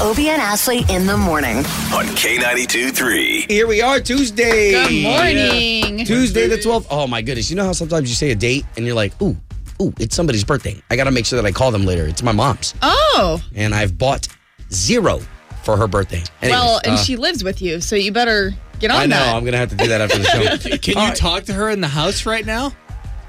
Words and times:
Obie 0.00 0.28
and 0.28 0.42
Ashley 0.42 0.84
in 0.90 1.06
the 1.06 1.16
morning. 1.16 1.56
on 1.58 2.04
K92 2.16 2.94
3. 2.94 3.46
Here 3.48 3.66
we 3.66 3.80
are, 3.80 3.98
Tuesday. 3.98 4.72
Good 4.72 5.02
morning. 5.02 6.04
Tuesday 6.04 6.46
the 6.48 6.56
12th. 6.56 6.86
Oh 6.90 7.06
my 7.06 7.22
goodness. 7.22 7.48
You 7.50 7.56
know 7.56 7.64
how 7.64 7.72
sometimes 7.72 8.08
you 8.08 8.14
say 8.14 8.30
a 8.30 8.34
date 8.34 8.64
and 8.76 8.84
you're 8.84 8.94
like, 8.94 9.20
ooh, 9.22 9.36
ooh, 9.80 9.92
it's 9.98 10.14
somebody's 10.14 10.44
birthday. 10.44 10.80
I 10.90 10.96
got 10.96 11.04
to 11.04 11.10
make 11.10 11.24
sure 11.24 11.40
that 11.40 11.46
I 11.46 11.52
call 11.52 11.70
them 11.70 11.86
later. 11.86 12.06
It's 12.06 12.22
my 12.22 12.32
mom's. 12.32 12.74
Oh, 12.82 13.42
And 13.54 13.74
I've 13.74 13.96
bought 13.96 14.28
zero 14.70 15.20
for 15.62 15.76
her 15.78 15.86
birthday. 15.88 16.22
Anyways, 16.42 16.60
well, 16.60 16.80
and 16.84 16.94
uh, 16.94 16.96
she 16.98 17.16
lives 17.16 17.42
with 17.42 17.62
you, 17.62 17.80
so 17.80 17.96
you 17.96 18.12
better 18.12 18.52
get 18.78 18.90
on 18.90 18.98
I 19.00 19.06
know. 19.06 19.16
that. 19.16 19.34
I'm 19.34 19.42
going 19.44 19.52
to 19.52 19.58
have 19.58 19.70
to 19.70 19.76
do 19.76 19.86
that 19.88 20.00
after 20.02 20.18
the 20.18 20.24
show. 20.24 20.76
Can 20.78 20.96
All 20.98 21.02
you 21.04 21.08
right. 21.08 21.16
talk 21.16 21.44
to 21.44 21.54
her 21.54 21.70
in 21.70 21.80
the 21.80 21.88
house 21.88 22.26
right 22.26 22.44
now? 22.44 22.72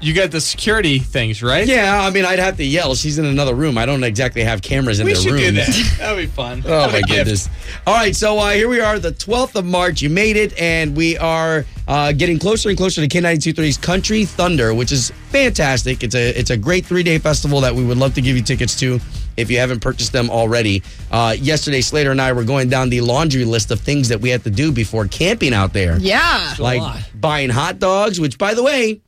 You 0.00 0.14
got 0.14 0.30
the 0.30 0.40
security 0.40 1.00
things, 1.00 1.42
right? 1.42 1.66
Yeah, 1.66 2.00
I 2.00 2.10
mean, 2.10 2.24
I'd 2.24 2.38
have 2.38 2.56
to 2.58 2.64
yell. 2.64 2.94
She's 2.94 3.18
in 3.18 3.24
another 3.24 3.52
room. 3.54 3.76
I 3.76 3.84
don't 3.84 4.04
exactly 4.04 4.44
have 4.44 4.62
cameras 4.62 5.00
in 5.00 5.06
We 5.06 5.12
their 5.14 5.22
should 5.22 5.32
room. 5.32 5.40
do 5.40 5.52
that. 5.52 5.94
That'd 5.98 6.18
be 6.18 6.26
fun. 6.26 6.62
Oh 6.64 6.80
What 6.82 6.90
a 6.90 6.92
my 6.92 7.00
goodness! 7.02 7.48
All 7.84 7.94
right, 7.94 8.14
so 8.14 8.38
uh, 8.38 8.50
here 8.50 8.68
we 8.68 8.78
are, 8.80 9.00
the 9.00 9.10
12th 9.10 9.56
of 9.56 9.64
March. 9.64 10.00
You 10.00 10.08
made 10.08 10.36
it, 10.36 10.56
and 10.56 10.96
we 10.96 11.18
are 11.18 11.64
uh, 11.88 12.12
getting 12.12 12.38
closer 12.38 12.68
and 12.68 12.78
closer 12.78 13.04
to 13.04 13.08
K923's 13.08 13.76
Country 13.76 14.24
Thunder, 14.24 14.72
which 14.72 14.92
is 14.92 15.10
fantastic. 15.30 16.04
It's 16.04 16.14
a 16.14 16.28
it's 16.38 16.50
a 16.50 16.56
great 16.56 16.86
three 16.86 17.02
day 17.02 17.18
festival 17.18 17.60
that 17.62 17.74
we 17.74 17.84
would 17.84 17.98
love 17.98 18.14
to 18.14 18.20
give 18.20 18.36
you 18.36 18.42
tickets 18.42 18.78
to 18.80 19.00
if 19.36 19.50
you 19.50 19.58
haven't 19.58 19.80
purchased 19.80 20.12
them 20.12 20.30
already. 20.30 20.82
Uh, 21.10 21.34
yesterday, 21.38 21.80
Slater 21.80 22.12
and 22.12 22.20
I 22.20 22.32
were 22.32 22.44
going 22.44 22.68
down 22.68 22.88
the 22.88 23.00
laundry 23.00 23.44
list 23.44 23.72
of 23.72 23.80
things 23.80 24.08
that 24.10 24.20
we 24.20 24.30
had 24.30 24.44
to 24.44 24.50
do 24.50 24.70
before 24.70 25.08
camping 25.08 25.52
out 25.54 25.72
there, 25.72 25.98
yeah. 25.98 26.54
like 26.60 26.80
lot. 26.80 27.00
buying 27.16 27.50
hot 27.50 27.80
dogs. 27.80 28.20
Which, 28.20 28.38
by 28.38 28.54
the 28.54 28.62
way, 28.62 29.00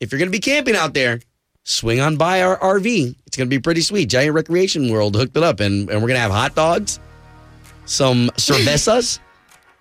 if 0.00 0.10
you're 0.12 0.18
going 0.18 0.28
to 0.30 0.32
be 0.36 0.40
camping 0.40 0.76
out 0.76 0.94
there. 0.94 1.20
Swing 1.64 2.00
on 2.00 2.16
by 2.16 2.40
our 2.40 2.56
RV. 2.58 3.14
It's 3.26 3.36
going 3.36 3.46
to 3.46 3.54
be 3.54 3.60
pretty 3.60 3.82
sweet. 3.82 4.06
Giant 4.08 4.32
Recreation 4.34 4.90
World 4.90 5.14
hooked 5.14 5.36
it 5.36 5.42
up, 5.42 5.60
and, 5.60 5.90
and 5.90 6.00
we're 6.00 6.08
going 6.08 6.14
to 6.14 6.20
have 6.20 6.30
hot 6.30 6.54
dogs, 6.54 6.98
some 7.84 8.30
cervezas. 8.36 9.18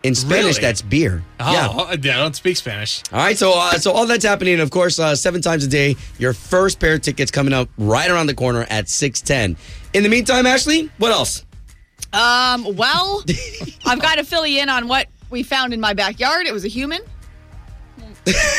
In 0.04 0.14
Spanish, 0.14 0.44
Really? 0.58 0.62
that's 0.62 0.82
beer. 0.82 1.24
Oh, 1.40 1.52
Yeah. 1.52 1.70
I 1.90 1.96
don't 1.96 2.36
speak 2.36 2.56
Spanish. 2.58 3.02
All 3.12 3.18
right. 3.20 3.36
So, 3.38 3.54
uh, 3.56 3.72
so 3.80 3.92
all 3.92 4.06
that's 4.06 4.24
happening. 4.24 4.60
Of 4.60 4.70
course, 4.70 5.00
uh, 5.00 5.16
seven 5.16 5.42
times 5.42 5.64
a 5.66 5.68
day. 5.68 5.96
Your 6.20 6.34
first 6.34 6.80
pair 6.80 6.94
of 6.94 7.02
tickets 7.02 7.32
coming 7.32 7.52
up 7.52 7.68
right 7.80 8.10
around 8.12 8.28
the 8.28 8.36
corner 8.36 8.66
at 8.70 8.90
six 8.90 9.22
ten. 9.22 9.58
In 9.94 10.04
the 10.04 10.10
meantime, 10.10 10.46
Ashley, 10.46 10.92
what 11.00 11.12
else? 11.12 11.46
Um. 12.14 12.76
Well, 12.76 13.24
I've 13.86 14.00
got 14.00 14.16
to 14.20 14.24
fill 14.24 14.46
you 14.46 14.62
in 14.62 14.70
on 14.70 14.88
what 14.88 15.08
we 15.32 15.42
found 15.42 15.74
in 15.74 15.82
my 15.82 15.94
backyard. 15.94 16.46
It 16.46 16.54
was 16.54 16.64
a 16.64 16.70
human. 16.70 17.02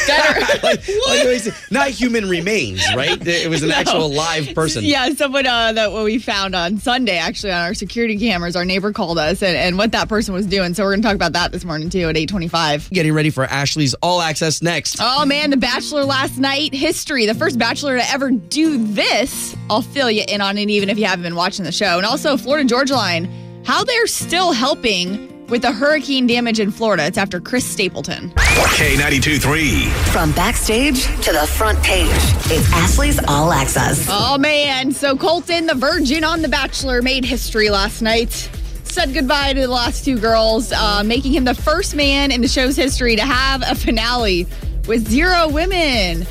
Dead 0.07 0.43
Like- 0.63 0.63
like 0.63 1.25
what 1.25 1.33
he 1.33 1.39
said, 1.39 1.55
not 1.71 1.89
human 1.91 2.29
remains, 2.29 2.83
right? 2.95 3.25
It 3.27 3.49
was 3.49 3.63
an 3.63 3.69
No. 3.71 3.75
actual 3.77 4.09
live 4.13 4.55
person. 4.55 4.85
Yeah, 4.85 5.09
someone 5.15 5.47
uh, 5.47 5.73
that 5.73 5.93
what 5.93 6.05
we 6.05 6.19
found 6.19 6.55
on 6.55 6.79
Sunday 6.79 7.19
actually 7.19 7.53
on 7.53 7.61
our 7.63 7.75
security 7.75 8.19
cameras. 8.19 8.57
Our 8.57 8.65
neighbor 8.65 8.93
called 8.93 9.19
us 9.19 9.43
and, 9.43 9.57
and 9.57 9.79
what 9.79 9.93
that 9.93 10.09
person 10.09 10.35
was 10.35 10.47
doing. 10.47 10.75
So 10.75 10.85
we're 10.85 10.93
gonna 10.93 11.03
talk 11.03 11.15
about 11.15 11.33
that 11.35 11.53
this 11.53 11.65
morning 11.65 11.91
too 11.91 12.09
at 12.09 12.17
eight 12.17 12.29
twenty-five. 12.29 12.91
Getting 12.91 13.13
ready 13.13 13.31
for 13.31 13.45
Ashley's 13.45 13.95
All 13.95 14.21
Access 14.21 14.63
next. 14.63 14.97
Oh 15.01 15.25
man, 15.27 15.51
The 15.51 15.57
Bachelor 15.57 16.05
last 16.05 16.39
night, 16.39 16.73
history. 16.75 17.27
The 17.27 17.35
first 17.35 17.59
Bachelor 17.59 17.97
to 17.99 18.11
ever 18.11 18.31
do 18.31 18.85
this. 18.87 19.57
I'll 19.71 19.83
fill 19.83 20.11
you 20.11 20.25
in 20.29 20.41
on 20.41 20.59
it, 20.59 20.71
even 20.71 20.89
if 20.91 20.99
you 20.99 21.05
haven't 21.07 21.23
been 21.25 21.35
watching 21.35 21.65
the 21.65 21.73
show. 21.73 21.97
And 21.99 22.07
also, 22.07 22.37
Florida 22.37 22.67
Georgia 22.69 22.95
Line, 22.95 23.25
how 23.65 23.85
they're 23.85 24.07
still 24.07 24.53
helping 24.53 25.38
with 25.49 25.63
the 25.63 25.73
hurricane 25.73 26.27
damage 26.27 26.61
in 26.61 26.71
Florida. 26.71 27.07
It's 27.07 27.19
after 27.19 27.41
Chris 27.41 27.65
Stapleton. 27.65 28.31
K92 28.31 29.41
3. 29.41 29.85
From 30.13 30.33
backstage 30.33 31.05
to 31.23 31.33
the 31.33 31.47
front 31.47 31.83
page, 31.83 32.09
it's 32.51 32.73
Ashley's 32.73 33.19
All 33.27 33.53
Access. 33.53 34.07
Oh 34.11 34.39
man, 34.39 34.93
so 34.93 35.17
Colton, 35.17 35.67
the 35.67 35.75
virgin 35.75 36.25
on 36.25 36.43
The 36.43 36.49
Bachelor, 36.49 37.03
made 37.03 37.25
history 37.25 37.71
last 37.71 38.03
night. 38.03 38.51
Said 38.85 39.13
goodbye 39.13 39.53
to 39.53 39.61
the 39.61 39.69
last 39.69 40.05
two 40.05 40.19
girls, 40.19 40.73
uh, 40.73 41.03
making 41.05 41.33
him 41.33 41.45
the 41.45 41.55
first 41.55 41.95
man 41.95 42.33
in 42.33 42.41
the 42.41 42.49
show's 42.49 42.77
history 42.77 43.17
to 43.17 43.23
have 43.23 43.63
a 43.63 43.75
finale 43.75 44.47
with 44.87 45.07
zero 45.09 45.49
women. 45.49 46.27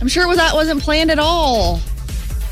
I'm 0.00 0.08
sure 0.08 0.34
that 0.36 0.54
wasn't 0.54 0.82
planned 0.82 1.10
at 1.10 1.18
all. 1.18 1.80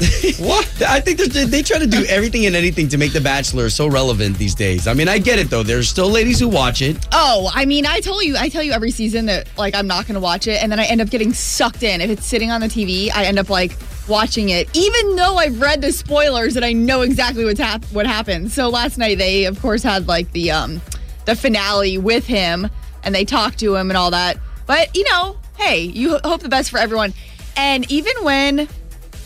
What? 0.38 0.82
I 0.82 1.00
think 1.00 1.19
they 1.21 1.62
try 1.62 1.78
to 1.78 1.87
do 1.87 2.05
everything 2.06 2.47
and 2.47 2.56
anything 2.56 2.88
to 2.88 2.99
make 2.99 3.12
The 3.12 3.21
Bachelor 3.21 3.71
so 3.71 3.87
relevant 3.87 4.37
these 4.37 4.55
days. 4.55 4.88
I 4.88 4.94
mean, 4.94 5.09
I 5.09 5.19
get 5.19 5.38
it 5.38 5.49
though. 5.50 5.62
There's 5.62 5.88
still 5.88 6.09
ladies 6.10 6.41
who 6.41 6.49
watch 6.49 6.82
it. 6.82 7.06
Oh, 7.12 7.50
I 7.55 7.65
mean, 7.65 7.87
I 7.87 8.00
tell 8.00 8.22
you, 8.22 8.37
I 8.37 8.49
tell 8.49 8.62
you 8.62 8.72
every 8.72 8.91
season 8.91 9.27
that 9.27 9.49
like 9.56 9.75
I'm 9.75 9.87
not 9.87 10.06
going 10.06 10.15
to 10.15 10.21
watch 10.21 10.47
it, 10.49 10.62
and 10.62 10.72
then 10.72 10.81
I 10.81 10.84
end 10.87 11.00
up 11.00 11.10
getting 11.10 11.33
sucked 11.33 11.83
in. 11.83 12.00
If 12.00 12.10
it's 12.10 12.27
sitting 12.27 12.50
on 12.50 12.60
the 12.60 12.66
TV, 12.66 13.10
I 13.15 13.25
end 13.25 13.38
up 13.38 13.49
like 13.49 13.77
watching 14.09 14.49
it, 14.49 14.69
even 14.77 15.16
though 15.16 15.37
I've 15.37 15.60
read 15.60 15.81
the 15.81 15.93
spoilers 15.93 16.56
and 16.56 16.65
I 16.65 16.72
know 16.72 17.03
exactly 17.03 17.44
what's 17.44 17.60
hap- 17.60 17.84
what 17.87 18.06
happens. 18.06 18.53
So 18.53 18.69
last 18.69 18.99
night 18.99 19.19
they, 19.19 19.44
of 19.44 19.60
course, 19.62 19.83
had 19.83 20.09
like 20.09 20.31
the 20.33 20.50
um 20.50 20.81
the 21.27 21.37
finale 21.37 21.99
with 21.99 22.27
him, 22.27 22.69
and 23.04 23.15
they 23.15 23.25
talked 23.25 23.60
to 23.60 23.77
him 23.77 23.91
and 23.91 23.97
all 23.97 24.10
that. 24.10 24.38
But 24.66 24.94
you 24.97 25.04
know, 25.10 25.38
hey, 25.56 25.81
you 25.81 26.10
ho- 26.10 26.21
hope 26.25 26.41
the 26.43 26.49
best 26.49 26.71
for 26.71 26.78
everyone. 26.78 27.15
And 27.56 27.91
even 27.91 28.12
when 28.22 28.69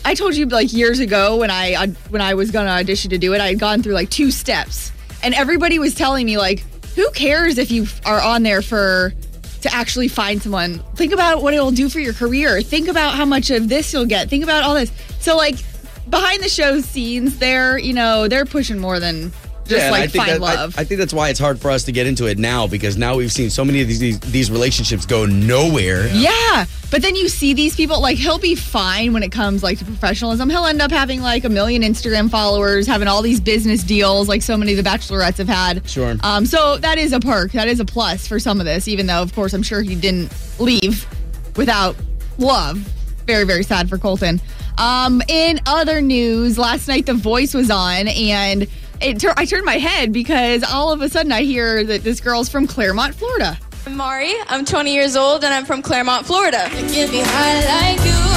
I 0.05 0.13
told 0.13 0.35
you 0.35 0.45
like 0.45 0.73
years 0.73 0.99
ago 0.99 1.37
when 1.37 1.51
I 1.51 1.73
uh, 1.73 1.87
when 2.09 2.21
I 2.21 2.33
was 2.33 2.51
gonna 2.51 2.69
audition 2.69 3.11
to 3.11 3.17
do 3.17 3.33
it, 3.33 3.41
I 3.41 3.47
had 3.49 3.59
gone 3.59 3.83
through 3.83 3.93
like 3.93 4.09
two 4.09 4.31
steps, 4.31 4.91
and 5.23 5.33
everybody 5.33 5.79
was 5.79 5.93
telling 5.93 6.25
me 6.25 6.37
like, 6.37 6.59
who 6.95 7.09
cares 7.11 7.57
if 7.57 7.71
you 7.71 7.85
are 8.05 8.21
on 8.21 8.43
there 8.43 8.61
for 8.61 9.13
to 9.61 9.73
actually 9.73 10.07
find 10.07 10.41
someone? 10.41 10.79
Think 10.95 11.13
about 11.13 11.43
what 11.43 11.53
it'll 11.53 11.71
do 11.71 11.89
for 11.89 11.99
your 11.99 12.13
career. 12.13 12.61
Think 12.61 12.87
about 12.87 13.15
how 13.15 13.25
much 13.25 13.49
of 13.51 13.69
this 13.69 13.93
you'll 13.93 14.05
get. 14.05 14.29
Think 14.29 14.43
about 14.43 14.63
all 14.63 14.73
this. 14.73 14.91
So 15.19 15.35
like 15.35 15.55
behind 16.09 16.41
the 16.41 16.49
show 16.49 16.79
scenes, 16.81 17.37
they're 17.37 17.77
you 17.77 17.93
know 17.93 18.27
they're 18.27 18.45
pushing 18.45 18.79
more 18.79 18.99
than 18.99 19.31
just 19.69 19.83
and 19.83 19.91
like 19.91 20.03
I 20.03 20.07
think 20.07 20.25
find 20.25 20.35
that, 20.35 20.41
love. 20.41 20.75
I, 20.77 20.83
think 20.83 20.99
that's 20.99 21.13
why 21.13 21.29
it's 21.29 21.39
hard 21.39 21.59
for 21.59 21.71
us 21.71 21.83
to 21.83 21.91
get 21.91 22.07
into 22.07 22.25
it 22.25 22.37
now 22.37 22.67
because 22.67 22.97
now 22.97 23.15
we've 23.15 23.31
seen 23.31 23.49
so 23.49 23.63
many 23.63 23.81
of 23.81 23.87
these 23.87 23.99
these, 23.99 24.19
these 24.19 24.51
relationships 24.51 25.05
go 25.05 25.25
nowhere. 25.25 26.07
Yeah, 26.07 26.65
but 26.91 27.01
then 27.01 27.15
you 27.15 27.29
see 27.29 27.53
these 27.53 27.75
people 27.75 28.01
like 28.01 28.17
he'll 28.17 28.39
be 28.39 28.55
fine 28.55 29.13
when 29.13 29.23
it 29.23 29.31
comes 29.31 29.63
like 29.63 29.77
to 29.79 29.85
professionalism. 29.85 30.49
He'll 30.49 30.65
end 30.65 30.81
up 30.81 30.91
having 30.91 31.21
like 31.21 31.43
a 31.43 31.49
million 31.49 31.83
Instagram 31.83 32.29
followers, 32.29 32.87
having 32.87 33.07
all 33.07 33.21
these 33.21 33.39
business 33.39 33.83
deals 33.83 34.27
like 34.27 34.41
so 34.41 34.57
many 34.57 34.77
of 34.77 34.83
the 34.83 34.89
bachelorettes 34.89 35.37
have 35.37 35.47
had. 35.47 35.87
Sure. 35.87 36.15
Um, 36.23 36.45
so 36.45 36.77
that 36.77 36.97
is 36.97 37.13
a 37.13 37.19
perk. 37.19 37.51
That 37.51 37.67
is 37.67 37.79
a 37.79 37.85
plus 37.85 38.27
for 38.27 38.39
some 38.39 38.59
of 38.59 38.65
this, 38.65 38.87
even 38.87 39.05
though 39.05 39.21
of 39.21 39.33
course 39.33 39.53
I'm 39.53 39.63
sure 39.63 39.81
he 39.81 39.95
didn't 39.95 40.33
leave 40.59 41.07
without 41.55 41.95
love. 42.37 42.77
Very 43.25 43.45
very 43.45 43.63
sad 43.63 43.87
for 43.87 43.97
Colton. 43.97 44.41
Um, 44.79 45.21
in 45.27 45.59
other 45.67 46.01
news, 46.01 46.57
last 46.57 46.87
night 46.87 47.05
The 47.05 47.13
Voice 47.13 47.53
was 47.53 47.69
on 47.69 48.07
and. 48.07 48.67
It 49.01 49.19
tur- 49.19 49.33
I 49.37 49.45
turned 49.45 49.65
my 49.65 49.77
head 49.77 50.11
because 50.11 50.63
all 50.63 50.91
of 50.91 51.01
a 51.01 51.09
sudden 51.09 51.31
I 51.31 51.43
hear 51.43 51.83
that 51.85 52.03
this 52.03 52.19
girl's 52.19 52.49
from 52.49 52.67
Clermont, 52.67 53.15
Florida. 53.15 53.57
I'm 53.85 53.95
Mari. 53.95 54.33
I'm 54.47 54.65
20 54.65 54.93
years 54.93 55.15
old 55.15 55.43
and 55.43 55.53
I'm 55.53 55.65
from 55.65 55.81
Clermont, 55.81 56.25
Florida. 56.25 56.69
Get 56.71 57.09
me 57.11 57.21
high 57.23 57.95
like 57.95 58.05
you. 58.05 58.29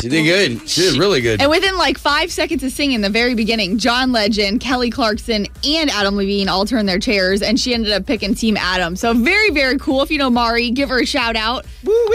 She 0.00 0.08
did 0.08 0.24
good. 0.24 0.66
She 0.66 0.80
did 0.80 0.96
really 0.96 1.20
good. 1.20 1.42
And 1.42 1.50
within 1.50 1.76
like 1.76 1.98
five 1.98 2.32
seconds 2.32 2.62
of 2.64 2.72
singing 2.72 3.02
the 3.02 3.10
very 3.10 3.34
beginning, 3.34 3.76
John 3.76 4.12
Legend, 4.12 4.58
Kelly 4.60 4.88
Clarkson, 4.88 5.46
and 5.62 5.90
Adam 5.90 6.16
Levine 6.16 6.48
all 6.48 6.64
turned 6.64 6.88
their 6.88 6.98
chairs, 6.98 7.42
and 7.42 7.60
she 7.60 7.74
ended 7.74 7.92
up 7.92 8.06
picking 8.06 8.34
Team 8.34 8.56
Adam. 8.56 8.96
So 8.96 9.12
very, 9.12 9.50
very 9.50 9.76
cool. 9.78 10.00
If 10.00 10.10
you 10.10 10.16
know 10.16 10.30
Mari, 10.30 10.70
give 10.70 10.88
her 10.88 11.00
a 11.00 11.04
shout 11.06 11.36
out. 11.36 11.66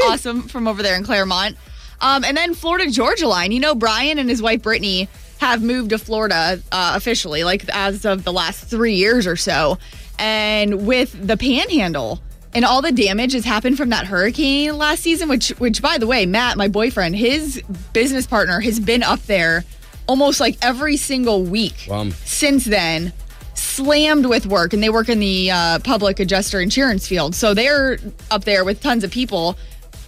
Awesome 0.06 0.42
from 0.42 0.68
over 0.68 0.82
there 0.82 0.96
in 0.96 1.04
Clermont. 1.04 1.58
Um, 2.06 2.24
and 2.24 2.38
then 2.38 2.54
Florida 2.54 2.90
Georgia 2.92 3.28
line. 3.28 3.52
You 3.52 3.60
know, 3.60 3.74
Brian 3.74 4.20
and 4.20 4.30
his 4.30 4.42
wife 4.42 4.62
Brittany 4.62 5.10
have 5.40 5.64
moved 5.64 5.90
to 5.90 5.98
Florida 5.98 6.62
uh, 6.72 6.94
officially, 6.96 7.44
like 7.44 7.66
as 7.74 8.06
of 8.06 8.24
the 8.24 8.32
last 8.32 8.66
three 8.66 8.94
years 8.96 9.26
or 9.26 9.36
so. 9.36 9.80
And 10.20 10.86
with 10.86 11.28
the 11.28 11.36
Panhandle 11.36 12.22
and 12.54 12.64
all 12.64 12.82
the 12.82 12.92
damage 12.92 13.34
has 13.34 13.44
happened 13.44 13.78
from 13.78 13.90
that 13.90 14.06
hurricane 14.06 14.78
last 14.78 15.02
season, 15.02 15.28
which, 15.30 15.50
which 15.58 15.82
by 15.82 15.98
the 15.98 16.08
way, 16.08 16.26
Matt, 16.26 16.58
my 16.58 16.68
boyfriend, 16.68 17.16
his 17.16 17.62
business 17.92 18.28
partner, 18.28 18.60
has 18.62 18.80
been 18.80 19.02
up 19.04 19.22
there 19.24 19.66
almost 20.08 20.40
like 20.40 20.58
every 20.62 20.96
single 20.98 21.44
week 21.44 21.88
Wow. 21.90 22.10
since 22.24 22.64
then 22.66 23.12
slammed 23.56 24.28
with 24.28 24.46
work 24.46 24.72
and 24.74 24.84
they 24.84 24.90
work 24.90 25.10
in 25.10 25.20
the 25.20 25.50
uh, 25.52 25.80
public 25.80 26.20
adjuster 26.20 26.62
insurance 26.62 27.08
field 27.08 27.34
so 27.34 27.54
they're 27.56 27.98
up 28.30 28.44
there 28.44 28.64
with 28.64 28.82
tons 28.84 29.04
of 29.04 29.10
people 29.10 29.58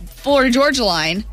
florida 0.06 0.51
georgia 0.51 0.83
line 0.83 1.24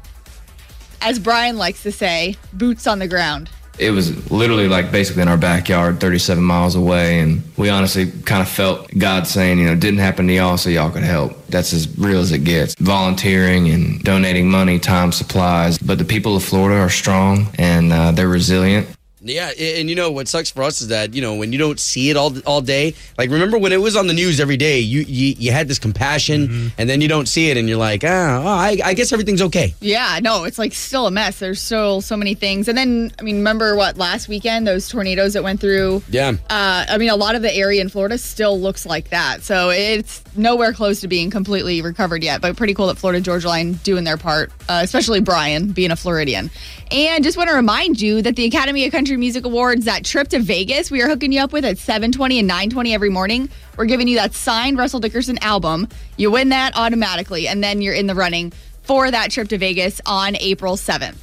as 1.04 1.18
brian 1.18 1.56
likes 1.56 1.82
to 1.82 1.92
say 1.92 2.36
boots 2.52 2.86
on 2.86 2.98
the 2.98 3.08
ground 3.08 3.50
It 3.76 3.90
was 3.90 4.30
literally 4.30 4.68
like 4.68 4.92
basically 4.92 5.22
in 5.22 5.28
our 5.28 5.36
backyard, 5.36 5.98
37 5.98 6.42
miles 6.44 6.76
away. 6.76 7.18
And 7.18 7.42
we 7.56 7.70
honestly 7.70 8.08
kind 8.22 8.40
of 8.40 8.48
felt 8.48 8.88
God 8.96 9.26
saying, 9.26 9.58
you 9.58 9.66
know, 9.66 9.72
it 9.72 9.80
didn't 9.80 9.98
happen 9.98 10.28
to 10.28 10.32
y'all, 10.32 10.56
so 10.56 10.70
y'all 10.70 10.92
could 10.92 11.02
help. 11.02 11.44
That's 11.48 11.72
as 11.72 11.88
real 11.98 12.20
as 12.20 12.30
it 12.30 12.44
gets. 12.44 12.76
Volunteering 12.76 13.68
and 13.70 14.00
donating 14.04 14.48
money, 14.48 14.78
time, 14.78 15.10
supplies. 15.10 15.76
But 15.78 15.98
the 15.98 16.04
people 16.04 16.36
of 16.36 16.44
Florida 16.44 16.78
are 16.80 16.88
strong 16.88 17.48
and 17.58 17.92
uh, 17.92 18.12
they're 18.12 18.28
resilient. 18.28 18.86
Yeah, 19.24 19.50
a- 19.56 19.80
and 19.80 19.88
you 19.88 19.96
know 19.96 20.10
what 20.10 20.28
sucks 20.28 20.50
for 20.50 20.62
us 20.62 20.80
is 20.82 20.88
that 20.88 21.14
you 21.14 21.22
know 21.22 21.34
when 21.34 21.52
you 21.52 21.58
don't 21.58 21.80
see 21.80 22.10
it 22.10 22.16
all 22.16 22.32
all 22.46 22.60
day. 22.60 22.94
Like 23.18 23.30
remember 23.30 23.58
when 23.58 23.72
it 23.72 23.80
was 23.80 23.96
on 23.96 24.06
the 24.06 24.12
news 24.12 24.38
every 24.38 24.56
day, 24.56 24.80
you 24.80 25.00
you, 25.00 25.34
you 25.38 25.50
had 25.52 25.66
this 25.66 25.78
compassion, 25.78 26.72
and 26.78 26.88
then 26.88 27.00
you 27.00 27.08
don't 27.08 27.26
see 27.26 27.50
it, 27.50 27.56
and 27.56 27.68
you're 27.68 27.78
like, 27.78 28.02
ah, 28.04 28.42
oh, 28.42 28.46
I, 28.46 28.78
I 28.84 28.94
guess 28.94 29.12
everything's 29.12 29.42
okay. 29.42 29.74
Yeah, 29.80 30.18
no, 30.22 30.44
it's 30.44 30.58
like 30.58 30.72
still 30.74 31.06
a 31.06 31.10
mess. 31.10 31.38
There's 31.38 31.60
still 31.60 32.00
so 32.02 32.16
many 32.16 32.34
things. 32.34 32.68
And 32.68 32.76
then, 32.76 33.12
I 33.18 33.22
mean, 33.22 33.36
remember 33.36 33.74
what 33.76 33.96
last 33.96 34.28
weekend, 34.28 34.66
those 34.66 34.88
tornadoes 34.88 35.32
that 35.32 35.42
went 35.42 35.60
through? 35.60 36.02
Yeah. 36.10 36.32
Uh, 36.50 36.84
I 36.88 36.98
mean, 36.98 37.10
a 37.10 37.16
lot 37.16 37.34
of 37.34 37.42
the 37.42 37.54
area 37.54 37.80
in 37.80 37.88
Florida 37.88 38.18
still 38.18 38.60
looks 38.60 38.84
like 38.84 39.10
that. 39.10 39.42
So 39.42 39.70
it's 39.70 40.22
nowhere 40.36 40.72
close 40.72 41.00
to 41.00 41.08
being 41.08 41.30
completely 41.30 41.80
recovered 41.82 42.22
yet. 42.22 42.40
But 42.40 42.56
pretty 42.56 42.74
cool 42.74 42.88
that 42.88 42.98
Florida 42.98 43.20
Georgia 43.20 43.48
Line 43.48 43.74
doing 43.84 44.04
their 44.04 44.16
part, 44.16 44.50
uh, 44.68 44.80
especially 44.82 45.20
Brian 45.20 45.72
being 45.72 45.90
a 45.90 45.96
Floridian. 45.96 46.50
And 46.90 47.24
just 47.24 47.36
want 47.36 47.48
to 47.50 47.56
remind 47.56 48.00
you 48.00 48.22
that 48.22 48.36
the 48.36 48.44
Academy 48.44 48.84
of 48.86 48.92
Country 48.92 49.16
Music 49.16 49.44
Awards, 49.44 49.84
that 49.86 50.04
trip 50.04 50.28
to 50.28 50.38
Vegas, 50.38 50.90
we 50.90 51.02
are 51.02 51.08
hooking 51.08 51.32
you 51.32 51.40
up 51.40 51.52
with 51.52 51.64
at 51.64 51.78
7:20 51.78 52.38
and 52.38 52.48
9:20 52.48 52.94
every 52.94 53.10
morning. 53.10 53.48
We're 53.76 53.86
giving 53.86 54.08
you 54.08 54.16
that 54.16 54.34
signed 54.34 54.78
Russell 54.78 55.00
Dickerson 55.00 55.38
album. 55.42 55.88
You 56.16 56.30
win 56.30 56.50
that 56.50 56.76
automatically, 56.76 57.48
and 57.48 57.62
then 57.62 57.82
you're 57.82 57.94
in 57.94 58.06
the 58.06 58.14
running 58.14 58.52
for 58.82 59.10
that 59.10 59.30
trip 59.30 59.48
to 59.48 59.58
Vegas 59.58 60.00
on 60.06 60.36
April 60.36 60.76
7th. 60.76 61.16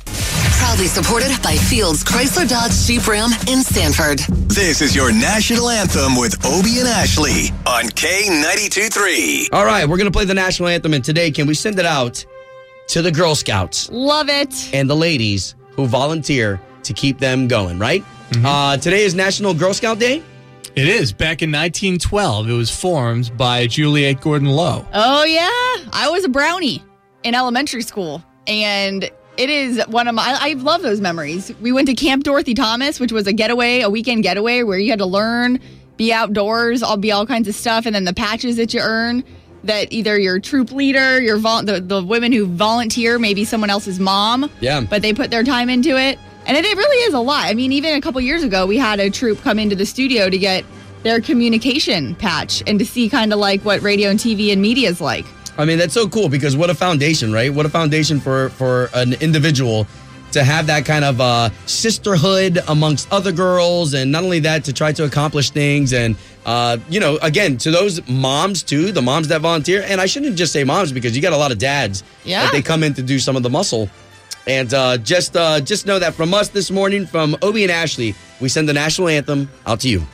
Proudly 0.57 0.87
supported 0.87 1.31
by 1.41 1.55
Fields 1.55 2.03
Chrysler 2.03 2.47
Dodge 2.47 2.73
Jeep 2.85 3.07
Ram 3.07 3.31
in 3.47 3.63
Sanford. 3.63 4.19
This 4.47 4.81
is 4.81 4.95
your 4.95 5.11
national 5.11 5.69
anthem 5.69 6.15
with 6.15 6.43
Obie 6.45 6.79
and 6.79 6.87
Ashley 6.87 7.49
on 7.65 7.85
K92 7.85 8.89
3. 8.91 9.49
All 9.53 9.65
right, 9.65 9.87
we're 9.87 9.97
gonna 9.97 10.11
play 10.11 10.25
the 10.25 10.33
national 10.33 10.69
anthem, 10.69 10.93
and 10.93 11.03
today, 11.03 11.31
can 11.31 11.47
we 11.47 11.55
send 11.55 11.79
it 11.79 11.85
out 11.85 12.25
to 12.87 13.01
the 13.01 13.11
Girl 13.11 13.35
Scouts 13.35 13.89
Love 13.91 14.29
it. 14.29 14.73
and 14.73 14.89
the 14.89 14.95
ladies 14.95 15.55
who 15.71 15.85
volunteer 15.87 16.59
to 16.83 16.93
keep 16.93 17.19
them 17.19 17.47
going? 17.47 17.79
Right. 17.79 18.03
Uh, 18.43 18.77
today 18.77 19.03
is 19.03 19.13
National 19.13 19.53
Girl 19.53 19.73
Scout 19.73 19.99
Day. 19.99 20.23
It 20.75 20.87
is. 20.87 21.11
Back 21.11 21.41
in 21.41 21.51
1912, 21.51 22.49
it 22.49 22.53
was 22.53 22.69
formed 22.71 23.35
by 23.37 23.67
Juliette 23.67 24.21
Gordon 24.21 24.47
Low. 24.49 24.85
Oh, 24.93 25.23
yeah. 25.25 25.49
I 25.91 26.07
was 26.09 26.23
a 26.23 26.29
brownie 26.29 26.81
in 27.23 27.35
elementary 27.35 27.81
school. 27.81 28.23
And 28.47 29.03
it 29.37 29.49
is 29.49 29.81
one 29.87 30.07
of 30.07 30.15
my, 30.15 30.23
I 30.41 30.51
I 30.51 30.53
love 30.53 30.81
those 30.81 31.01
memories. 31.01 31.51
We 31.59 31.73
went 31.73 31.87
to 31.89 31.93
Camp 31.93 32.23
Dorothy 32.23 32.53
Thomas, 32.53 32.99
which 33.01 33.11
was 33.11 33.27
a 33.27 33.33
getaway, 33.33 33.81
a 33.81 33.89
weekend 33.89 34.23
getaway 34.23 34.63
where 34.63 34.79
you 34.79 34.89
had 34.91 34.99
to 34.99 35.05
learn, 35.05 35.59
be 35.97 36.13
outdoors, 36.13 36.81
all 36.81 36.95
be 36.97 37.11
all 37.11 37.25
kinds 37.25 37.49
of 37.49 37.55
stuff. 37.55 37.85
And 37.85 37.93
then 37.93 38.05
the 38.05 38.13
patches 38.13 38.55
that 38.55 38.73
you 38.73 38.79
earn 38.79 39.25
that 39.63 39.91
either 39.91 40.17
your 40.17 40.39
troop 40.39 40.71
leader, 40.71 41.21
your 41.21 41.37
vol- 41.37 41.63
the, 41.63 41.79
the 41.79 42.03
women 42.03 42.31
who 42.31 42.45
volunteer, 42.45 43.19
maybe 43.19 43.45
someone 43.45 43.69
else's 43.69 43.99
mom. 43.99 44.49
Yeah. 44.59 44.81
But 44.81 45.01
they 45.01 45.13
put 45.13 45.29
their 45.31 45.43
time 45.43 45.69
into 45.69 45.97
it. 45.97 46.17
And 46.45 46.57
it, 46.57 46.65
it 46.65 46.75
really 46.75 46.97
is 47.03 47.13
a 47.13 47.19
lot. 47.19 47.45
I 47.45 47.53
mean, 47.53 47.71
even 47.71 47.95
a 47.95 48.01
couple 48.01 48.19
years 48.21 48.43
ago, 48.43 48.65
we 48.65 48.77
had 48.77 48.99
a 48.99 49.09
troop 49.09 49.41
come 49.41 49.59
into 49.59 49.75
the 49.75 49.85
studio 49.85 50.29
to 50.29 50.37
get 50.37 50.65
their 51.03 51.19
communication 51.21 52.15
patch 52.15 52.63
and 52.65 52.79
to 52.79 52.85
see 52.85 53.09
kind 53.09 53.33
of 53.33 53.39
like 53.39 53.61
what 53.63 53.81
radio 53.81 54.09
and 54.09 54.19
TV 54.19 54.51
and 54.51 54.61
media 54.61 54.89
is 54.89 55.01
like. 55.01 55.25
I 55.57 55.65
mean, 55.65 55.77
that's 55.77 55.93
so 55.93 56.07
cool 56.07 56.29
because 56.29 56.55
what 56.55 56.69
a 56.69 56.75
foundation, 56.75 57.31
right? 57.31 57.53
What 57.53 57.65
a 57.65 57.69
foundation 57.69 58.19
for 58.19 58.49
for 58.49 58.89
an 58.93 59.13
individual 59.13 59.85
to 60.33 60.43
have 60.43 60.67
that 60.67 60.85
kind 60.85 61.03
of 61.05 61.19
uh, 61.21 61.49
sisterhood 61.65 62.59
amongst 62.67 63.11
other 63.11 63.31
girls, 63.31 63.93
and 63.93 64.11
not 64.11 64.23
only 64.23 64.39
that, 64.39 64.63
to 64.65 64.73
try 64.73 64.91
to 64.93 65.03
accomplish 65.03 65.49
things. 65.51 65.93
And 65.93 66.15
uh, 66.45 66.77
you 66.89 66.99
know, 66.99 67.17
again, 67.21 67.57
to 67.57 67.71
those 67.71 68.05
moms 68.07 68.63
too, 68.63 68.91
the 68.91 69.01
moms 69.01 69.27
that 69.29 69.41
volunteer, 69.41 69.83
and 69.87 69.99
I 70.01 70.05
shouldn't 70.05 70.35
just 70.37 70.51
say 70.53 70.63
moms 70.63 70.91
because 70.91 71.15
you 71.15 71.21
got 71.21 71.33
a 71.33 71.37
lot 71.37 71.51
of 71.51 71.57
dads 71.57 72.03
Yeah. 72.23 72.43
that 72.43 72.51
they 72.51 72.61
come 72.61 72.83
in 72.83 72.93
to 72.95 73.01
do 73.03 73.19
some 73.19 73.35
of 73.35 73.43
the 73.43 73.49
muscle. 73.49 73.89
And 74.47 74.73
uh, 74.73 74.97
just 74.97 75.35
uh, 75.37 75.59
just 75.61 75.85
know 75.85 75.99
that 75.99 76.15
from 76.15 76.33
us 76.33 76.49
this 76.49 76.71
morning, 76.71 77.05
from 77.05 77.37
Obie 77.43 77.61
and 77.63 77.71
Ashley, 77.71 78.15
we 78.39 78.49
send 78.49 78.67
the 78.67 78.73
national 78.73 79.07
anthem 79.09 79.49
out 79.67 79.79
to 79.81 79.89
you. 79.89 80.05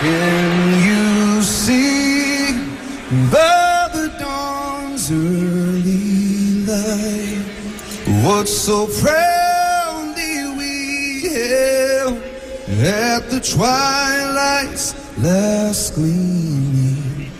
Can 0.00 0.82
you 0.84 1.42
see 1.42 2.52
the 3.30 3.61
what 8.22 8.46
so 8.46 8.86
proudly 9.00 10.46
we 10.56 11.28
hailed 11.28 12.22
at 12.84 13.28
the 13.30 13.40
twilight's 13.40 14.94
last 15.18 15.94
gleaming, 15.96 17.30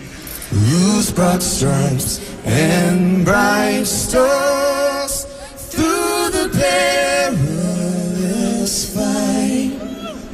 whose 0.49 1.09
broad 1.11 1.41
stripes 1.41 2.19
and 2.43 3.23
bright 3.23 3.85
stars 3.85 5.23
through 5.71 6.29
the 6.31 6.49
perilous 7.31 7.95
fight. 8.93 9.71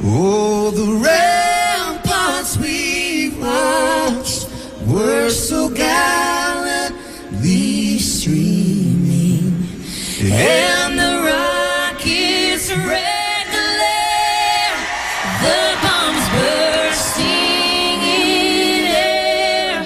Oh, 0.02 0.72
the 0.72 0.92
ramparts 1.06 2.56
we 2.58 3.30
watched 3.38 4.48
were 4.84 5.30
so 5.30 5.68
gallantly 5.70 6.90
streaming, 8.00 8.79
and 10.22 10.98
the 10.98 11.22
rockets' 11.24 12.70
red 12.70 13.46
glare, 13.48 14.76
the 15.40 15.62
bombs 15.82 16.26
bursting 16.36 18.00
in 18.02 18.84
air, 18.84 19.84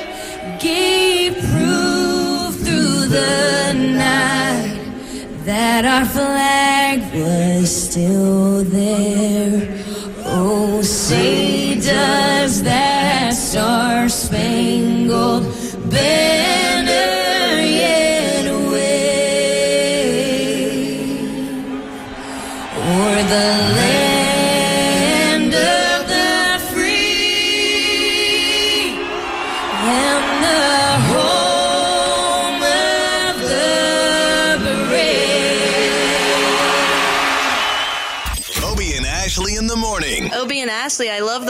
gave 0.58 1.34
proof 1.34 2.56
through 2.64 3.06
the 3.08 3.74
night 3.74 4.80
that 5.44 5.84
our 5.84 6.04
flag 6.04 6.98
was 7.14 7.70
still 7.88 8.64
there. 8.64 8.93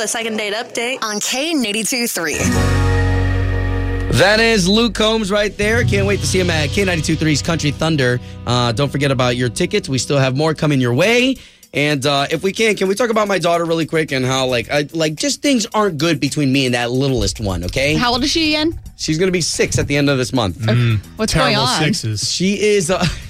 Ashley, 0.05 0.21
I 0.21 0.31
love 0.31 0.35
the 0.35 0.37
second 0.37 0.37
date 0.37 0.55
update. 0.55 1.03
On 1.03 1.17
K82 1.17 2.11
3. 2.11 2.35
That 4.19 4.39
is 4.39 4.69
Luke 4.69 4.95
Combs 4.95 5.31
right 5.33 5.57
there. 5.57 5.83
Can't 5.85 6.07
wait 6.07 6.21
to 6.21 6.27
see 6.27 6.39
him 6.39 6.49
at 6.51 6.69
K92.3's 6.71 7.43
Country 7.43 7.73
Thunder. 7.73 8.21
Uh, 8.47 8.71
don't 8.73 8.91
forget 8.91 9.11
about 9.11 9.37
your 9.37 9.49
tickets. 9.49 9.89
We 9.89 9.99
still 9.99 10.19
have 10.19 10.37
more 10.37 10.55
coming 10.55 10.81
your 10.81 10.95
way. 10.95 11.37
And 11.73 12.07
uh, 12.07 12.27
if 12.31 12.45
we 12.45 12.53
can, 12.53 12.77
can 12.77 12.87
we 12.87 12.95
talk 12.95 13.11
about 13.11 13.27
my 13.27 13.41
daughter 13.41 13.65
really 13.65 13.87
quick 13.87 14.13
and 14.13 14.25
how 14.25 14.47
like 14.47 14.71
I, 14.71 14.89
like 14.93 15.17
just 15.17 15.43
things 15.43 15.67
aren't 15.75 15.99
good 15.99 16.21
between 16.21 16.53
me 16.53 16.67
and 16.67 16.75
that 16.77 16.93
littlest 16.93 17.41
one? 17.41 17.65
Okay, 17.65 17.95
How 17.95 18.13
old 18.13 18.23
is 18.23 18.31
she 18.31 18.55
again? 18.55 18.79
she's 18.97 19.19
gonna 19.19 19.33
be 19.33 19.41
six 19.41 19.77
at 19.81 19.89
the 19.89 19.97
end 19.97 20.09
of 20.09 20.17
this 20.17 20.33
month. 20.33 20.59
What's 21.17 21.33
Terrible 21.33 21.55
going 21.57 21.67
on? 21.67 21.83
sixes. 21.83 22.31
She 22.31 22.63
is. 22.63 22.93
Uh, 22.93 23.05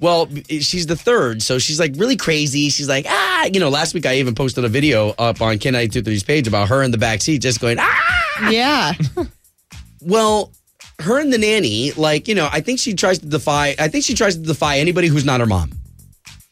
well, 0.00 0.28
she's 0.48 0.86
the 0.86 0.96
third, 0.96 1.42
so 1.42 1.58
she's 1.58 1.78
like 1.78 1.92
really 1.96 2.16
crazy. 2.16 2.68
She's 2.68 2.88
like, 2.88 3.06
ah, 3.08 3.44
you 3.52 3.60
know. 3.60 3.68
Last 3.68 3.94
week 3.94 4.06
I 4.06 4.16
even 4.16 4.34
posted 4.34 4.64
a 4.64 4.68
video 4.68 5.10
up 5.18 5.40
on 5.40 5.56
K92.3's 5.56 6.22
page 6.22 6.48
about 6.48 6.68
her 6.68 6.82
in 6.82 6.90
the 6.90 6.98
back 6.98 7.22
seat, 7.22 7.38
just 7.38 7.60
going, 7.60 7.78
ah. 7.80 8.50
Yeah. 8.50 8.92
Well, 10.00 10.52
her 11.00 11.18
and 11.18 11.32
the 11.32 11.38
nanny, 11.38 11.92
like, 11.92 12.28
you 12.28 12.34
know, 12.34 12.48
I 12.52 12.60
think 12.60 12.78
she 12.78 12.94
tries 12.94 13.18
to 13.20 13.26
defy, 13.26 13.74
I 13.78 13.88
think 13.88 14.04
she 14.04 14.14
tries 14.14 14.36
to 14.36 14.42
defy 14.42 14.78
anybody 14.78 15.08
who's 15.08 15.24
not 15.24 15.40
her 15.40 15.46
mom. 15.46 15.70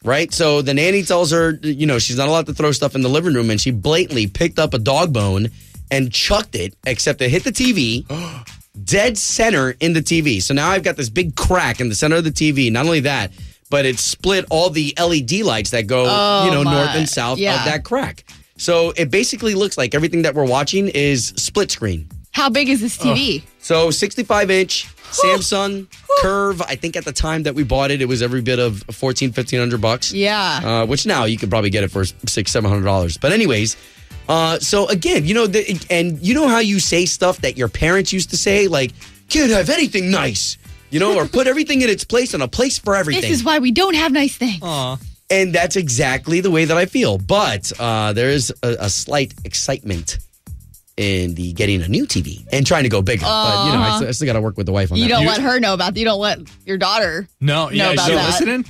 Right? 0.05 0.33
So 0.33 0.63
the 0.63 0.75
nanny 0.75 1.03
tells 1.03 1.31
her, 1.31 1.59
you 1.63 1.87
know, 1.87 1.99
she's 1.99 2.17
not 2.17 2.29
allowed 2.29 2.47
to 2.47 2.55
throw 2.55 2.73
stuff 2.73 2.95
in 2.95 3.03
the 3.03 3.09
living 3.09 3.35
room, 3.35 3.51
and 3.51 3.61
she 3.61 3.71
blatantly 3.71 4.27
picked 4.27 4.59
up 4.59 4.75
a 4.75 4.79
dog 4.79 5.13
bone 5.13 5.49
and 5.91 6.13
chucked 6.13 6.55
it, 6.55 6.75
except 6.87 7.21
it 7.21 7.31
hit 7.31 7.45
the 7.45 7.53
TV. 7.53 8.05
Dead 8.85 9.19
center 9.19 9.75
in 9.81 9.93
the 9.93 10.01
TV. 10.01 10.41
So 10.43 10.55
now 10.55 10.71
I've 10.71 10.83
got 10.83 10.97
this 10.97 11.11
big 11.11 11.37
crack 11.37 11.81
in 11.81 11.89
the 11.89 11.95
center 11.95 12.17
of 12.17 12.25
the 12.25 12.31
TV. 12.31 12.71
Not 12.73 12.87
only 12.87 13.01
that, 13.01 13.31
but 13.71 13.85
it 13.85 13.99
split 13.99 14.47
all 14.51 14.71
the 14.71 14.95
LED 14.99 15.43
lights 15.43 15.71
that 15.71 15.87
go, 15.87 16.05
Oh, 16.09 16.45
you 16.47 16.51
know, 16.51 16.65
my. 16.65 16.73
north 16.73 16.97
and 16.97 17.09
south 17.09 17.39
Yeah. 17.39 17.59
of 17.59 17.65
that 17.67 17.85
crack. 17.85 18.25
So 18.57 18.93
it 18.97 19.11
basically 19.11 19.55
looks 19.55 19.77
like 19.77 19.95
everything 19.95 20.23
that 20.23 20.35
we're 20.35 20.45
watching 20.47 20.89
is 20.89 21.33
split 21.37 21.71
screen. 21.71 22.09
How 22.33 22.49
big 22.49 22.71
is 22.71 22.81
this 22.81 22.97
TV? 22.97 23.43
So 23.61 23.91
65 23.91 24.51
inch 24.51 24.87
Samsung 25.11 25.87
Curve. 26.23 26.63
I 26.63 26.77
think 26.77 26.97
at 26.97 27.05
the 27.05 27.13
time 27.13 27.43
that 27.43 27.55
we 27.55 27.63
bought 27.65 27.91
it, 27.91 28.01
it 28.01 28.07
was 28.07 28.23
every 28.23 28.41
bit 28.41 28.59
of 28.59 28.83
14, 28.91 29.29
1500 29.33 29.81
bucks. 29.83 30.13
Yeah. 30.15 30.61
Uh, 30.65 30.87
which 30.87 31.05
now 31.05 31.25
you 31.25 31.37
could 31.37 31.51
probably 31.51 31.69
get 31.71 31.85
it 31.85 31.91
for 31.91 32.05
six, 32.27 32.51
seven 32.51 32.71
hundred 32.71 32.85
dollars. 32.85 33.19
But 33.19 33.33
anyways, 33.33 33.77
uh, 34.29 34.59
so 34.59 34.87
again, 34.89 35.25
you 35.25 35.35
know, 35.35 35.47
the, 35.47 35.79
and 35.91 36.21
you 36.25 36.35
know 36.35 36.49
how 36.49 36.59
you 36.59 36.79
say 36.81 37.07
stuff 37.07 37.39
that 37.39 37.57
your 37.57 37.69
parents 37.69 38.13
used 38.13 38.31
to 38.31 38.37
say, 38.37 38.69
like, 38.69 38.93
"Can't 39.29 39.51
have 39.51 39.69
anything 39.71 40.11
nice." 40.11 40.57
You 40.91 41.01
know, 41.01 41.17
or 41.17 41.27
put 41.27 41.47
everything 41.47 41.81
in 41.81 41.89
its 41.89 42.05
place 42.05 42.35
and 42.35 42.43
a 42.43 42.49
place 42.49 42.79
for 42.79 42.95
everything. 42.95 43.23
This 43.23 43.31
is 43.31 43.45
why 43.45 43.59
we 43.61 43.71
don't 43.71 43.95
have 43.95 44.13
nice 44.13 44.37
things. 44.37 44.61
Aw. 44.63 44.99
And 45.31 45.55
that's 45.55 45.77
exactly 45.77 46.41
the 46.41 46.51
way 46.51 46.67
that 46.67 46.77
I 46.77 46.85
feel. 46.85 47.17
But 47.17 47.73
uh, 47.81 48.13
there 48.13 48.29
is 48.29 48.53
a, 48.63 48.77
a 48.81 48.91
slight 48.91 49.33
excitement 49.47 50.19
in 50.99 51.35
the 51.35 51.55
getting 51.55 51.81
a 51.81 51.89
new 51.89 52.07
TV 52.07 52.47
and 52.53 52.67
trying 52.67 52.83
to 52.83 52.91
go 52.91 53.01
bigger. 53.01 53.25
But 53.25 53.67
you 53.67 53.73
know, 53.73 53.81
I 53.81 53.97
still, 53.97 54.09
I 54.09 54.11
still 54.13 54.27
got 54.27 54.35
to 54.35 54.43
work 54.43 54.59
with 54.59 54.67
the 54.67 54.73
wife 54.73 54.93
on 54.93 54.99
You 54.99 55.05
that. 55.05 55.09
don't 55.09 55.25
let 55.27 55.41
her 55.41 55.59
know 55.59 55.73
about. 55.73 55.97
You 55.97 56.05
don't 56.05 56.21
let 56.21 56.41
your 56.67 56.77
daughter. 56.77 57.27
No, 57.41 57.71
yeah, 57.71 57.93
about 57.93 58.07
she's 58.07 58.15
that. 58.15 58.27
listening. 58.27 58.65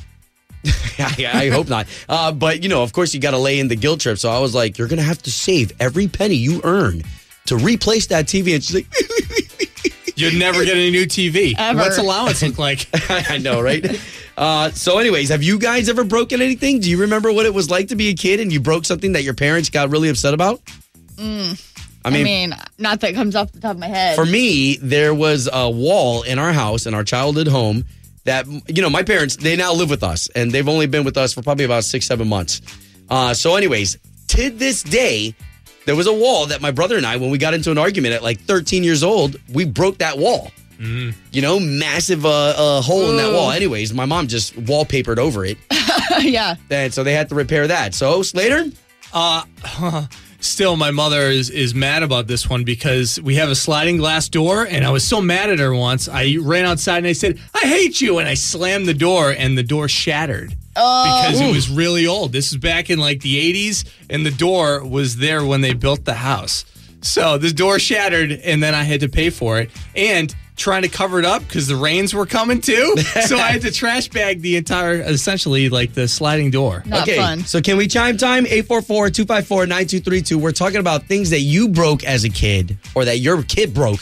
I, 0.99 1.31
I 1.33 1.51
hope 1.51 1.69
not. 1.69 1.87
Uh, 2.09 2.33
but 2.33 2.63
you 2.63 2.69
know, 2.69 2.83
of 2.83 2.93
course, 2.93 3.13
you 3.15 3.21
got 3.21 3.33
to 3.33 3.39
lay 3.39 3.59
in 3.59 3.69
the 3.69 3.77
guilt 3.77 4.01
trip. 4.01 4.19
So 4.19 4.31
I 4.31 4.39
was 4.39 4.55
like, 4.55 4.79
you're 4.79 4.89
gonna 4.89 5.03
have 5.03 5.23
to 5.23 5.31
save 5.31 5.73
every 5.81 6.09
penny 6.09 6.35
you 6.37 6.61
earn 6.65 7.03
to 7.47 7.57
replace 7.57 8.07
that 8.09 8.27
TV. 8.27 8.55
And 8.55 8.63
she's 8.63 8.75
like, 8.75 8.87
You'd 10.17 10.35
never 10.35 10.65
get 10.65 10.77
a 10.77 10.91
new 10.91 11.07
TV. 11.07 11.55
Ever. 11.59 11.79
What's 11.81 11.99
allowance 11.99 12.43
look 12.43 12.59
like? 12.59 12.87
I 13.11 13.39
know, 13.39 13.61
right? 13.61 13.85
Uh, 14.37 14.71
so, 14.71 14.99
anyways, 14.99 15.31
have 15.31 15.43
you 15.43 15.59
guys 15.59 15.89
ever 15.89 16.05
broken 16.05 16.41
anything? 16.43 16.81
Do 16.81 16.91
you 16.91 16.99
remember 17.01 17.33
what 17.33 17.47
it 17.47 17.53
was 17.55 17.71
like 17.71 17.89
to 17.89 17.97
be 17.97 18.11
a 18.11 18.15
kid 18.15 18.39
and 18.39 18.53
you 18.53 18.61
broke 18.61 18.85
something 18.85 19.13
that 19.13 19.23
your 19.25 19.35
parents 19.35 19.71
got 19.71 19.91
really 19.91 20.11
upset 20.11 20.35
about? 20.35 20.61
I 21.19 21.57
I 22.05 22.11
mean, 22.11 22.25
mean, 22.25 22.55
not 22.79 23.01
that 23.01 23.15
comes 23.15 23.35
off 23.37 23.53
the 23.53 23.61
top 23.61 23.73
of 23.73 23.79
my 23.79 23.87
head. 23.89 24.17
for 24.17 24.27
me, 24.27 24.77
there 24.83 25.15
was 25.15 25.49
a 25.53 25.71
wall 25.71 26.23
in 26.23 26.39
our 26.39 26.53
house, 26.53 26.87
in 26.87 26.95
our 26.95 27.05
childhood 27.05 27.49
home, 27.49 27.85
that, 28.25 28.47
you 28.69 28.83
know, 28.83 28.91
my 28.91 29.03
parents, 29.03 29.37
they 29.37 29.57
now 29.57 29.73
live 29.73 29.91
with 29.91 30.03
us 30.03 30.29
and 30.35 30.53
they've 30.53 30.69
only 30.69 30.87
been 30.87 31.05
with 31.05 31.17
us 31.17 31.33
for 31.33 31.43
probably 31.43 31.65
about 31.65 31.85
six, 31.85 32.07
seven 32.07 32.29
months. 32.29 32.61
Uh, 33.11 33.35
so, 33.35 33.57
anyways, 33.57 33.99
to 34.29 34.51
this 34.51 34.83
day, 34.83 35.35
there 35.85 35.97
was 35.97 36.07
a 36.07 36.13
wall 36.13 36.47
that 36.47 36.61
my 36.61 36.71
brother 36.71 36.97
and 36.97 37.05
I, 37.05 37.17
when 37.17 37.31
we 37.31 37.39
got 37.39 37.55
into 37.55 37.71
an 37.71 37.79
argument 37.79 38.15
at 38.15 38.23
like 38.23 38.41
13 38.41 38.85
years 38.85 39.03
old, 39.03 39.37
we 39.53 39.65
broke 39.65 39.99
that 39.99 40.19
wall. 40.19 40.51
You 41.31 41.43
know, 41.43 41.61
massive 41.61 42.27
uh, 42.27 42.55
uh, 42.57 42.83
hole 42.83 43.09
in 43.11 43.17
that 43.19 43.33
wall. 43.33 43.53
Anyways, 43.53 43.95
my 43.95 44.05
mom 44.05 44.27
just 44.27 44.57
wallpapered 44.57 45.19
over 45.19 45.45
it. 45.45 45.57
yeah. 46.21 46.57
And 46.71 46.93
so 46.93 47.05
they 47.05 47.13
had 47.13 47.29
to 47.29 47.37
repair 47.37 47.69
that. 47.69 47.95
So, 47.95 48.23
Slater? 48.23 48.65
Uh, 49.13 49.45
still, 50.43 50.77
my 50.77 50.91
mother 50.91 51.23
is 51.23 51.51
is 51.51 51.75
mad 51.75 52.03
about 52.03 52.27
this 52.27 52.49
one 52.49 52.65
because 52.65 53.21
we 53.21 53.37
have 53.37 53.49
a 53.49 53.55
sliding 53.55 53.97
glass 53.97 54.29
door, 54.29 54.65
and 54.65 54.85
I 54.85 54.91
was 54.91 55.05
so 55.05 55.21
mad 55.21 55.51
at 55.51 55.59
her 55.59 55.75
once. 55.75 56.09
I 56.09 56.37
ran 56.41 56.65
outside 56.65 56.99
and 56.99 57.07
I 57.07 57.13
said, 57.13 57.41
"I 57.55 57.67
hate 57.67 58.01
you," 58.01 58.19
and 58.19 58.29
I 58.29 58.35
slammed 58.35 58.87
the 58.87 58.95
door, 58.95 59.31
and 59.31 59.57
the 59.57 59.63
door 59.63 59.89
shattered. 59.89 60.55
Oh. 60.77 61.23
Because 61.23 61.41
it 61.41 61.55
was 61.55 61.69
really 61.69 62.07
old. 62.07 62.33
This 62.33 62.51
is 62.51 62.59
back 62.59 62.91
in 62.91 62.99
like 62.99 63.21
the 63.21 63.37
80s, 63.37 63.85
and 64.09 64.25
the 64.25 64.31
door 64.31 64.85
was 64.85 65.17
there 65.17 65.45
when 65.45 65.61
they 65.61 65.75
built 65.75 66.05
the 66.05 66.15
house. 66.15 66.65
So 67.03 67.37
this 67.37 67.53
door 67.53 67.79
shattered, 67.79 68.33
and 68.33 68.63
then 68.63 68.75
I 68.75 68.85
had 68.85 69.01
to 69.01 69.09
pay 69.09 69.31
for 69.31 69.59
it. 69.59 69.71
And 69.97 70.35
trying 70.57 70.83
to 70.83 70.89
cover 70.89 71.19
it 71.19 71.25
up 71.25 71.43
because 71.43 71.67
the 71.67 71.77
rains 71.77 72.15
were 72.15 72.27
coming 72.27 72.61
too. 72.61 72.97
so 73.27 73.37
I 73.37 73.49
had 73.49 73.63
to 73.63 73.71
trash 73.71 74.09
bag 74.09 74.43
the 74.43 74.57
entire, 74.57 75.01
essentially, 75.01 75.69
like 75.69 75.95
the 75.95 76.07
sliding 76.09 76.51
door. 76.51 76.83
Not 76.87 77.03
okay. 77.03 77.17
fun. 77.17 77.41
So 77.45 77.61
can 77.61 77.77
we 77.77 77.87
chime 77.89 78.17
time? 78.17 78.45
844-254-9232. 78.47 80.37
We're 80.37 80.53
talking 80.53 80.81
about 80.81 81.05
things 81.05 81.31
that 81.31 81.41
you 81.41 81.69
broke 81.69 82.05
as 82.05 82.25
a 82.25 82.29
kid 82.29 82.77
or 82.95 83.05
that 83.05 83.19
your 83.19 83.43
kid 83.43 83.75
broke. 83.75 84.01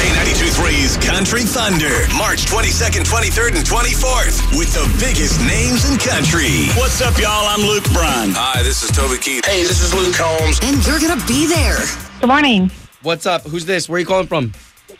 K92 0.00 0.48
3's 0.56 0.96
Country 1.06 1.42
Thunder, 1.42 2.06
March 2.16 2.46
22nd, 2.46 3.04
23rd, 3.04 3.56
and 3.56 3.66
24th, 3.66 4.58
with 4.58 4.72
the 4.72 4.88
biggest 4.98 5.38
names 5.40 5.90
in 5.90 5.98
country. 5.98 6.68
What's 6.80 7.02
up, 7.02 7.18
y'all? 7.18 7.46
I'm 7.46 7.60
Luke 7.60 7.84
Bryan. 7.92 8.30
Hi, 8.32 8.62
this 8.62 8.82
is 8.82 8.90
Toby 8.90 9.18
Keith. 9.18 9.44
Hey, 9.44 9.62
this 9.62 9.82
is 9.82 9.92
Luke 9.92 10.14
Combs. 10.14 10.58
And 10.62 10.84
you're 10.86 11.00
going 11.00 11.18
to 11.18 11.26
be 11.26 11.46
there. 11.46 11.76
Good 12.20 12.28
morning. 12.28 12.70
What's 13.02 13.26
up? 13.26 13.42
Who's 13.42 13.66
this? 13.66 13.88
Where 13.88 13.96
are 13.96 14.00
you 14.00 14.06
calling 14.06 14.26
from? 14.26 14.52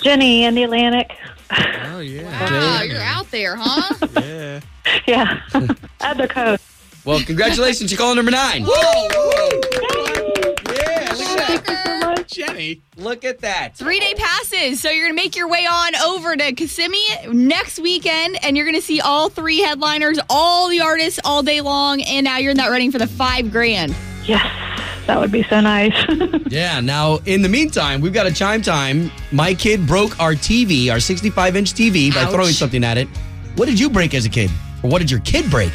Jenny 0.02 0.45
in 0.45 0.54
the 0.54 0.62
Atlantic. 0.62 1.12
Oh, 1.50 2.00
yeah. 2.00 2.50
Wow, 2.50 2.83
you're 2.83 3.00
out 3.00 3.30
there, 3.30 3.57
huh? 3.57 3.95
Yeah. 4.21 4.61
Yeah. 5.07 5.40
At 6.00 6.16
the 6.16 6.26
coast. 6.26 6.64
Well, 7.04 7.21
congratulations. 7.23 7.92
You're 7.92 7.99
calling 7.99 8.16
number 8.16 8.33
nine. 8.33 8.62
Yeah, 8.62 8.69
look 11.16 11.50
at 11.50 11.64
that. 11.66 12.25
Jenny. 12.26 12.83
Look 12.97 13.25
at 13.25 13.40
that. 13.40 13.76
Three 13.76 14.00
day 14.00 14.14
passes. 14.14 14.80
So 14.80 14.90
you're 14.90 15.07
going 15.07 15.16
to 15.16 15.23
make 15.23 15.37
your 15.37 15.49
way 15.49 15.66
on 15.66 15.95
over 15.97 16.37
to 16.37 16.52
Kissimmee 16.52 17.28
next 17.33 17.78
weekend, 17.78 18.38
and 18.42 18.57
you're 18.57 18.66
going 18.66 18.75
to 18.75 18.83
see 18.83 19.00
all 19.00 19.28
three 19.28 19.59
headliners, 19.61 20.19
all 20.28 20.69
the 20.69 20.80
artists 20.80 21.21
all 21.25 21.42
day 21.42 21.61
long. 21.61 22.02
And 22.02 22.25
now 22.25 22.38
you're 22.38 22.50
in 22.50 22.57
that 22.57 22.71
running 22.71 22.90
for 22.90 22.99
the 22.99 23.07
five 23.07 23.50
grand. 23.52 23.95
Yes. 24.25 24.45
That 25.11 25.19
would 25.19 25.33
be 25.33 25.43
so 25.43 25.61
nice. 25.61 25.93
Yeah, 26.50 26.81
now 26.81 27.19
in 27.26 27.43
the 27.43 27.49
meantime, 27.49 28.00
we've 28.00 28.12
got 28.12 28.26
a 28.26 28.33
chime 28.33 28.62
time. 28.62 29.11
My 29.33 29.55
kid 29.55 29.87
broke 29.87 30.19
our 30.21 30.35
TV, 30.35 30.90
our 30.90 31.00
65 31.00 31.57
inch 31.57 31.73
TV, 31.75 32.14
by 32.14 32.23
Ouch. 32.23 32.33
throwing 32.33 32.52
something 32.52 32.85
at 32.85 32.97
it. 32.97 33.09
What 33.57 33.67
did 33.67 33.79
you 33.79 33.90
break 33.90 34.14
as 34.14 34.25
a 34.25 34.29
kid? 34.29 34.50
Or 34.85 34.90
what 34.90 35.00
did 35.00 35.11
your 35.11 35.21
kid 35.21 35.50
break? 35.50 35.73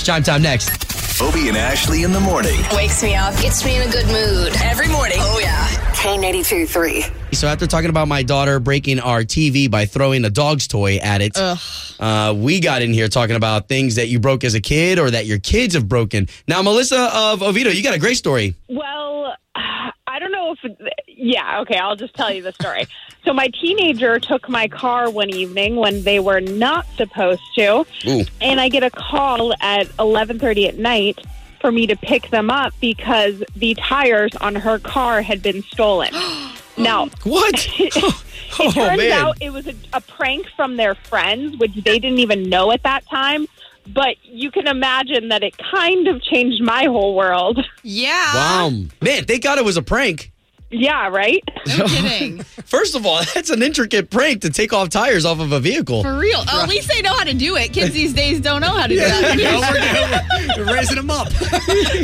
It's 0.00 0.06
chime 0.06 0.22
time 0.22 0.40
next. 0.40 1.20
Obie 1.20 1.48
and 1.48 1.58
Ashley 1.58 2.04
in 2.04 2.12
the 2.12 2.20
morning. 2.20 2.58
Wakes 2.72 3.02
me 3.02 3.14
up, 3.14 3.34
gets 3.42 3.62
me 3.66 3.76
in 3.76 3.86
a 3.86 3.92
good 3.92 4.06
mood. 4.06 4.50
Every 4.62 4.88
morning. 4.88 5.18
Oh, 5.20 5.38
yeah. 5.38 5.66
K82 5.92 6.66
3. 6.66 7.04
So 7.32 7.46
after 7.46 7.66
talking 7.66 7.90
about 7.90 8.08
my 8.08 8.22
daughter 8.22 8.58
breaking 8.60 8.98
our 9.00 9.24
TV 9.24 9.70
by 9.70 9.84
throwing 9.84 10.24
a 10.24 10.30
dog's 10.30 10.66
toy 10.66 10.96
at 10.96 11.20
it, 11.20 11.36
uh, 11.36 12.34
we 12.34 12.60
got 12.60 12.80
in 12.80 12.94
here 12.94 13.08
talking 13.08 13.36
about 13.36 13.68
things 13.68 13.96
that 13.96 14.08
you 14.08 14.18
broke 14.18 14.42
as 14.42 14.54
a 14.54 14.60
kid 14.62 14.98
or 14.98 15.10
that 15.10 15.26
your 15.26 15.38
kids 15.38 15.74
have 15.74 15.86
broken. 15.86 16.28
Now, 16.48 16.62
Melissa 16.62 17.10
of 17.12 17.42
Oviedo, 17.42 17.68
you 17.68 17.82
got 17.82 17.94
a 17.94 18.00
great 18.00 18.16
story. 18.16 18.54
Well, 18.70 19.36
I 19.54 20.18
don't 20.18 20.32
know 20.32 20.54
if. 20.62 20.78
Yeah, 21.22 21.60
okay, 21.60 21.76
I'll 21.76 21.96
just 21.96 22.14
tell 22.14 22.32
you 22.32 22.42
the 22.42 22.52
story. 22.52 22.86
so, 23.24 23.34
my 23.34 23.48
teenager 23.48 24.18
took 24.18 24.48
my 24.48 24.68
car 24.68 25.10
one 25.10 25.28
evening 25.28 25.76
when 25.76 26.02
they 26.02 26.18
were 26.18 26.40
not 26.40 26.86
supposed 26.96 27.42
to, 27.56 27.84
Ooh. 28.06 28.24
and 28.40 28.58
I 28.58 28.70
get 28.70 28.82
a 28.82 28.90
call 28.90 29.52
at 29.60 29.86
11:30 29.98 30.68
at 30.68 30.78
night 30.78 31.18
for 31.60 31.70
me 31.70 31.86
to 31.86 31.96
pick 31.96 32.30
them 32.30 32.50
up 32.50 32.72
because 32.80 33.42
the 33.54 33.74
tires 33.74 34.34
on 34.36 34.54
her 34.54 34.78
car 34.78 35.20
had 35.20 35.42
been 35.42 35.62
stolen. 35.62 36.10
now, 36.78 37.08
What? 37.24 37.68
Oh, 38.58 38.64
oh, 38.64 38.64
it 38.64 38.68
oh, 38.68 38.72
turns 38.72 38.98
man. 38.98 39.12
out 39.12 39.38
it 39.40 39.52
was 39.52 39.68
a, 39.68 39.74
a 39.92 40.00
prank 40.00 40.46
from 40.56 40.76
their 40.76 40.94
friends, 40.94 41.56
which 41.58 41.72
they 41.72 41.98
didn't 42.00 42.18
even 42.18 42.42
know 42.50 42.72
at 42.72 42.82
that 42.82 43.08
time. 43.08 43.46
But 43.86 44.16
you 44.24 44.50
can 44.50 44.66
imagine 44.66 45.28
that 45.28 45.42
it 45.42 45.56
kind 45.56 46.08
of 46.08 46.20
changed 46.20 46.60
my 46.62 46.84
whole 46.84 47.14
world. 47.14 47.64
Yeah. 47.82 48.34
Wow. 48.34 48.70
Man, 49.00 49.24
thank 49.24 49.44
God 49.44 49.58
it 49.58 49.64
was 49.64 49.76
a 49.76 49.82
prank. 49.82 50.29
Yeah, 50.70 51.08
right? 51.08 51.42
No 51.78 51.84
kidding. 51.86 52.38
First 52.64 52.94
of 52.94 53.04
all, 53.04 53.22
that's 53.34 53.50
an 53.50 53.62
intricate 53.62 54.08
prank 54.10 54.40
to 54.42 54.50
take 54.50 54.72
off 54.72 54.88
tires 54.88 55.26
off 55.26 55.40
of 55.40 55.52
a 55.52 55.60
vehicle. 55.60 56.02
For 56.02 56.18
real. 56.18 56.42
Oh, 56.50 56.62
at 56.62 56.68
least 56.70 56.88
they 56.88 57.02
know 57.02 57.12
how 57.12 57.24
to 57.24 57.34
do 57.34 57.56
it. 57.56 57.72
Kids 57.74 57.92
these 57.92 58.14
days 58.14 58.40
don't 58.40 58.62
know 58.62 58.72
how 58.72 58.86
to 58.86 58.94
do 58.94 58.98
that. 59.00 59.36
No, 59.36 60.56
we're, 60.56 60.64
we're 60.64 60.74
raising 60.74 60.96
them 60.96 61.10
up. 61.10 61.26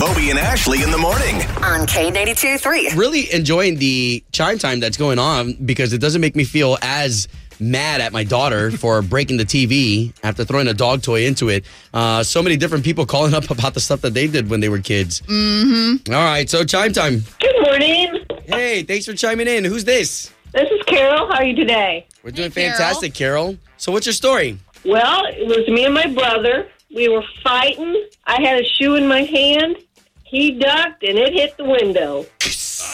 Obie 0.02 0.28
and 0.30 0.38
Ashley 0.38 0.82
in 0.82 0.90
the 0.90 0.99
morning. 0.99 1.37
On 1.64 1.87
K82 1.87 2.61
3. 2.61 2.90
Really 2.94 3.32
enjoying 3.32 3.78
the 3.78 4.23
chime 4.32 4.58
time 4.58 4.78
that's 4.78 4.99
going 4.99 5.18
on 5.18 5.54
because 5.64 5.94
it 5.94 5.99
doesn't 5.99 6.20
make 6.20 6.37
me 6.37 6.44
feel 6.44 6.76
as 6.82 7.28
mad 7.58 8.02
at 8.02 8.12
my 8.12 8.23
daughter 8.23 8.70
for 8.70 9.00
breaking 9.00 9.38
the 9.38 9.44
TV 9.44 10.12
after 10.23 10.44
throwing 10.44 10.68
a 10.68 10.75
dog 10.75 11.00
toy 11.02 11.25
into 11.25 11.49
it. 11.49 11.64
Uh, 11.94 12.23
so 12.23 12.42
many 12.42 12.56
different 12.58 12.85
people 12.85 13.06
calling 13.06 13.32
up 13.32 13.50
about 13.50 13.73
the 13.73 13.80
stuff 13.80 14.02
that 14.02 14.12
they 14.12 14.26
did 14.26 14.50
when 14.50 14.61
they 14.61 14.68
were 14.68 14.78
kids. 14.80 15.23
Mm-hmm. 15.23 16.12
All 16.12 16.23
right, 16.23 16.49
so 16.49 16.64
chime 16.64 16.92
time. 16.92 17.23
Good 17.40 17.56
morning. 17.62 18.05
Hey, 18.46 18.82
thanks 18.84 19.06
for 19.06 19.12
chiming 19.14 19.48
in. 19.48 19.64
Who's 19.64 19.84
this? 19.84 20.32
This 20.52 20.70
is 20.70 20.82
Carol. 20.86 21.26
How 21.26 21.38
are 21.38 21.44
you 21.44 21.54
today? 21.56 22.06
We're 22.22 22.30
doing 22.30 22.50
Hey, 22.50 22.62
Carol. 22.62 22.76
fantastic, 22.78 23.14
Carol. 23.14 23.58
So 23.76 23.92
what's 23.92 24.06
your 24.06 24.12
story? 24.12 24.58
Well, 24.84 25.24
it 25.26 25.46
was 25.46 25.66
me 25.68 25.84
and 25.84 25.94
my 25.94 26.06
brother. 26.06 26.68
We 26.94 27.08
were 27.08 27.24
fighting. 27.42 28.06
I 28.24 28.40
had 28.40 28.60
a 28.60 28.64
shoe 28.64 28.94
in 28.94 29.08
my 29.08 29.22
hand. 29.22 29.76
He 30.24 30.52
ducked 30.52 31.02
and 31.02 31.18
it 31.18 31.32
hit 31.32 31.56
the 31.56 31.64
window. 31.64 32.26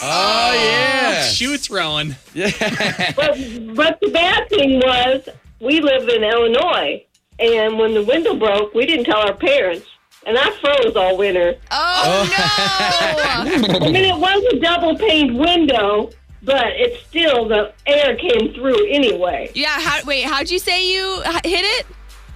Ah, 0.01 0.49
oh, 0.51 0.53
yeah. 0.55 1.21
Shoe 1.23 1.57
throwing. 1.57 2.15
But 3.15 3.75
but 3.75 3.99
the 4.01 4.09
bad 4.11 4.49
thing 4.49 4.79
was 4.79 5.29
we 5.59 5.79
live 5.79 6.09
in 6.09 6.23
Illinois, 6.23 7.05
and 7.39 7.77
when 7.77 7.93
the 7.93 8.03
window 8.03 8.35
broke, 8.35 8.73
we 8.73 8.85
didn't 8.85 9.05
tell 9.05 9.19
our 9.19 9.33
parents, 9.35 9.85
and 10.25 10.37
I 10.37 10.51
froze 10.61 10.95
all 10.95 11.17
winter. 11.17 11.55
Oh, 11.71 12.03
oh. 12.05 13.65
no. 13.67 13.79
I 13.85 13.91
mean, 13.91 13.95
it 14.05 14.17
was 14.17 14.43
a 14.53 14.59
double 14.59 14.97
paned 14.97 15.37
window, 15.37 16.09
but 16.43 16.67
it 16.67 16.99
still 17.07 17.47
the 17.47 17.73
air 17.85 18.15
came 18.15 18.53
through 18.53 18.87
anyway. 18.89 19.51
yeah. 19.55 19.79
How, 19.79 20.03
wait, 20.05 20.23
how'd 20.25 20.49
you 20.49 20.59
say 20.59 20.93
you 20.93 21.21
h- 21.25 21.41
hit 21.45 21.63
it? 21.63 21.85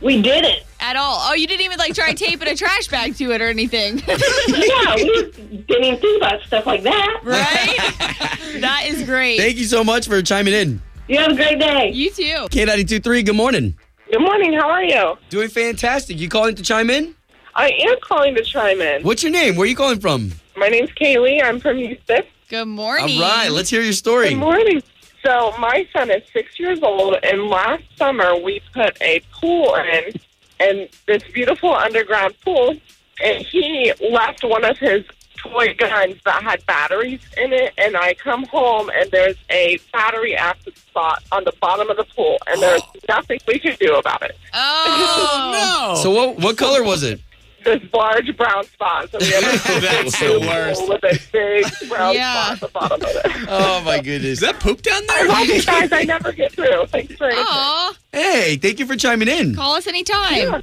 We 0.02 0.22
did 0.22 0.46
it. 0.46 0.64
At 0.80 0.96
all? 0.96 1.18
Oh, 1.22 1.34
you 1.34 1.48
didn't 1.48 1.66
even 1.66 1.80
like 1.80 1.96
try 1.96 2.14
taping 2.14 2.48
a 2.48 2.56
trash 2.56 2.88
bag 2.88 3.16
to 3.16 3.32
it 3.32 3.42
or 3.42 3.48
anything, 3.48 3.98
Yeah, 4.08 4.96
we 4.96 5.32
didn't 5.68 5.84
even 5.84 6.00
think 6.00 6.22
about 6.22 6.42
stuff 6.44 6.68
like 6.68 6.84
that. 6.84 7.20
right? 7.24 8.60
that 8.62 8.84
is 8.86 9.04
great. 9.04 9.40
Thank 9.40 9.58
you 9.58 9.64
so 9.66 9.84
much 9.84 10.08
for 10.08 10.22
chiming 10.22 10.54
in. 10.54 10.82
You 11.08 11.18
have 11.18 11.32
a 11.32 11.36
great 11.36 11.58
day. 11.60 11.92
you 11.94 12.12
too. 12.12 12.24
K923, 12.52 13.26
good 13.26 13.36
morning. 13.36 13.76
Good 14.12 14.22
morning. 14.22 14.54
How 14.54 14.70
are 14.70 14.84
you? 14.84 15.18
Doing 15.30 15.50
fantastic. 15.50 16.20
You 16.20 16.30
calling 16.30 16.54
to 16.56 16.64
chime 16.64 16.90
in? 16.92 17.16
I 17.58 17.72
am 17.88 17.96
calling 18.02 18.36
to 18.36 18.44
chime 18.44 18.82
in. 18.82 19.02
What's 19.02 19.24
your 19.24 19.32
name? 19.32 19.56
Where 19.56 19.64
are 19.64 19.68
you 19.68 19.76
calling 19.76 20.00
from? 20.00 20.32
My 20.56 20.68
name's 20.68 20.92
Kaylee. 20.92 21.44
I'm 21.44 21.60
from 21.60 21.78
Houston. 21.78 22.22
Good 22.50 22.66
morning. 22.66 23.20
All 23.20 23.28
right, 23.28 23.50
let's 23.50 23.72
hear 23.72 23.82
your 23.82 23.94
story. 23.94 24.30
Good 24.30 24.38
morning. 24.38 24.84
So 25.26 25.54
my 25.58 25.88
son 25.92 26.12
is 26.12 26.22
six 26.32 26.60
years 26.60 26.80
old, 26.84 27.16
and 27.24 27.48
last 27.48 27.84
summer 27.98 28.38
we 28.40 28.62
put 28.74 28.96
a 29.02 29.22
pool 29.32 29.74
in, 29.76 30.14
and 30.60 30.88
this 31.08 31.24
beautiful 31.34 31.74
underground 31.74 32.36
pool, 32.46 32.76
and 33.24 33.44
he 33.44 33.92
left 34.12 34.44
one 34.44 34.64
of 34.64 34.78
his 34.78 35.04
toy 35.38 35.74
guns 35.74 36.16
that 36.26 36.44
had 36.44 36.64
batteries 36.68 37.22
in 37.38 37.54
it. 37.54 37.74
And 37.80 37.98
I 37.98 38.14
come 38.14 38.44
home, 38.46 38.92
and 38.96 39.10
there's 39.10 39.36
a 39.50 39.80
battery 39.92 40.36
acid 40.36 40.78
spot 40.78 41.24
on 41.32 41.44
the 41.44 41.54
bottom 41.60 41.90
of 41.90 41.98
the 41.98 42.06
pool, 42.16 42.38
and 42.46 42.62
there's 42.62 42.84
nothing 43.10 43.40
we 43.48 43.58
can 43.58 43.76
do 43.80 43.96
about 43.96 44.22
it. 44.22 44.38
Oh, 44.54 45.88
no! 45.96 46.02
So 46.04 46.12
what 46.12 46.38
what 46.38 46.56
color 46.56 46.84
was 46.84 47.02
it? 47.02 47.20
This 47.64 47.82
large 47.94 48.38
brown 48.38 48.64
spot. 48.66 49.10
So 49.12 49.18
we 49.20 49.28
have 49.28 49.44
a 49.44 49.82
That's 49.82 50.20
the 50.20 50.40
worst. 50.40 50.88
with 50.88 51.04
a 51.04 51.20
big 51.32 51.90
brown 51.90 52.14
Yeah. 52.16 52.34
spot 52.34 52.54
at 52.54 52.60
the 52.62 52.68
bottom 52.68 53.02
of 53.02 53.10
it. 53.10 53.48
Oh 53.50 53.82
my 53.84 53.98
goodness. 54.00 54.32
Is 54.34 54.40
that 54.42 54.60
poop 54.60 54.82
down 54.82 55.02
I 55.10 55.16
there? 55.18 55.28
love 55.28 55.48
you 55.48 55.62
guys. 55.66 55.92
I 55.92 56.04
never 56.04 56.32
get 56.32 56.52
through. 56.54 56.86
Thanks 56.88 57.16
for 57.16 57.26
answering. 57.26 57.46
Aw, 57.48 57.94
Hey, 58.14 58.58
thank 58.58 58.80
you 58.80 58.86
for 58.86 58.96
chiming 58.96 59.28
in. 59.28 59.56
call 59.56 59.76
us 59.76 59.88
anytime. 59.88 60.36
Yeah, 60.38 60.62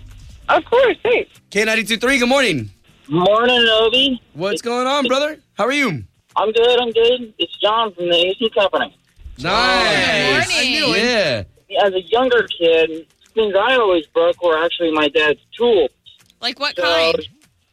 of 0.49 0.65
course. 0.67 0.97
Thanks. 1.03 1.31
K92.3, 1.51 2.19
good 2.21 2.29
morning. 2.29 2.71
Morning, 3.09 3.67
Obie. 3.81 4.23
What's 4.33 4.63
going 4.63 4.87
on, 4.87 5.07
brother? 5.07 5.39
How 5.59 5.65
are 5.65 5.73
you? 5.73 6.05
I'm 6.37 6.53
good. 6.53 6.81
I'm 6.81 6.91
good. 6.91 7.35
It's 7.39 7.57
John 7.59 7.93
from 7.95 8.09
the 8.09 8.17
AC 8.17 8.51
Company. 8.51 8.97
Nice. 9.39 10.49
morning. 10.83 11.05
Yeah. 11.05 11.43
As 11.85 11.93
a 11.93 12.01
younger 12.03 12.47
kid, 12.59 13.07
things 13.35 13.55
I 13.59 13.77
always 13.77 14.07
broke 14.07 14.43
were 14.43 14.57
actually 14.65 14.91
my 14.93 15.09
dad's 15.09 15.41
tools. 15.57 15.91
Like 16.45 16.61
what 16.61 16.77
So, 16.77 16.83
kind? 16.83 17.29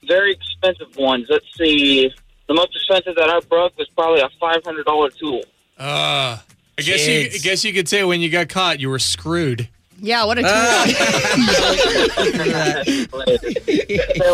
very 0.07 0.31
expensive 0.31 0.95
ones. 0.95 1.27
Let's 1.29 1.45
see. 1.57 2.09
The 2.47 2.53
most 2.53 2.73
expensive 2.73 3.15
that 3.17 3.29
I 3.29 3.41
broke 3.41 3.77
was 3.77 3.89
probably 3.89 4.21
a 4.21 4.29
five 4.39 4.63
hundred 4.63 4.85
dollar 4.85 5.09
tool. 5.09 5.41
Uh, 5.77 6.37
I 6.77 6.81
guess 6.81 7.05
you. 7.05 7.19
I 7.33 7.37
guess 7.37 7.65
you 7.65 7.73
could 7.73 7.89
say 7.89 8.05
when 8.05 8.21
you 8.21 8.29
got 8.29 8.47
caught, 8.47 8.79
you 8.79 8.89
were 8.89 8.97
screwed. 8.97 9.67
Yeah, 10.03 10.25
what 10.25 10.39
a 10.39 10.41
tool. 10.41 10.49
that 10.49 10.87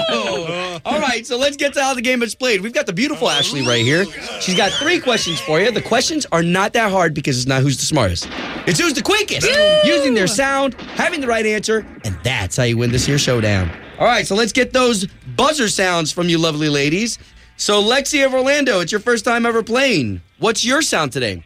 Oh. 0.09 0.81
All 0.85 1.01
right, 1.01 1.27
so 1.27 1.37
let's 1.39 1.57
get 1.57 1.73
to 1.75 1.83
how 1.83 1.95
the 1.95 2.03
game 2.03 2.23
is 2.23 2.35
played. 2.35 2.61
We've 2.61 2.73
got 2.73 2.87
the 2.87 2.93
beautiful 2.93 3.29
Ashley 3.29 3.67
right 3.67 3.85
here. 3.85 4.05
She's 4.41 4.57
got 4.57 4.71
three 4.73 5.01
questions 5.01 5.41
for 5.41 5.61
you. 5.61 5.71
The 5.71 5.83
questions 5.83 6.27
are 6.33 6.43
not 6.43 6.73
that 6.75 6.91
hard 6.91 7.15
because 7.15 7.37
it's 7.39 7.47
not 7.47 7.63
who's 7.63 7.77
the 7.79 7.85
smartest. 7.85 8.29
It's 8.67 8.79
who's 8.79 8.95
the 8.95 9.03
quickest, 9.03 9.49
using 9.85 10.15
their 10.15 10.27
sound, 10.27 10.75
having 10.95 11.21
the 11.21 11.27
right 11.27 11.45
answer, 11.47 11.87
and 12.05 12.17
that's 12.23 12.57
how 12.57 12.65
you 12.65 12.77
win 12.77 12.93
this 12.93 13.07
here 13.07 13.19
showdown. 13.19 13.71
All 13.99 14.07
right, 14.07 14.27
so 14.27 14.35
let's 14.35 14.53
get 14.53 14.73
those 14.73 15.07
buzzer 15.37 15.69
sounds 15.69 16.13
from 16.13 16.29
you 16.29 16.39
lovely 16.39 16.69
ladies. 16.69 17.19
So 17.57 17.83
Lexi 17.83 18.25
of 18.25 18.35
Orlando, 18.35 18.81
it's 18.81 18.93
your 18.93 19.01
first 19.01 19.25
time 19.25 19.47
ever 19.47 19.63
playing. 19.63 20.21
What's 20.39 20.65
your 20.65 20.83
sound 20.83 21.13
today? 21.13 21.45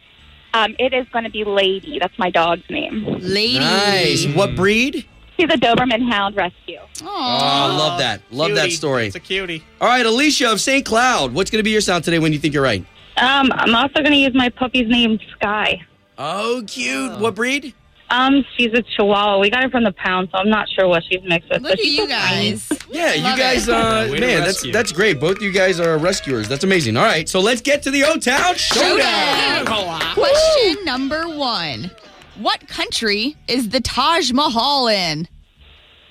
Um, 0.53 0.75
it 0.79 0.93
is 0.93 1.07
going 1.09 1.23
to 1.23 1.29
be 1.31 1.43
Lady. 1.43 1.97
That's 1.99 2.17
my 2.19 2.29
dog's 2.29 2.69
name. 2.69 3.05
Lady. 3.19 3.59
Nice. 3.59 4.25
What 4.27 4.55
breed? 4.55 5.05
She's 5.37 5.49
a 5.49 5.57
Doberman 5.57 6.07
Hound 6.11 6.35
Rescue. 6.35 6.79
Oh, 7.01 7.07
I 7.07 7.75
love 7.75 7.99
that. 7.99 8.21
Love 8.31 8.53
that 8.55 8.71
story. 8.71 9.07
It's 9.07 9.15
a 9.15 9.19
cutie. 9.19 9.63
All 9.79 9.87
right, 9.87 10.05
Alicia 10.05 10.51
of 10.51 10.61
St. 10.61 10.85
Cloud, 10.85 11.33
what's 11.33 11.49
going 11.49 11.59
to 11.59 11.63
be 11.63 11.71
your 11.71 11.81
sound 11.81 12.03
today 12.03 12.19
when 12.19 12.33
you 12.33 12.39
think 12.39 12.53
you're 12.53 12.63
right? 12.63 12.85
Um, 13.17 13.49
I'm 13.53 13.73
also 13.75 13.95
going 13.95 14.11
to 14.11 14.17
use 14.17 14.33
my 14.33 14.49
puppy's 14.49 14.87
name, 14.87 15.19
Sky. 15.31 15.81
Oh, 16.17 16.63
cute. 16.67 17.17
What 17.19 17.35
breed? 17.35 17.73
Um, 18.11 18.45
she's 18.57 18.71
a 18.73 18.81
Chihuahua. 18.81 19.39
We 19.39 19.49
got 19.49 19.63
her 19.63 19.69
from 19.69 19.85
the 19.85 19.93
pound, 19.93 20.27
so 20.31 20.37
I'm 20.37 20.49
not 20.49 20.67
sure 20.69 20.87
what 20.87 21.01
she's 21.09 21.21
mixed 21.23 21.49
with. 21.49 21.61
Look 21.61 21.71
but 21.71 21.79
at 21.79 21.85
she's 21.85 21.93
you 21.97 22.03
so 22.03 22.07
guys. 22.07 22.69
Yeah, 22.91 23.13
you 23.13 23.23
Love 23.23 23.37
guys, 23.37 23.67
it. 23.69 23.73
uh, 23.73 24.07
Way 24.11 24.15
to 24.15 24.19
man, 24.19 24.39
that's 24.39 24.47
rescue. 24.57 24.73
that's 24.73 24.91
great. 24.91 25.19
Both 25.19 25.37
of 25.37 25.43
you 25.43 25.51
guys 25.53 25.79
are 25.79 25.97
rescuers. 25.97 26.49
That's 26.49 26.65
amazing. 26.65 26.97
All 26.97 27.05
right, 27.05 27.27
so 27.29 27.39
let's 27.39 27.61
get 27.61 27.81
to 27.83 27.91
the 27.91 28.03
O 28.03 28.17
Town 28.17 28.55
Showdown. 28.55 29.65
Question 30.13 30.83
number 30.85 31.29
one. 31.29 31.89
What 32.37 32.67
country 32.67 33.37
is 33.47 33.69
the 33.69 33.79
Taj 33.79 34.31
Mahal 34.33 34.87
in? 34.89 35.27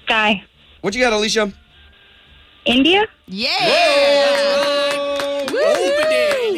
Guy. 0.06 0.42
What 0.80 0.94
you 0.94 1.02
got, 1.02 1.12
Alicia? 1.12 1.52
India? 2.64 3.04
Yeah. 3.26 3.48
All 5.52 5.56
right, 5.56 6.49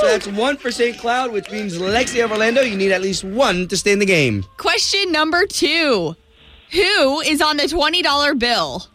so 0.00 0.06
that's 0.06 0.26
one 0.26 0.56
for 0.56 0.70
St. 0.70 0.98
Cloud, 0.98 1.32
which 1.32 1.50
means 1.50 1.78
Lexi 1.78 2.24
of 2.24 2.30
Orlando, 2.32 2.62
you 2.62 2.76
need 2.76 2.92
at 2.92 3.02
least 3.02 3.22
one 3.22 3.68
to 3.68 3.76
stay 3.76 3.92
in 3.92 3.98
the 3.98 4.06
game. 4.06 4.44
Question 4.56 5.12
number 5.12 5.46
two. 5.46 6.16
Who 6.72 7.20
is 7.20 7.42
on 7.42 7.56
the 7.56 7.64
$20 7.64 8.38
bill? 8.38 8.86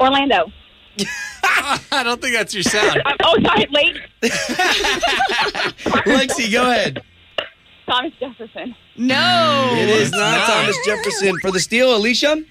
Orlando. 0.00 0.50
I 1.44 2.02
don't 2.02 2.20
think 2.20 2.34
that's 2.34 2.54
your 2.54 2.62
sound. 2.62 3.02
Um, 3.04 3.16
oh, 3.22 3.36
sorry, 3.44 3.66
late. 3.70 3.96
Lexi, 6.06 6.50
go 6.50 6.70
ahead. 6.70 7.02
Thomas 7.86 8.12
Jefferson. 8.18 8.74
No. 8.96 9.70
It 9.76 9.88
is 9.88 10.10
not 10.10 10.18
not. 10.18 10.46
Thomas 10.48 10.76
Jefferson 10.84 11.38
for 11.40 11.50
the 11.50 11.60
steal. 11.60 11.94
Alicia? 11.96 12.42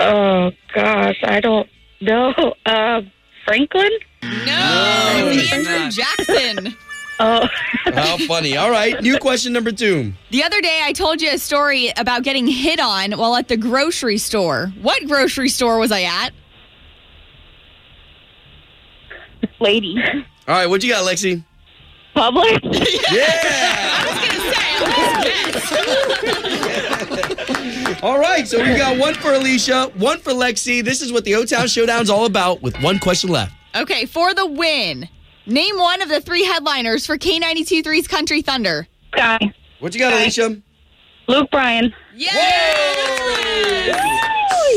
Oh, 0.00 0.50
gosh. 0.74 1.18
I 1.22 1.40
don't 1.40 1.68
know. 2.00 2.54
Uh, 2.66 3.02
Franklin? 3.44 3.90
No. 4.22 5.30
it's 5.32 5.52
Andrew 5.52 5.78
not. 5.78 5.92
Jackson. 5.92 6.74
Oh. 7.20 7.48
How 7.86 8.16
funny. 8.28 8.56
All 8.56 8.70
right, 8.70 9.02
new 9.02 9.18
question 9.18 9.52
number 9.52 9.72
two. 9.72 10.12
The 10.30 10.44
other 10.44 10.60
day, 10.60 10.82
I 10.84 10.92
told 10.92 11.20
you 11.20 11.32
a 11.32 11.38
story 11.38 11.90
about 11.96 12.22
getting 12.22 12.46
hit 12.46 12.78
on 12.78 13.10
while 13.10 13.34
at 13.34 13.48
the 13.48 13.56
grocery 13.56 14.18
store. 14.18 14.72
What 14.80 15.04
grocery 15.08 15.48
store 15.48 15.80
was 15.80 15.90
I 15.90 16.02
at? 16.02 16.30
Lady. 19.58 19.96
All 20.46 20.54
right, 20.54 20.66
what 20.68 20.84
you 20.84 20.92
got, 20.92 21.04
Lexi? 21.04 21.42
Publix? 22.14 22.60
Yeah! 23.12 24.78
All 28.00 28.20
right, 28.20 28.46
so 28.46 28.62
we've 28.62 28.78
got 28.78 28.96
one 28.96 29.14
for 29.14 29.32
Alicia, 29.34 29.90
one 29.96 30.20
for 30.20 30.30
Lexi. 30.30 30.84
This 30.84 31.02
is 31.02 31.12
what 31.12 31.24
the 31.24 31.34
O 31.34 31.44
Town 31.44 31.66
Showdown's 31.66 32.10
all 32.10 32.26
about 32.26 32.62
with 32.62 32.80
one 32.80 33.00
question 33.00 33.28
left. 33.30 33.52
Okay, 33.74 34.06
for 34.06 34.34
the 34.34 34.46
win, 34.46 35.08
name 35.46 35.76
one 35.78 36.02
of 36.02 36.08
the 36.08 36.20
three 36.20 36.44
headliners 36.44 37.06
for 37.06 37.18
K92.3's 37.18 38.08
Country 38.08 38.42
Thunder. 38.42 38.86
Sky. 39.14 39.54
What 39.80 39.94
you 39.94 40.00
got, 40.00 40.12
Alicia? 40.12 40.60
Luke 41.28 41.50
Bryan. 41.50 41.94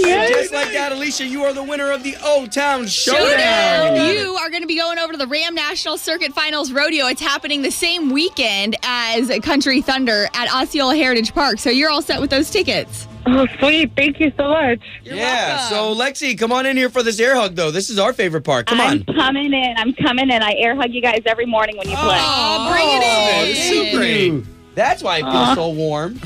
Just 0.03 0.53
like 0.53 0.73
that, 0.73 0.91
Alicia, 0.91 1.25
you 1.25 1.43
are 1.43 1.53
the 1.53 1.63
winner 1.63 1.91
of 1.91 2.03
the 2.03 2.15
O 2.21 2.45
Town 2.45 2.87
Showdown. 2.87 3.21
Showdown. 3.21 4.15
You 4.15 4.35
are 4.35 4.49
going 4.49 4.61
to 4.61 4.67
be 4.67 4.77
going 4.77 4.99
over 4.99 5.13
to 5.13 5.17
the 5.17 5.27
Ram 5.27 5.55
National 5.55 5.97
Circuit 5.97 6.33
Finals 6.33 6.71
Rodeo. 6.71 7.07
It's 7.07 7.21
happening 7.21 7.61
the 7.61 7.71
same 7.71 8.11
weekend 8.11 8.75
as 8.83 9.31
Country 9.43 9.81
Thunder 9.81 10.27
at 10.33 10.53
Osceola 10.53 10.95
Heritage 10.95 11.33
Park. 11.33 11.57
So 11.59 11.69
you're 11.69 11.89
all 11.89 12.01
set 12.01 12.19
with 12.19 12.29
those 12.29 12.49
tickets. 12.49 13.07
Oh, 13.27 13.47
sweet. 13.59 13.95
Thank 13.95 14.19
you 14.19 14.31
so 14.37 14.49
much. 14.49 14.81
yeah, 15.03 15.69
so 15.69 15.95
Lexi, 15.95 16.37
come 16.37 16.51
on 16.51 16.65
in 16.65 16.75
here 16.75 16.89
for 16.89 17.03
this 17.03 17.19
air 17.19 17.35
hug, 17.35 17.55
though. 17.55 17.71
This 17.71 17.89
is 17.89 17.99
our 17.99 18.13
favorite 18.13 18.43
part. 18.43 18.65
Come 18.67 18.81
on. 18.81 19.05
I'm 19.07 19.15
coming 19.15 19.53
in. 19.53 19.73
I'm 19.77 19.93
coming 19.93 20.29
in. 20.31 20.41
I 20.41 20.55
air 20.57 20.75
hug 20.75 20.91
you 20.91 21.01
guys 21.01 21.21
every 21.25 21.45
morning 21.45 21.77
when 21.77 21.87
you 21.87 21.95
play. 21.95 22.17
Oh, 22.19 22.71
bring 22.71 22.87
it 22.87 23.03
oh, 23.05 23.41
in. 23.41 23.47
this 23.47 23.71
is 23.71 23.91
so 23.91 23.97
great. 23.97 24.60
That's 24.75 25.03
why 25.03 25.17
it 25.19 25.23
feels 25.23 25.55
so 25.55 25.69
warm. 25.69 26.19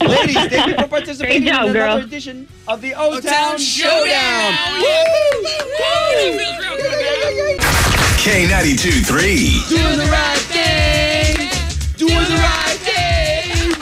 Ladies, 0.00 0.34
thank 0.34 0.66
you 0.68 0.74
for 0.82 0.88
participating 0.96 1.42
Great 1.42 1.52
job, 1.52 1.64
in 1.68 1.76
another 1.76 1.96
girl. 1.98 2.06
edition 2.06 2.48
of 2.66 2.80
the 2.80 2.94
O 2.94 3.16
O-Town 3.16 3.58
Showdown. 3.58 4.06
Showdown. 4.06 4.80
Woo! 4.80 6.40
K92 8.20 9.04
3. 9.06 9.76
Doing 9.76 9.98
the 9.98 10.08
right 10.10 10.38
thing. 10.38 11.36
Doing 11.96 12.14
the 12.14 12.40
right 12.40 12.78
thing. 12.80 13.72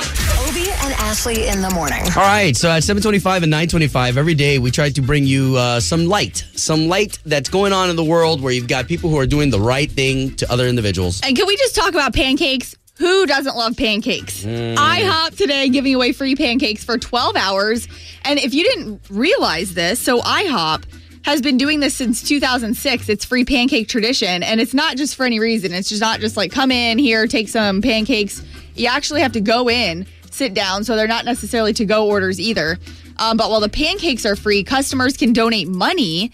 Obie 0.49 0.71
and 0.85 0.93
Ashley 0.95 1.47
in 1.49 1.61
the 1.63 1.71
morning. 1.71 2.03
All 2.17 2.23
right, 2.23 2.57
so 2.57 2.69
at 2.71 2.83
725 2.85 3.45
and 3.45 3.51
925, 3.51 4.17
every 4.17 4.35
day 4.35 4.59
we 4.59 4.71
try 4.71 4.91
to 4.91 5.01
bring 5.03 5.25
you 5.25 5.57
uh, 5.57 5.81
some 5.81 6.07
light. 6.07 6.45
Some 6.55 6.89
light 6.89 7.19
that's 7.27 7.49
going 7.49 7.73
on 7.73 7.91
in 7.91 7.97
the 7.97 8.05
world 8.05 8.41
where 8.41 8.53
you've 8.53 8.69
got 8.69 8.87
people 8.89 9.09
who 9.11 9.19
are 9.19 9.27
doing 9.27 9.51
the 9.51 9.61
right 9.61 9.91
thing 9.91 10.35
to 10.37 10.51
other 10.53 10.67
individuals. 10.67 11.21
And 11.25 11.37
can 11.37 11.47
we 11.47 11.57
just 11.57 11.75
talk 11.77 11.91
about 11.91 12.13
pancakes? 12.15 12.75
Who 12.99 13.27
doesn't 13.27 13.57
love 13.57 13.77
pancakes? 13.77 14.43
Mm. 14.43 14.77
IHOP 14.77 15.37
today 15.37 15.69
giving 15.69 15.95
away 15.95 16.13
free 16.13 16.35
pancakes 16.35 16.83
for 16.83 16.99
12 16.99 17.37
hours. 17.37 17.87
And 18.25 18.41
if 18.41 18.55
you 18.55 18.65
didn't 18.65 19.01
realize 19.09 19.75
this, 19.75 20.01
so 20.01 20.21
IHOP 20.21 20.85
has 21.23 21.41
been 21.41 21.57
doing 21.57 21.79
this 21.79 21.95
since 21.95 22.23
2006. 22.23 23.09
It's 23.09 23.25
free 23.25 23.45
pancake 23.45 23.87
tradition. 23.87 24.43
And 24.43 24.61
it's 24.61 24.75
not 24.75 24.97
just 24.97 25.15
for 25.15 25.25
any 25.25 25.39
reason. 25.39 25.73
It's 25.73 25.89
just 25.89 26.01
not 26.01 26.19
just 26.19 26.37
like 26.37 26.51
come 26.51 26.73
in 26.73 26.99
here, 26.99 27.29
take 27.29 27.49
some 27.49 27.83
pancakes. 27.83 28.43
You 28.75 28.89
actually 28.89 29.21
have 29.21 29.33
to 29.33 29.41
go 29.41 29.71
in, 29.71 30.05
sit 30.31 30.53
down. 30.53 30.83
So 30.83 30.97
they're 30.97 31.07
not 31.07 31.25
necessarily 31.25 31.73
to 31.75 31.85
go 31.85 32.09
orders 32.09 32.41
either. 32.41 32.79
Um, 33.19 33.37
but 33.37 33.49
while 33.49 33.61
the 33.61 33.69
pancakes 33.69 34.27
are 34.27 34.37
free, 34.37 34.65
customers 34.65 35.17
can 35.17 35.33
donate 35.33 35.69
money 35.69 36.33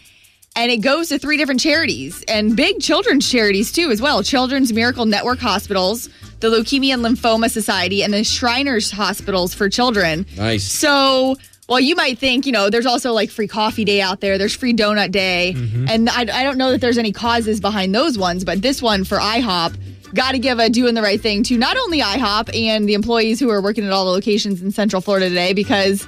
and 0.56 0.70
it 0.70 0.78
goes 0.78 1.08
to 1.08 1.18
three 1.18 1.36
different 1.36 1.60
charities 1.60 2.24
and 2.28 2.56
big 2.56 2.80
children's 2.80 3.28
charities 3.28 3.72
too 3.72 3.90
as 3.90 4.00
well. 4.00 4.22
Children's 4.22 4.72
miracle 4.72 5.06
network 5.06 5.38
hospitals 5.38 6.08
the 6.40 6.48
leukemia 6.50 6.92
and 6.92 7.02
lymphoma 7.04 7.50
society 7.50 8.02
and 8.02 8.12
the 8.12 8.22
shriners 8.22 8.90
hospitals 8.90 9.54
for 9.54 9.68
children. 9.68 10.26
Nice. 10.36 10.64
so 10.64 11.36
well 11.68 11.80
you 11.80 11.96
might 11.96 12.18
think 12.18 12.44
you 12.44 12.52
know 12.52 12.68
there's 12.68 12.84
also 12.86 13.12
like 13.12 13.30
free 13.30 13.48
coffee 13.48 13.84
day 13.84 14.00
out 14.02 14.20
there. 14.20 14.36
There's 14.36 14.54
free 14.54 14.74
donut 14.74 15.10
day. 15.10 15.54
Mm-hmm. 15.56 15.86
And 15.88 16.10
I, 16.10 16.20
I 16.20 16.42
don't 16.42 16.58
know 16.58 16.72
that 16.72 16.80
there's 16.80 16.98
any 16.98 17.12
causes 17.12 17.60
behind 17.60 17.94
those 17.94 18.18
ones 18.18 18.44
but 18.44 18.60
this 18.62 18.82
one 18.82 19.04
for 19.04 19.18
ihop 19.18 19.74
got 20.12 20.32
to 20.32 20.38
give 20.38 20.60
a 20.60 20.68
doing 20.68 20.94
the 20.94 21.02
right 21.02 21.20
thing 21.20 21.42
to 21.44 21.56
not 21.58 21.76
only 21.76 22.00
ihop 22.00 22.54
and 22.54 22.88
the 22.88 22.94
employees 22.94 23.40
who 23.40 23.50
are 23.50 23.60
working 23.62 23.84
at 23.84 23.90
all 23.90 24.04
the 24.04 24.10
locations 24.12 24.62
in 24.62 24.70
central 24.70 25.02
florida 25.02 25.28
today 25.28 25.52
because 25.52 26.06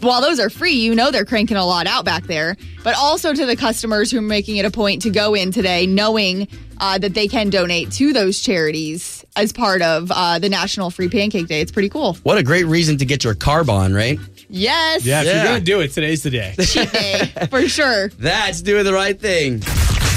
while 0.00 0.20
those 0.20 0.38
are 0.40 0.50
free, 0.50 0.72
you 0.74 0.94
know 0.94 1.10
they're 1.10 1.24
cranking 1.24 1.56
a 1.56 1.64
lot 1.66 1.86
out 1.86 2.04
back 2.04 2.24
there, 2.24 2.56
but 2.84 2.94
also 2.96 3.32
to 3.32 3.46
the 3.46 3.56
customers 3.56 4.10
who 4.10 4.18
are 4.18 4.22
making 4.22 4.56
it 4.56 4.64
a 4.64 4.70
point 4.70 5.02
to 5.02 5.10
go 5.10 5.34
in 5.34 5.50
today 5.52 5.86
knowing 5.86 6.48
uh, 6.78 6.98
that 6.98 7.14
they 7.14 7.26
can 7.28 7.48
donate 7.50 7.90
to 7.92 8.12
those 8.12 8.40
charities 8.40 9.24
as 9.36 9.52
part 9.52 9.80
of 9.82 10.10
uh, 10.14 10.38
the 10.38 10.48
National 10.48 10.90
Free 10.90 11.08
Pancake 11.08 11.46
Day. 11.46 11.60
It's 11.60 11.72
pretty 11.72 11.88
cool. 11.88 12.14
What 12.22 12.36
a 12.38 12.42
great 12.42 12.64
reason 12.66 12.98
to 12.98 13.04
get 13.06 13.24
your 13.24 13.34
carb 13.34 13.68
on, 13.70 13.94
right? 13.94 14.18
Yes. 14.48 15.04
Yeah, 15.04 15.20
if 15.22 15.26
Yeah. 15.26 15.34
you're 15.34 15.44
going 15.44 15.58
to 15.60 15.64
do 15.64 15.80
it, 15.80 15.88
today's 15.92 16.22
the 16.22 16.30
day. 16.30 16.54
Cheat 16.60 16.92
day, 16.92 17.32
for 17.50 17.62
sure. 17.68 18.08
That's 18.18 18.60
doing 18.62 18.84
the 18.84 18.92
right 18.92 19.18
thing. 19.18 19.60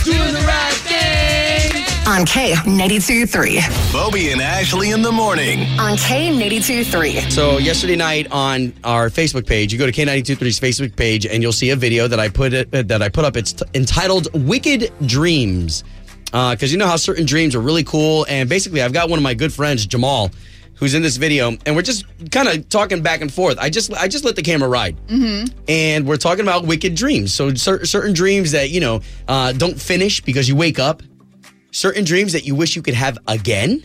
Doing 0.03 0.33
the 0.33 0.43
right 0.45 0.73
thing. 0.73 0.88
On 2.09 2.25
K92 2.25 3.29
3. 3.29 3.59
Obie 3.93 4.31
and 4.31 4.41
Ashley 4.41 4.89
in 4.89 5.03
the 5.03 5.11
morning. 5.11 5.59
On 5.79 5.95
K92 5.95 6.83
3. 6.87 7.11
So 7.29 7.59
yesterday 7.59 7.95
night 7.95 8.27
on 8.31 8.73
our 8.83 9.09
Facebook 9.09 9.45
page, 9.45 9.71
you 9.71 9.77
go 9.77 9.85
to 9.85 9.91
K923's 9.91 10.59
Facebook 10.59 10.95
page 10.95 11.27
and 11.27 11.43
you'll 11.43 11.51
see 11.51 11.69
a 11.69 11.75
video 11.75 12.07
that 12.07 12.19
I 12.19 12.27
put 12.27 12.53
it, 12.53 12.71
that 12.71 13.03
I 13.03 13.09
put 13.09 13.25
up. 13.25 13.37
It's 13.37 13.53
t- 13.53 13.63
entitled 13.75 14.27
"Wicked 14.33 14.91
Dreams," 15.05 15.83
because 16.25 16.71
you 16.71 16.79
know 16.79 16.87
how 16.87 16.95
certain 16.95 17.27
dreams 17.27 17.53
are 17.53 17.61
really 17.61 17.83
cool. 17.83 18.25
And 18.27 18.49
basically, 18.49 18.81
I've 18.81 18.93
got 18.93 19.07
one 19.09 19.19
of 19.19 19.23
my 19.23 19.35
good 19.35 19.53
friends, 19.53 19.85
Jamal, 19.85 20.31
who's 20.77 20.95
in 20.95 21.03
this 21.03 21.17
video, 21.17 21.55
and 21.67 21.75
we're 21.75 21.83
just 21.83 22.05
kind 22.31 22.47
of 22.47 22.67
talking 22.69 23.03
back 23.03 23.21
and 23.21 23.31
forth. 23.31 23.59
I 23.59 23.69
just 23.69 23.93
I 23.93 24.07
just 24.07 24.25
let 24.25 24.35
the 24.35 24.41
camera 24.41 24.67
ride, 24.67 24.97
Mm-hmm. 25.09 25.55
and 25.67 26.07
we're 26.07 26.17
talking 26.17 26.43
about 26.43 26.65
wicked 26.65 26.95
dreams. 26.95 27.33
So 27.35 27.53
cer- 27.53 27.85
certain 27.85 28.13
dreams 28.13 28.51
that 28.53 28.71
you 28.71 28.79
know 28.79 29.01
uh, 29.27 29.51
don't 29.51 29.79
finish 29.79 30.21
because 30.21 30.49
you 30.49 30.55
wake 30.55 30.79
up. 30.79 31.03
Certain 31.71 32.03
dreams 32.03 32.33
that 32.33 32.45
you 32.45 32.55
wish 32.55 32.75
you 32.75 32.81
could 32.81 32.93
have 32.93 33.17
again. 33.27 33.83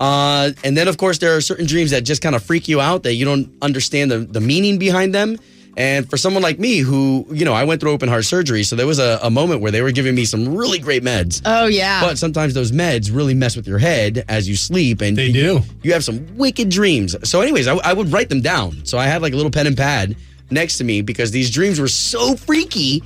Uh, 0.00 0.50
and 0.64 0.76
then, 0.76 0.88
of 0.88 0.96
course, 0.96 1.18
there 1.18 1.36
are 1.36 1.40
certain 1.40 1.66
dreams 1.66 1.90
that 1.90 2.02
just 2.02 2.22
kind 2.22 2.36
of 2.36 2.42
freak 2.42 2.68
you 2.68 2.80
out 2.80 3.02
that 3.02 3.14
you 3.14 3.24
don't 3.24 3.52
understand 3.62 4.10
the, 4.10 4.18
the 4.18 4.40
meaning 4.40 4.78
behind 4.78 5.14
them. 5.14 5.36
And 5.76 6.10
for 6.10 6.16
someone 6.16 6.42
like 6.42 6.58
me, 6.58 6.78
who, 6.78 7.24
you 7.30 7.44
know, 7.44 7.52
I 7.52 7.62
went 7.62 7.80
through 7.80 7.92
open 7.92 8.08
heart 8.08 8.24
surgery, 8.24 8.64
so 8.64 8.74
there 8.74 8.86
was 8.86 8.98
a, 8.98 9.20
a 9.22 9.30
moment 9.30 9.60
where 9.60 9.70
they 9.70 9.80
were 9.80 9.92
giving 9.92 10.12
me 10.16 10.24
some 10.24 10.56
really 10.56 10.80
great 10.80 11.04
meds. 11.04 11.40
Oh, 11.44 11.66
yeah. 11.66 12.00
But 12.00 12.18
sometimes 12.18 12.52
those 12.52 12.72
meds 12.72 13.14
really 13.14 13.34
mess 13.34 13.54
with 13.54 13.68
your 13.68 13.78
head 13.78 14.24
as 14.28 14.48
you 14.48 14.56
sleep, 14.56 15.00
and 15.02 15.16
they 15.16 15.30
do. 15.30 15.60
You 15.84 15.92
have 15.92 16.02
some 16.02 16.36
wicked 16.36 16.68
dreams. 16.68 17.14
So, 17.28 17.42
anyways, 17.42 17.68
I, 17.68 17.76
I 17.76 17.92
would 17.92 18.12
write 18.12 18.28
them 18.28 18.40
down. 18.40 18.84
So 18.84 18.98
I 18.98 19.06
had 19.06 19.22
like 19.22 19.32
a 19.34 19.36
little 19.36 19.52
pen 19.52 19.68
and 19.68 19.76
pad 19.76 20.16
next 20.50 20.78
to 20.78 20.84
me 20.84 21.00
because 21.00 21.30
these 21.30 21.48
dreams 21.48 21.78
were 21.78 21.86
so 21.86 22.34
freaky 22.34 23.04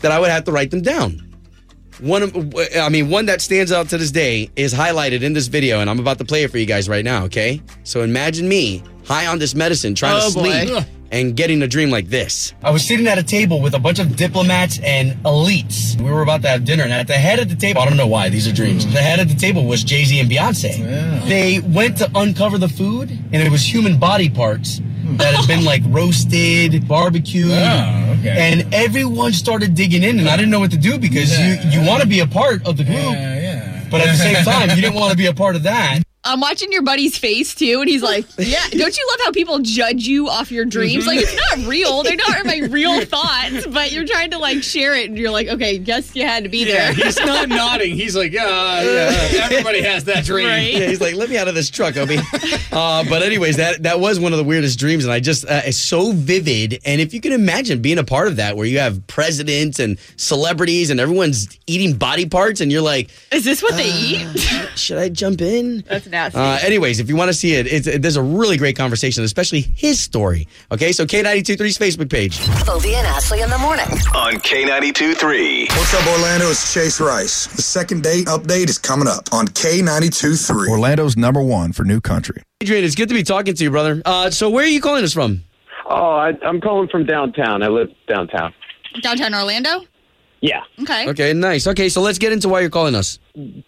that 0.00 0.10
I 0.10 0.18
would 0.18 0.30
have 0.30 0.42
to 0.44 0.52
write 0.52 0.72
them 0.72 0.82
down. 0.82 1.27
One 2.00 2.22
of, 2.22 2.54
I 2.76 2.88
mean, 2.88 3.10
one 3.10 3.26
that 3.26 3.40
stands 3.40 3.72
out 3.72 3.88
to 3.90 3.98
this 3.98 4.10
day 4.10 4.50
is 4.54 4.72
highlighted 4.72 5.22
in 5.22 5.32
this 5.32 5.48
video, 5.48 5.80
and 5.80 5.90
I'm 5.90 5.98
about 5.98 6.18
to 6.18 6.24
play 6.24 6.44
it 6.44 6.50
for 6.50 6.58
you 6.58 6.66
guys 6.66 6.88
right 6.88 7.04
now. 7.04 7.24
Okay, 7.24 7.60
so 7.82 8.02
imagine 8.02 8.48
me 8.48 8.82
high 9.04 9.26
on 9.26 9.38
this 9.38 9.54
medicine, 9.54 9.94
trying 9.94 10.20
Oh, 10.22 10.28
to 10.28 10.34
boy. 10.34 10.66
sleep, 10.66 10.84
and 11.10 11.34
getting 11.34 11.62
a 11.62 11.66
dream 11.66 11.90
like 11.90 12.08
this. 12.08 12.52
I 12.62 12.70
was 12.70 12.86
sitting 12.86 13.06
at 13.08 13.18
a 13.18 13.22
table 13.22 13.60
with 13.60 13.74
a 13.74 13.78
bunch 13.78 13.98
of 13.98 14.14
diplomats 14.14 14.78
and 14.80 15.12
elites. 15.24 16.00
We 16.00 16.10
were 16.10 16.22
about 16.22 16.42
to 16.42 16.48
have 16.48 16.64
dinner, 16.64 16.84
and 16.84 16.92
at 16.92 17.06
the 17.06 17.14
head 17.14 17.38
of 17.40 17.48
the 17.48 17.56
table, 17.56 17.80
I 17.80 17.86
don't 17.86 17.96
know 17.96 18.06
why, 18.06 18.28
these 18.28 18.46
are 18.46 18.52
dreams. 18.52 18.84
Mm. 18.84 18.92
The 18.92 19.00
head 19.00 19.18
of 19.18 19.28
the 19.28 19.34
table 19.34 19.64
was 19.66 19.82
Jay 19.82 20.04
Z 20.04 20.20
and 20.20 20.30
Beyonce. 20.30 21.26
They 21.26 21.60
went 21.60 21.96
to 21.98 22.10
uncover 22.14 22.58
the 22.58 22.68
food, 22.68 23.10
and 23.10 23.42
it 23.42 23.50
was 23.50 23.62
human 23.64 23.98
body 23.98 24.28
parts 24.28 24.78
hmm. 24.78 25.16
that 25.16 25.34
had 25.34 25.48
been 25.48 25.64
like 25.64 25.82
roasted, 25.86 26.86
barbecued. 26.86 27.50
And 28.24 28.74
everyone 28.74 29.32
started 29.32 29.74
digging 29.74 30.02
in, 30.02 30.18
and 30.18 30.28
I 30.28 30.36
didn't 30.36 30.50
know 30.50 30.60
what 30.60 30.70
to 30.72 30.76
do 30.76 30.98
because 30.98 31.36
you, 31.38 31.56
you 31.70 31.86
want 31.86 32.02
to 32.02 32.08
be 32.08 32.20
a 32.20 32.26
part 32.26 32.66
of 32.66 32.76
the 32.76 32.84
group. 32.84 33.14
But 33.90 34.00
at 34.02 34.12
the 34.12 34.16
same 34.18 34.44
time, 34.44 34.70
you 34.70 34.82
didn't 34.82 34.94
want 34.94 35.12
to 35.12 35.16
be 35.16 35.26
a 35.26 35.34
part 35.34 35.56
of 35.56 35.62
that. 35.64 36.02
I'm 36.28 36.40
watching 36.40 36.70
your 36.72 36.82
buddy's 36.82 37.16
face 37.18 37.54
too, 37.54 37.80
and 37.80 37.88
he's 37.88 38.02
like, 38.02 38.24
"Yeah, 38.38 38.62
don't 38.70 38.96
you 38.96 39.08
love 39.10 39.20
how 39.24 39.32
people 39.32 39.58
judge 39.60 40.06
you 40.06 40.28
off 40.28 40.50
your 40.52 40.64
dreams? 40.64 41.06
Like 41.06 41.18
it's 41.20 41.34
not 41.58 41.66
real; 41.68 42.02
they're 42.02 42.16
not 42.16 42.44
my 42.46 42.58
real 42.70 43.00
thoughts, 43.04 43.66
but 43.66 43.92
you're 43.92 44.06
trying 44.06 44.30
to 44.32 44.38
like 44.38 44.62
share 44.62 44.94
it, 44.94 45.08
and 45.08 45.18
you're 45.18 45.30
like, 45.30 45.48
okay, 45.48 45.78
guess 45.78 46.14
you 46.14 46.24
had 46.24 46.44
to 46.44 46.48
be 46.48 46.58
Yeah, 46.66 46.92
there. 46.92 47.06
he's 47.06 47.18
not 47.18 47.48
nodding. 47.62 47.94
He's 47.96 48.14
like, 48.16 48.32
yeah, 48.32 48.82
yeah. 48.82 49.38
Everybody 49.44 49.82
has 49.82 50.04
that 50.04 50.24
dream. 50.24 50.46
Yeah, 50.46 50.86
he's 50.86 51.00
like, 51.00 51.14
"Let 51.14 51.30
me 51.30 51.36
out 51.38 51.48
of 51.48 51.54
this 51.54 51.70
truck, 51.70 51.96
Obie." 51.96 52.18
uh, 52.72 53.04
but 53.08 53.22
anyways, 53.22 53.56
that 53.56 53.82
that 53.84 53.98
was 54.00 54.20
one 54.20 54.32
of 54.32 54.38
the 54.38 54.44
weirdest 54.44 54.78
dreams, 54.78 55.04
and 55.04 55.12
I 55.12 55.20
just 55.20 55.44
uh, 55.46 55.62
it's 55.64 55.78
so 55.78 56.12
vivid. 56.12 56.80
And 56.84 57.00
if 57.00 57.14
you 57.14 57.20
can 57.20 57.32
imagine 57.32 57.80
being 57.82 57.98
a 57.98 58.04
part 58.04 58.28
of 58.28 58.36
that, 58.36 58.56
where 58.56 58.66
you 58.66 58.78
have 58.78 59.06
presidents 59.06 59.78
and 59.78 59.98
celebrities, 60.16 60.90
and 60.90 61.00
everyone's 61.00 61.48
eating 61.66 61.94
body 61.96 62.26
parts, 62.26 62.60
and 62.60 62.70
you're 62.70 62.82
like, 62.82 63.10
Is 63.32 63.44
this 63.44 63.62
what 63.62 63.74
they 63.76 63.90
eat? 63.90 64.38
"Should 64.76 64.98
I 64.98 65.08
jump 65.08 65.40
in?" 65.40 65.82
That's 65.88 66.06
nasty. 66.06 66.17
Uh, 66.18 66.58
anyways, 66.62 67.00
if 67.00 67.08
you 67.08 67.16
want 67.16 67.28
to 67.28 67.34
see 67.34 67.54
it, 67.54 67.66
it's, 67.66 67.98
there's 67.98 68.16
a 68.16 68.22
really 68.22 68.56
great 68.56 68.76
conversation, 68.76 69.24
especially 69.24 69.60
his 69.60 70.00
story. 70.00 70.46
Okay, 70.72 70.92
so 70.92 71.04
K923's 71.06 71.78
Facebook 71.78 72.10
page. 72.10 72.40
Obie 72.68 72.94
and 72.94 73.06
Ashley 73.06 73.40
in 73.42 73.50
the 73.50 73.58
morning. 73.58 73.86
On 74.14 74.34
K92 74.34 75.16
3. 75.16 75.66
What's 75.70 75.94
up, 75.94 76.06
Orlando? 76.06 76.50
It's 76.50 76.72
Chase 76.74 77.00
Rice. 77.00 77.46
The 77.46 77.62
second 77.62 78.02
date 78.02 78.26
update 78.26 78.68
is 78.68 78.78
coming 78.78 79.08
up 79.08 79.32
on 79.32 79.46
K92 79.48 80.46
3. 80.46 80.68
Orlando's 80.70 81.16
number 81.16 81.42
one 81.42 81.72
for 81.72 81.84
new 81.84 82.00
country. 82.00 82.42
Adrian, 82.60 82.84
it's 82.84 82.94
good 82.94 83.08
to 83.08 83.14
be 83.14 83.22
talking 83.22 83.54
to 83.54 83.64
you, 83.64 83.70
brother. 83.70 84.02
Uh, 84.04 84.30
so 84.30 84.50
where 84.50 84.64
are 84.64 84.68
you 84.68 84.80
calling 84.80 85.04
us 85.04 85.12
from? 85.12 85.42
Oh, 85.88 86.16
I, 86.16 86.32
I'm 86.44 86.60
calling 86.60 86.88
from 86.88 87.06
downtown. 87.06 87.62
I 87.62 87.68
live 87.68 87.88
downtown. 88.06 88.52
Downtown 89.00 89.34
Orlando. 89.34 89.84
Yeah. 90.40 90.62
Okay. 90.80 91.08
Okay, 91.08 91.32
nice. 91.32 91.66
Okay, 91.66 91.88
so 91.88 92.00
let's 92.00 92.18
get 92.18 92.32
into 92.32 92.48
why 92.48 92.60
you're 92.60 92.70
calling 92.70 92.94
us. 92.94 93.18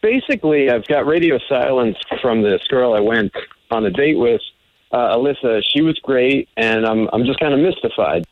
Basically, 0.03 0.71
I've 0.71 0.87
got 0.87 1.07
radio 1.07 1.39
silence 1.49 1.97
from 2.23 2.43
this 2.43 2.63
girl 2.69 2.95
I 2.95 3.01
went 3.01 3.33
on 3.71 3.85
a 3.85 3.91
date 3.91 4.19
with, 4.19 4.41
uh, 4.93 5.17
Alyssa. 5.17 5.63
She 5.73 5.83
was 5.83 5.99
great, 6.03 6.49
and 6.57 6.87
I'm 6.87 7.09
I'm 7.13 7.25
just 7.25 7.41
kind 7.41 7.55
of 7.55 7.61
mystified. 7.61 8.25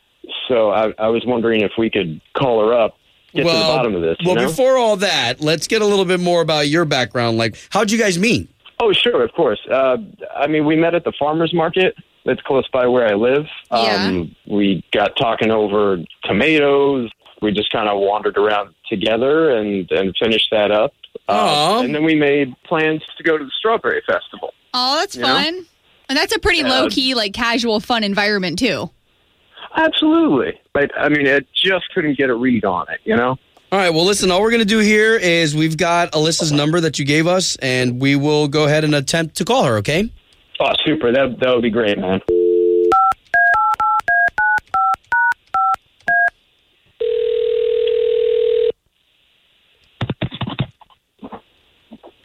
So 0.47 0.71
I, 0.71 0.93
I 0.97 1.07
was 1.07 1.23
wondering 1.25 1.61
if 1.61 1.71
we 1.77 1.89
could 1.89 2.21
call 2.33 2.65
her 2.65 2.73
up, 2.73 2.97
get 3.33 3.43
to 3.43 3.47
the 3.47 3.53
bottom 3.53 3.95
of 3.95 4.01
this. 4.01 4.17
you 4.19 4.27
well, 4.27 4.35
know? 4.35 4.47
before 4.47 4.77
all 4.77 4.97
that, 4.97 5.41
let's 5.41 5.67
get 5.67 5.81
a 5.81 5.85
little 5.85 6.05
bit 6.05 6.19
more 6.19 6.41
about 6.41 6.67
your 6.67 6.85
background. 6.85 7.37
Like, 7.37 7.57
how'd 7.69 7.91
you 7.91 7.97
guys 7.97 8.19
meet? 8.19 8.49
Oh, 8.81 8.93
sure, 8.93 9.23
of 9.23 9.31
course. 9.33 9.59
Uh, 9.69 9.97
I 10.35 10.47
mean, 10.47 10.65
we 10.65 10.75
met 10.75 10.95
at 10.95 11.03
the 11.03 11.13
farmers 11.19 11.53
market 11.53 11.95
that's 12.25 12.41
close 12.41 12.67
by 12.69 12.87
where 12.87 13.07
I 13.07 13.15
live. 13.15 13.45
Um, 13.71 14.35
we 14.47 14.83
got 14.91 15.17
talking 15.17 15.51
over 15.51 15.97
tomatoes. 16.23 17.09
We 17.41 17.51
just 17.51 17.71
kind 17.71 17.87
of 17.87 17.99
wandered 17.99 18.37
around 18.37 18.73
together 18.89 19.51
and, 19.57 19.89
and 19.91 20.15
finished 20.17 20.49
that 20.51 20.71
up. 20.71 20.93
Uh, 21.27 21.81
and 21.83 21.93
then 21.95 22.03
we 22.03 22.15
made 22.15 22.53
plans 22.63 23.01
to 23.17 23.23
go 23.23 23.37
to 23.37 23.43
the 23.45 23.51
strawberry 23.57 24.01
festival. 24.05 24.53
Oh, 24.73 24.97
that's 24.99 25.15
You 25.15 25.21
know? 25.21 25.27
fun. 25.27 25.65
And 26.09 26.17
that's 26.17 26.35
a 26.35 26.39
pretty 26.39 26.59
Yeah. 26.59 26.69
low 26.81 26.89
key, 26.89 27.13
like 27.15 27.33
casual, 27.33 27.79
fun 27.79 28.03
environment 28.03 28.59
too. 28.59 28.89
Absolutely. 29.75 30.59
But 30.73 30.91
I 30.97 31.09
mean, 31.09 31.27
I 31.27 31.41
just 31.53 31.89
couldn't 31.93 32.17
get 32.17 32.29
a 32.29 32.35
read 32.35 32.65
on 32.65 32.87
it, 32.89 32.99
you 33.03 33.15
know? 33.15 33.37
All 33.71 33.77
right, 33.77 33.91
well, 33.91 34.03
listen, 34.05 34.31
all 34.31 34.41
we're 34.41 34.49
going 34.49 34.61
to 34.61 34.65
do 34.65 34.79
here 34.79 35.15
is 35.15 35.55
we've 35.55 35.77
got 35.77 36.11
Alyssa's 36.13 36.51
number 36.51 36.81
that 36.81 36.97
you 36.97 37.05
gave 37.05 37.27
us, 37.27 37.55
and 37.57 38.01
we 38.01 38.15
will 38.15 38.47
go 38.47 38.65
ahead 38.65 38.83
and 38.83 38.95
attempt 38.95 39.35
to 39.37 39.45
call 39.45 39.63
her, 39.65 39.77
okay? 39.77 40.11
Oh, 40.59 40.71
super. 40.83 41.11
That, 41.11 41.39
that 41.39 41.53
would 41.53 41.61
be 41.61 41.69
great, 41.69 41.99
man. 41.99 42.19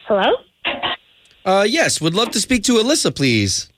Hello? 0.07 0.35
Uh, 1.45 1.65
yes, 1.67 1.99
would 2.01 2.13
love 2.13 2.31
to 2.31 2.39
speak 2.39 2.63
to 2.63 2.73
Alyssa, 2.73 3.15
please. 3.15 3.69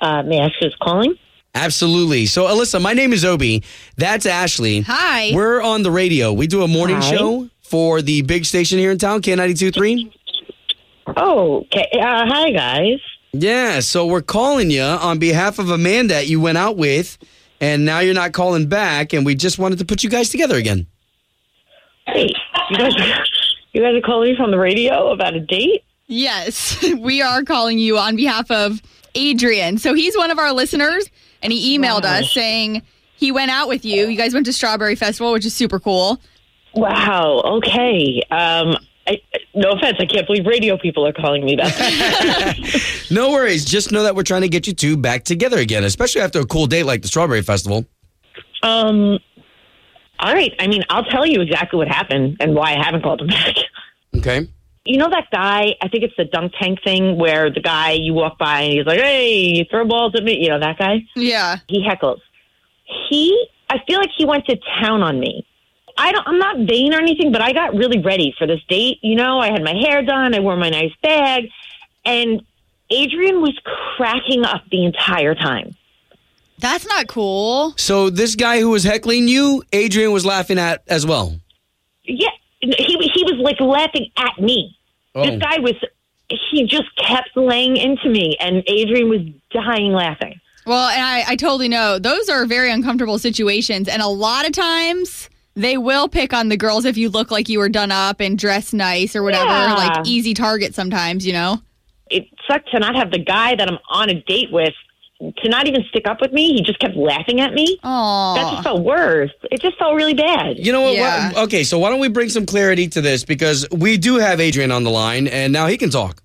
Uh, 0.00 0.22
may 0.22 0.40
I 0.40 0.46
ask 0.46 0.54
who's 0.60 0.76
calling? 0.80 1.14
Absolutely. 1.54 2.26
So, 2.26 2.44
Alyssa, 2.44 2.80
my 2.80 2.92
name 2.92 3.12
is 3.12 3.24
Obie. 3.24 3.62
That's 3.96 4.26
Ashley. 4.26 4.82
Hi. 4.82 5.30
We're 5.34 5.62
on 5.62 5.82
the 5.82 5.90
radio. 5.90 6.32
We 6.32 6.46
do 6.46 6.62
a 6.62 6.68
morning 6.68 6.96
Hi. 6.96 7.10
show 7.16 7.48
for 7.62 8.02
the 8.02 8.22
big 8.22 8.44
station 8.44 8.78
here 8.78 8.90
in 8.90 8.98
town, 8.98 9.22
K92.3. 9.22 10.12
Oh, 11.16 11.60
okay. 11.62 11.88
Uh, 11.94 12.26
hi, 12.26 12.50
guys. 12.50 13.00
Yeah, 13.32 13.80
so 13.80 14.06
we're 14.06 14.22
calling 14.22 14.70
you 14.70 14.82
on 14.82 15.18
behalf 15.18 15.58
of 15.58 15.70
Amanda 15.70 16.14
that 16.14 16.26
you 16.26 16.40
went 16.40 16.58
out 16.58 16.76
with, 16.76 17.18
and 17.60 17.84
now 17.84 18.00
you're 18.00 18.14
not 18.14 18.32
calling 18.32 18.68
back, 18.68 19.12
and 19.12 19.24
we 19.24 19.34
just 19.34 19.58
wanted 19.58 19.78
to 19.78 19.84
put 19.84 20.02
you 20.02 20.10
guys 20.10 20.28
together 20.28 20.56
again. 20.56 20.86
Hey, 22.06 22.28
you 22.70 22.76
guys, 22.76 22.94
you 23.76 23.82
guys 23.82 23.94
are 23.94 24.00
calling 24.00 24.30
me 24.32 24.36
from 24.36 24.50
the 24.50 24.58
radio 24.58 25.10
about 25.12 25.34
a 25.34 25.40
date? 25.40 25.84
Yes, 26.06 26.82
we 26.98 27.20
are 27.22 27.42
calling 27.42 27.78
you 27.78 27.98
on 27.98 28.16
behalf 28.16 28.50
of 28.50 28.80
Adrian. 29.14 29.78
So 29.78 29.94
he's 29.94 30.16
one 30.16 30.30
of 30.30 30.38
our 30.38 30.52
listeners, 30.52 31.06
and 31.42 31.52
he 31.52 31.76
emailed 31.78 32.04
Wow. 32.04 32.18
us 32.20 32.32
saying 32.32 32.82
he 33.16 33.32
went 33.32 33.50
out 33.50 33.68
with 33.68 33.84
you. 33.84 34.06
You 34.08 34.16
guys 34.16 34.32
went 34.34 34.46
to 34.46 34.52
Strawberry 34.52 34.94
Festival, 34.94 35.32
which 35.32 35.44
is 35.46 35.54
super 35.54 35.78
cool. 35.80 36.20
Wow. 36.74 37.40
Okay. 37.44 38.22
Um, 38.30 38.76
I, 39.08 39.20
no 39.54 39.70
offense. 39.72 39.96
I 40.00 40.06
can't 40.06 40.26
believe 40.26 40.46
radio 40.46 40.76
people 40.76 41.06
are 41.06 41.12
calling 41.12 41.44
me 41.44 41.56
that. 41.56 42.56
No 43.10 43.30
worries. 43.30 43.64
Just 43.64 43.92
know 43.92 44.02
that 44.02 44.16
we're 44.16 44.24
trying 44.24 44.42
to 44.42 44.48
get 44.48 44.66
you 44.66 44.74
two 44.74 44.96
back 44.96 45.22
together 45.24 45.58
again, 45.58 45.84
especially 45.84 46.20
after 46.22 46.40
a 46.40 46.44
cool 46.46 46.66
date 46.66 46.82
like 46.84 47.02
the 47.02 47.08
Strawberry 47.08 47.42
Festival. 47.42 47.84
um. 48.62 49.18
All 50.18 50.32
right. 50.32 50.54
I 50.58 50.66
mean, 50.66 50.82
I'll 50.88 51.04
tell 51.04 51.26
you 51.26 51.40
exactly 51.40 51.78
what 51.78 51.88
happened 51.88 52.36
and 52.40 52.54
why 52.54 52.74
I 52.74 52.84
haven't 52.84 53.02
called 53.02 53.20
him 53.20 53.28
back. 53.28 53.56
Okay. 54.16 54.48
You 54.84 54.98
know 54.98 55.10
that 55.10 55.28
guy? 55.32 55.74
I 55.82 55.88
think 55.88 56.04
it's 56.04 56.14
the 56.16 56.24
dunk 56.24 56.52
tank 56.60 56.78
thing 56.84 57.18
where 57.18 57.50
the 57.50 57.60
guy 57.60 57.92
you 57.92 58.14
walk 58.14 58.38
by 58.38 58.62
and 58.62 58.72
he's 58.72 58.86
like, 58.86 59.00
"Hey, 59.00 59.64
throw 59.64 59.84
balls 59.84 60.14
at 60.14 60.22
me." 60.22 60.38
You 60.40 60.50
know 60.50 60.60
that 60.60 60.78
guy? 60.78 61.04
Yeah. 61.16 61.56
He 61.68 61.84
heckles. 61.84 62.20
He, 63.08 63.48
I 63.68 63.78
feel 63.86 63.98
like 63.98 64.10
he 64.16 64.24
went 64.24 64.46
to 64.46 64.56
town 64.80 65.02
on 65.02 65.18
me. 65.18 65.44
I 65.98 66.12
don't. 66.12 66.26
I'm 66.28 66.38
not 66.38 66.68
vain 66.68 66.94
or 66.94 66.98
anything, 66.98 67.32
but 67.32 67.42
I 67.42 67.52
got 67.52 67.74
really 67.74 67.98
ready 67.98 68.34
for 68.38 68.46
this 68.46 68.60
date. 68.68 68.98
You 69.02 69.16
know, 69.16 69.40
I 69.40 69.50
had 69.50 69.64
my 69.64 69.74
hair 69.74 70.02
done. 70.02 70.34
I 70.34 70.40
wore 70.40 70.56
my 70.56 70.70
nice 70.70 70.92
bag, 71.02 71.48
and 72.04 72.42
Adrian 72.90 73.40
was 73.40 73.58
cracking 73.96 74.44
up 74.44 74.62
the 74.70 74.84
entire 74.84 75.34
time. 75.34 75.74
That's 76.58 76.86
not 76.86 77.06
cool. 77.06 77.74
So 77.76 78.10
this 78.10 78.34
guy 78.34 78.60
who 78.60 78.70
was 78.70 78.84
heckling 78.84 79.28
you, 79.28 79.62
Adrian 79.72 80.12
was 80.12 80.24
laughing 80.24 80.58
at 80.58 80.82
as 80.88 81.06
well. 81.06 81.38
Yeah, 82.04 82.28
he 82.60 82.70
he 82.70 83.24
was 83.24 83.38
like 83.38 83.60
laughing 83.60 84.10
at 84.16 84.40
me. 84.40 84.76
Oh. 85.14 85.24
This 85.24 85.40
guy 85.40 85.58
was. 85.58 85.74
He 86.50 86.66
just 86.66 86.88
kept 86.96 87.36
laying 87.36 87.76
into 87.76 88.08
me, 88.08 88.36
and 88.40 88.64
Adrian 88.66 89.08
was 89.08 89.20
dying 89.52 89.92
laughing. 89.92 90.40
Well, 90.66 90.88
and 90.88 91.00
I, 91.00 91.22
I 91.28 91.36
totally 91.36 91.68
know 91.68 92.00
those 92.00 92.28
are 92.28 92.44
very 92.44 92.72
uncomfortable 92.72 93.18
situations. 93.18 93.86
And 93.86 94.02
a 94.02 94.08
lot 94.08 94.44
of 94.46 94.52
times 94.52 95.30
they 95.54 95.78
will 95.78 96.08
pick 96.08 96.32
on 96.32 96.48
the 96.48 96.56
girls 96.56 96.84
if 96.84 96.96
you 96.96 97.08
look 97.08 97.30
like 97.30 97.48
you 97.48 97.60
were 97.60 97.68
done 97.68 97.92
up 97.92 98.20
and 98.20 98.36
dressed 98.36 98.74
nice 98.74 99.14
or 99.14 99.22
whatever. 99.22 99.48
Yeah. 99.48 99.74
Like 99.74 100.06
easy 100.06 100.34
target 100.34 100.74
sometimes, 100.74 101.24
you 101.24 101.32
know? 101.32 101.62
It 102.10 102.26
sucked 102.48 102.70
to 102.72 102.80
not 102.80 102.96
have 102.96 103.12
the 103.12 103.20
guy 103.20 103.54
that 103.54 103.68
I'm 103.68 103.78
on 103.88 104.10
a 104.10 104.20
date 104.22 104.50
with 104.50 104.74
to 105.20 105.48
not 105.48 105.66
even 105.66 105.82
stick 105.88 106.06
up 106.06 106.20
with 106.20 106.32
me. 106.32 106.52
He 106.54 106.62
just 106.62 106.78
kept 106.78 106.94
laughing 106.96 107.40
at 107.40 107.54
me. 107.54 107.78
Oh, 107.82 108.34
that 108.34 108.50
just 108.52 108.62
felt 108.64 108.82
worse. 108.82 109.30
It 109.50 109.60
just 109.62 109.78
felt 109.78 109.94
really 109.94 110.14
bad. 110.14 110.58
You 110.58 110.72
know 110.72 110.82
what? 110.82 110.98
why- 110.98 111.32
okay, 111.44 111.64
so 111.64 111.78
why 111.78 111.90
don't 111.90 112.00
we 112.00 112.08
bring 112.08 112.28
some 112.28 112.44
clarity 112.46 112.86
to 112.88 113.00
this 113.00 113.24
because 113.24 113.66
we 113.70 113.96
do 113.96 114.16
have 114.16 114.40
Adrian 114.40 114.70
on 114.70 114.84
the 114.84 114.90
line, 114.90 115.26
and 115.26 115.52
now 115.52 115.66
he 115.66 115.76
can 115.78 115.90
talk. 115.90 116.22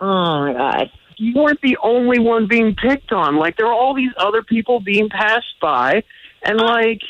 Oh 0.00 0.06
my 0.46 0.52
god. 0.54 0.90
You 1.18 1.34
weren't 1.40 1.60
the 1.62 1.76
only 1.82 2.18
one 2.18 2.48
being 2.48 2.74
picked 2.74 3.12
on. 3.12 3.36
Like 3.36 3.56
there 3.56 3.66
were 3.66 3.72
all 3.74 3.94
these 3.94 4.10
other 4.16 4.42
people 4.42 4.80
being 4.80 5.08
passed 5.08 5.54
by, 5.60 6.02
and 6.42 6.60
uh, 6.60 6.64
like, 6.64 7.00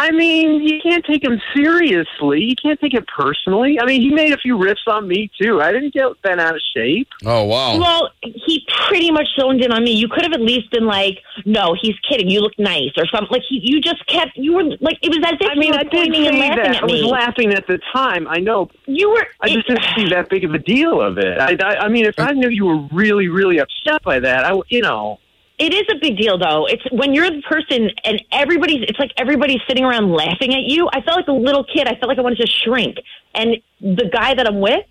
I 0.00 0.12
mean, 0.12 0.62
you 0.62 0.80
can't 0.80 1.04
take 1.04 1.24
him 1.24 1.40
seriously. 1.56 2.40
You 2.40 2.54
can't 2.54 2.80
take 2.80 2.94
it 2.94 3.04
personally. 3.08 3.80
I 3.80 3.84
mean, 3.84 4.00
he 4.00 4.10
made 4.10 4.32
a 4.32 4.36
few 4.36 4.56
riffs 4.56 4.86
on 4.86 5.08
me 5.08 5.28
too. 5.42 5.60
I 5.60 5.72
didn't 5.72 5.92
get 5.92 6.06
bent 6.22 6.40
out 6.40 6.54
of 6.54 6.62
shape. 6.74 7.08
Oh 7.24 7.44
wow. 7.44 7.76
Well, 7.78 8.10
he 8.22 8.64
pretty 8.86 9.10
much 9.10 9.26
zoned 9.38 9.60
in 9.64 9.72
on 9.72 9.82
me. 9.82 9.90
You 9.92 10.08
could 10.08 10.22
have 10.22 10.32
at 10.32 10.40
least 10.40 10.70
been 10.70 10.86
like, 10.86 11.18
"No, 11.44 11.74
he's 11.80 11.96
kidding. 12.08 12.30
You 12.30 12.40
look 12.40 12.56
nice," 12.58 12.92
or 12.96 13.06
something. 13.06 13.28
Like 13.32 13.42
he, 13.48 13.58
you 13.62 13.80
just 13.80 14.06
kept. 14.06 14.36
You 14.36 14.54
were 14.54 14.64
like, 14.80 14.98
it 15.02 15.08
was 15.08 15.18
as 15.26 15.34
if 15.40 15.50
I 15.50 15.54
mean, 15.56 15.72
you 15.72 15.74
I 15.74 15.78
were 15.78 15.90
did 15.90 15.92
pointing 15.92 16.26
and 16.28 16.36
say 16.36 16.48
laughing 16.48 16.62
that. 16.62 16.76
at 16.76 16.82
I 16.82 16.86
was 16.86 17.04
laughing 17.04 17.52
at 17.54 17.66
the 17.66 17.80
time. 17.92 18.28
I 18.28 18.38
know. 18.38 18.70
You 18.86 19.10
were. 19.10 19.26
I 19.40 19.48
just 19.48 19.66
didn't 19.66 19.84
see 19.96 20.08
that 20.10 20.28
big 20.30 20.44
of 20.44 20.54
a 20.54 20.58
deal 20.58 21.00
of 21.00 21.18
it. 21.18 21.38
I, 21.40 21.56
I, 21.60 21.76
I 21.86 21.88
mean, 21.88 22.06
if 22.06 22.14
I 22.18 22.32
knew 22.32 22.48
you 22.48 22.66
were 22.66 22.86
really, 22.92 23.26
really 23.26 23.58
upset 23.58 24.02
by 24.04 24.20
that, 24.20 24.44
I, 24.44 24.48
w- 24.50 24.64
you 24.68 24.80
know. 24.80 25.18
It 25.58 25.74
is 25.74 25.82
a 25.90 25.98
big 26.00 26.16
deal, 26.16 26.38
though. 26.38 26.66
It's 26.66 26.82
when 26.92 27.12
you're 27.12 27.30
the 27.30 27.42
person 27.42 27.90
and 28.04 28.22
everybody's. 28.32 28.82
It's 28.88 28.98
like 28.98 29.10
everybody's 29.16 29.60
sitting 29.68 29.84
around 29.84 30.12
laughing 30.12 30.54
at 30.54 30.62
you. 30.62 30.88
I 30.92 31.00
felt 31.00 31.16
like 31.16 31.28
a 31.28 31.32
little 31.32 31.64
kid. 31.64 31.88
I 31.88 31.94
felt 31.96 32.08
like 32.08 32.18
I 32.18 32.22
wanted 32.22 32.38
to 32.38 32.46
shrink. 32.46 32.96
And 33.34 33.56
the 33.80 34.08
guy 34.12 34.34
that 34.34 34.46
I'm 34.46 34.60
with 34.60 34.84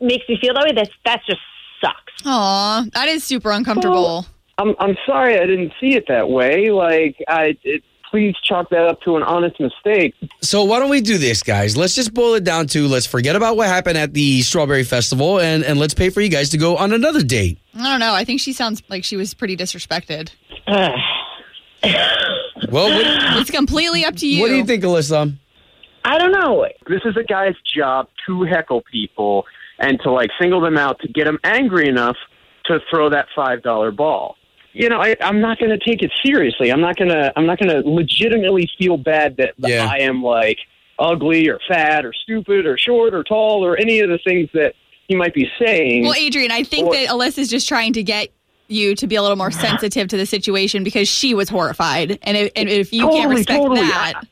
makes 0.00 0.28
me 0.28 0.38
feel 0.40 0.54
that 0.54 0.64
way. 0.64 0.72
That's 0.72 0.90
that 1.04 1.22
just 1.26 1.40
sucks. 1.80 2.12
Aw, 2.24 2.84
that 2.94 3.08
is 3.08 3.24
super 3.24 3.50
uncomfortable. 3.50 4.26
I'm 4.58 4.74
I'm 4.78 4.96
sorry 5.06 5.38
I 5.38 5.46
didn't 5.46 5.72
see 5.80 5.96
it 5.96 6.04
that 6.08 6.28
way. 6.28 6.70
Like 6.70 7.16
I, 7.26 7.56
it, 7.64 7.82
please 8.12 8.34
chalk 8.44 8.68
that 8.68 8.86
up 8.86 9.00
to 9.00 9.16
an 9.16 9.22
honest 9.22 9.58
mistake. 9.58 10.14
So 10.42 10.64
why 10.64 10.78
don't 10.78 10.90
we 10.90 11.00
do 11.00 11.16
this, 11.16 11.42
guys? 11.42 11.76
Let's 11.78 11.94
just 11.94 12.12
boil 12.12 12.34
it 12.34 12.44
down 12.44 12.66
to 12.68 12.86
let's 12.86 13.06
forget 13.06 13.34
about 13.34 13.56
what 13.56 13.66
happened 13.68 13.96
at 13.96 14.12
the 14.12 14.42
Strawberry 14.42 14.84
Festival, 14.84 15.40
and 15.40 15.64
and 15.64 15.80
let's 15.80 15.94
pay 15.94 16.10
for 16.10 16.20
you 16.20 16.28
guys 16.28 16.50
to 16.50 16.58
go 16.58 16.76
on 16.76 16.92
another 16.92 17.22
date. 17.22 17.58
I 17.74 17.84
don't 17.90 18.00
know. 18.00 18.12
I 18.14 18.24
think 18.24 18.40
she 18.40 18.52
sounds 18.52 18.82
like 18.90 19.02
she 19.02 19.16
was 19.16 19.34
pretty 19.34 19.56
disrespected. 19.56 20.30
Well, 22.70 22.88
what, 22.88 23.40
It's 23.40 23.50
completely 23.50 24.04
up 24.04 24.14
to 24.16 24.26
you. 24.26 24.40
what 24.40 24.48
do 24.48 24.54
you 24.56 24.64
think, 24.64 24.84
Alyssa? 24.84 25.36
I 26.04 26.16
don't 26.16 26.30
know. 26.32 26.64
This 26.88 27.00
is 27.04 27.16
a 27.16 27.24
guy's 27.24 27.56
job 27.74 28.06
to 28.26 28.44
heckle 28.44 28.82
people 28.90 29.46
and 29.80 29.98
to 30.04 30.12
like 30.12 30.30
single 30.40 30.60
them 30.60 30.78
out 30.78 31.00
to 31.00 31.08
get 31.08 31.24
them 31.24 31.38
angry 31.44 31.88
enough 31.88 32.16
to 32.66 32.78
throw 32.88 33.10
that 33.10 33.26
five 33.34 33.62
dollar 33.62 33.90
ball. 33.90 34.36
You 34.74 34.88
know, 34.88 35.00
I, 35.00 35.16
I'm 35.20 35.40
not 35.40 35.58
going 35.58 35.70
to 35.70 35.78
take 35.78 36.02
it 36.02 36.10
seriously. 36.24 36.70
I'm 36.72 36.80
not 36.80 36.96
going 36.96 37.10
to. 37.10 37.32
I'm 37.36 37.46
not 37.46 37.58
going 37.58 37.68
to 37.70 37.88
legitimately 37.88 38.70
feel 38.78 38.96
bad 38.96 39.36
that 39.36 39.54
Yeah. 39.58 39.86
I 39.90 39.98
am 39.98 40.22
like 40.22 40.58
ugly 40.98 41.48
or 41.48 41.58
fat 41.68 42.04
or 42.06 42.12
stupid 42.22 42.64
or 42.66 42.78
short 42.78 43.14
or 43.14 43.22
tall 43.24 43.64
or 43.64 43.76
any 43.76 44.00
of 44.00 44.08
the 44.08 44.18
things 44.24 44.48
that 44.54 44.74
he 45.08 45.14
might 45.16 45.34
be 45.34 45.46
saying. 45.58 46.04
Well, 46.04 46.14
Adrian, 46.14 46.50
I 46.50 46.62
think 46.62 46.88
Or- 46.88 46.94
that 46.94 47.08
Alyssa's 47.08 47.48
just 47.50 47.68
trying 47.68 47.92
to 47.94 48.02
get 48.02 48.28
you 48.68 48.94
to 48.94 49.06
be 49.06 49.16
a 49.16 49.22
little 49.22 49.36
more 49.36 49.50
sensitive 49.66 50.08
to 50.08 50.16
the 50.16 50.24
situation 50.26 50.84
because 50.84 51.08
she 51.08 51.34
was 51.34 51.48
horrified, 51.50 52.18
and 52.22 52.36
if, 52.36 52.52
and 52.56 52.68
if 52.68 52.92
you 52.92 53.08
can't 53.10 53.30
respect 53.30 53.60
totally. 53.60 53.80
that, 53.82 54.22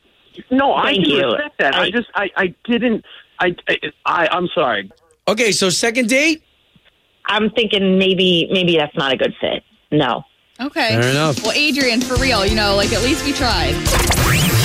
no, 0.49 0.73
I 0.73 0.93
Thank 0.93 1.03
can 1.05 1.11
you. 1.11 1.25
respect 1.33 1.57
that. 1.59 1.75
I, 1.75 1.91
just, 1.91 2.07
I, 2.15 2.29
I 2.35 2.55
didn't. 2.65 3.05
I, 3.39 3.55
I, 3.67 3.77
I, 4.05 4.27
I'm 4.31 4.47
sorry. 4.55 4.91
Okay, 5.27 5.51
so 5.51 5.69
second 5.69 6.09
date. 6.09 6.41
I'm 7.27 7.51
thinking 7.51 7.99
maybe 7.99 8.47
maybe 8.51 8.77
that's 8.77 8.95
not 8.97 9.11
a 9.13 9.17
good 9.17 9.35
fit. 9.39 9.63
No. 9.91 10.23
Okay. 10.61 10.89
Fair 10.89 11.09
enough. 11.09 11.41
Well, 11.43 11.53
Adrian, 11.53 12.01
for 12.01 12.15
real, 12.15 12.45
you 12.45 12.55
know, 12.55 12.75
like 12.75 12.93
at 12.93 13.01
least 13.03 13.25
we 13.25 13.33
tried. 13.33 13.73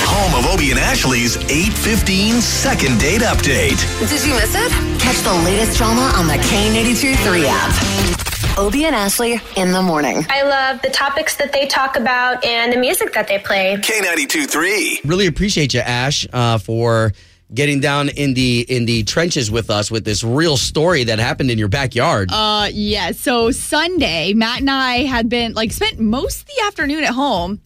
Home 0.09 0.43
of 0.43 0.53
Obie 0.53 0.71
and 0.71 0.79
Ashley's 0.79 1.37
815 1.37 2.41
second 2.41 2.99
date 2.99 3.21
update. 3.21 3.77
Did 3.99 4.25
you 4.25 4.33
miss 4.33 4.55
it? 4.55 4.71
Catch 4.99 5.17
the 5.23 5.33
latest 5.43 5.77
drama 5.77 6.11
on 6.15 6.27
the 6.27 6.35
K82 6.35 7.15
3 7.23 7.45
app. 7.47 8.57
Obie 8.57 8.85
and 8.85 8.95
Ashley 8.95 9.39
in 9.55 9.71
the 9.71 9.81
morning. 9.83 10.25
I 10.29 10.41
love 10.41 10.81
the 10.81 10.89
topics 10.89 11.35
that 11.37 11.53
they 11.53 11.67
talk 11.67 11.95
about 11.95 12.43
and 12.43 12.73
the 12.73 12.77
music 12.77 13.13
that 13.13 13.27
they 13.27 13.37
play. 13.37 13.75
K92 13.77 14.49
3. 14.49 15.01
Really 15.05 15.27
appreciate 15.27 15.73
you, 15.75 15.81
Ash, 15.81 16.25
uh, 16.33 16.57
for 16.57 17.13
getting 17.53 17.79
down 17.79 18.09
in 18.09 18.33
the 18.33 18.65
in 18.67 18.85
the 18.85 19.03
trenches 19.03 19.49
with 19.49 19.69
us 19.69 19.89
with 19.89 20.03
this 20.03 20.23
real 20.23 20.57
story 20.57 21.03
that 21.05 21.19
happened 21.19 21.51
in 21.51 21.57
your 21.57 21.67
backyard. 21.67 22.29
Uh, 22.31 22.69
yeah. 22.71 23.11
So 23.11 23.51
Sunday, 23.51 24.33
Matt 24.33 24.59
and 24.59 24.69
I 24.69 25.03
had 25.03 25.29
been 25.29 25.53
like 25.53 25.71
spent 25.71 25.99
most 25.99 26.41
of 26.41 26.47
the 26.47 26.63
afternoon 26.65 27.03
at 27.03 27.13
home. 27.13 27.61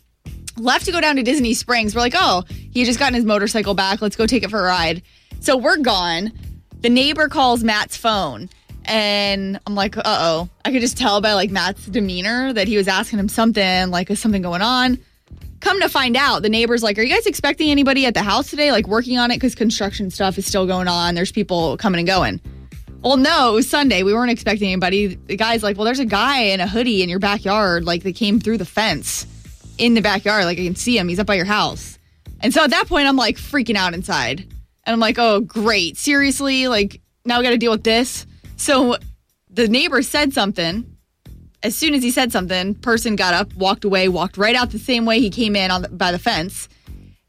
Left 0.57 0.85
to 0.85 0.91
go 0.91 0.99
down 1.01 1.15
to 1.15 1.23
Disney 1.23 1.53
Springs. 1.53 1.95
We're 1.95 2.01
like, 2.01 2.13
oh, 2.15 2.43
he 2.49 2.83
just 2.83 2.99
gotten 2.99 3.15
his 3.15 3.25
motorcycle 3.25 3.73
back. 3.73 4.01
Let's 4.01 4.15
go 4.15 4.27
take 4.27 4.43
it 4.43 4.49
for 4.49 4.59
a 4.59 4.63
ride. 4.63 5.01
So 5.39 5.57
we're 5.57 5.77
gone. 5.77 6.33
The 6.81 6.89
neighbor 6.89 7.29
calls 7.29 7.63
Matt's 7.63 7.95
phone, 7.95 8.49
and 8.85 9.59
I'm 9.65 9.75
like, 9.75 9.97
uh 9.97 10.01
oh. 10.05 10.49
I 10.65 10.71
could 10.71 10.81
just 10.81 10.97
tell 10.97 11.21
by 11.21 11.33
like 11.33 11.51
Matt's 11.51 11.85
demeanor 11.85 12.53
that 12.53 12.67
he 12.67 12.77
was 12.77 12.87
asking 12.87 13.19
him 13.19 13.29
something. 13.29 13.89
Like, 13.89 14.11
is 14.11 14.19
something 14.19 14.41
going 14.41 14.61
on? 14.61 14.99
Come 15.62 15.80
to 15.80 15.89
find 15.89 16.17
out, 16.17 16.41
the 16.41 16.50
neighbor's 16.50 16.82
like, 16.82 16.97
Are 16.97 17.04
you 17.04 17.13
guys 17.13 17.28
expecting 17.28 17.69
anybody 17.69 18.06
at 18.06 18.15
the 18.15 18.24
house 18.24 18.50
today? 18.50 18.71
Like 18.71 18.88
working 18.88 19.17
on 19.19 19.32
it 19.32 19.36
because 19.36 19.56
construction 19.56 20.10
stuff 20.10 20.38
is 20.38 20.45
still 20.45 20.65
going 20.65 20.88
on. 20.88 21.15
There's 21.15 21.32
people 21.32 21.78
coming 21.78 22.00
and 22.00 22.08
going. 22.08 22.41
Well, 23.04 23.17
no, 23.17 23.52
it 23.52 23.56
was 23.56 23.69
Sunday. 23.69 24.04
We 24.04 24.13
weren't 24.13 24.32
expecting 24.32 24.71
anybody. 24.71 25.15
The 25.15 25.38
guy's 25.38 25.63
like, 25.63 25.78
Well, 25.78 25.86
there's 25.86 26.00
a 26.00 26.06
guy 26.06 26.41
in 26.45 26.60
a 26.60 26.67
hoodie 26.67 27.04
in 27.04 27.10
your 27.10 27.19
backyard. 27.19 27.86
Like 27.86 28.02
they 28.02 28.12
came 28.12 28.39
through 28.39 28.58
the 28.58 28.65
fence 28.65 29.28
in 29.78 29.93
the 29.93 30.02
backyard. 30.02 30.45
Like 30.45 30.58
I 30.58 30.63
can 30.63 30.76
see 30.76 30.97
him. 30.97 31.08
He's 31.08 31.19
up 31.19 31.28
by 31.28 31.36
your 31.36 31.45
house. 31.45 32.00
And 32.41 32.52
so 32.52 32.63
at 32.63 32.71
that 32.71 32.88
point, 32.88 33.08
I'm 33.08 33.15
like 33.15 33.38
freaking 33.38 33.76
out 33.76 33.93
inside. 33.93 34.39
And 34.39 34.93
I'm 34.93 35.00
like, 35.00 35.19
Oh, 35.19 35.41
great. 35.41 35.95
Seriously? 35.95 36.67
Like 36.67 37.02
now 37.24 37.38
we 37.38 37.43
got 37.43 37.52
to 37.52 37.58
deal 37.58 37.71
with 37.71 37.84
this. 37.84 38.26
So 38.58 38.97
the 39.52 39.67
neighbor 39.67 40.02
said 40.02 40.34
something. 40.34 40.90
As 41.63 41.76
soon 41.76 41.93
as 41.93 42.02
he 42.02 42.10
said 42.12 42.32
something, 42.32 42.74
person 42.76 43.15
got 43.15 43.34
up, 43.34 43.54
walked 43.56 43.86
away, 43.86 44.08
walked 44.08 44.38
right 44.38 44.56
out 44.56 44.71
the 44.71 44.80
same 44.80 45.06
way 45.06 45.19
he 45.19 45.30
came 45.30 45.56
in 45.56 45.69
on 45.69 45.84
the, 45.84 45.89
by 45.89 46.12
the 46.12 46.19
fence. 46.19 46.67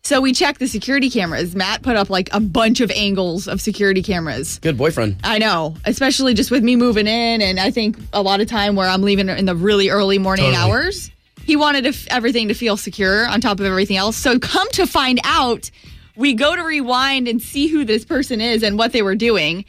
So 0.04 0.20
we 0.20 0.32
checked 0.32 0.58
the 0.58 0.66
security 0.66 1.10
cameras. 1.10 1.54
Matt 1.54 1.82
put 1.82 1.96
up 1.96 2.10
like 2.10 2.28
a 2.32 2.40
bunch 2.40 2.80
of 2.80 2.90
angles 2.90 3.46
of 3.46 3.60
security 3.60 4.02
cameras. 4.02 4.58
Good 4.58 4.76
boyfriend. 4.76 5.16
I 5.22 5.38
know, 5.38 5.76
especially 5.84 6.34
just 6.34 6.50
with 6.50 6.64
me 6.64 6.74
moving 6.74 7.06
in, 7.06 7.40
and 7.40 7.60
I 7.60 7.70
think 7.70 7.96
a 8.12 8.20
lot 8.22 8.40
of 8.40 8.48
time 8.48 8.74
where 8.74 8.88
I'm 8.88 9.02
leaving 9.02 9.28
in 9.28 9.44
the 9.44 9.54
really 9.54 9.90
early 9.90 10.18
morning 10.18 10.46
Totally. 10.52 10.72
hours. 10.72 11.10
He 11.44 11.54
wanted 11.54 11.86
f- 11.86 12.06
everything 12.08 12.48
to 12.48 12.54
feel 12.54 12.76
secure 12.76 13.28
on 13.28 13.40
top 13.40 13.60
of 13.60 13.66
everything 13.66 13.96
else. 13.96 14.16
So 14.16 14.38
come 14.38 14.68
to 14.72 14.86
find 14.86 15.20
out, 15.24 15.70
we 16.16 16.34
go 16.34 16.56
to 16.56 16.62
rewind 16.62 17.28
and 17.28 17.40
see 17.40 17.68
who 17.68 17.84
this 17.84 18.04
person 18.04 18.40
is 18.40 18.62
and 18.64 18.78
what 18.78 18.92
they 18.92 19.02
were 19.02 19.14
doing. 19.14 19.64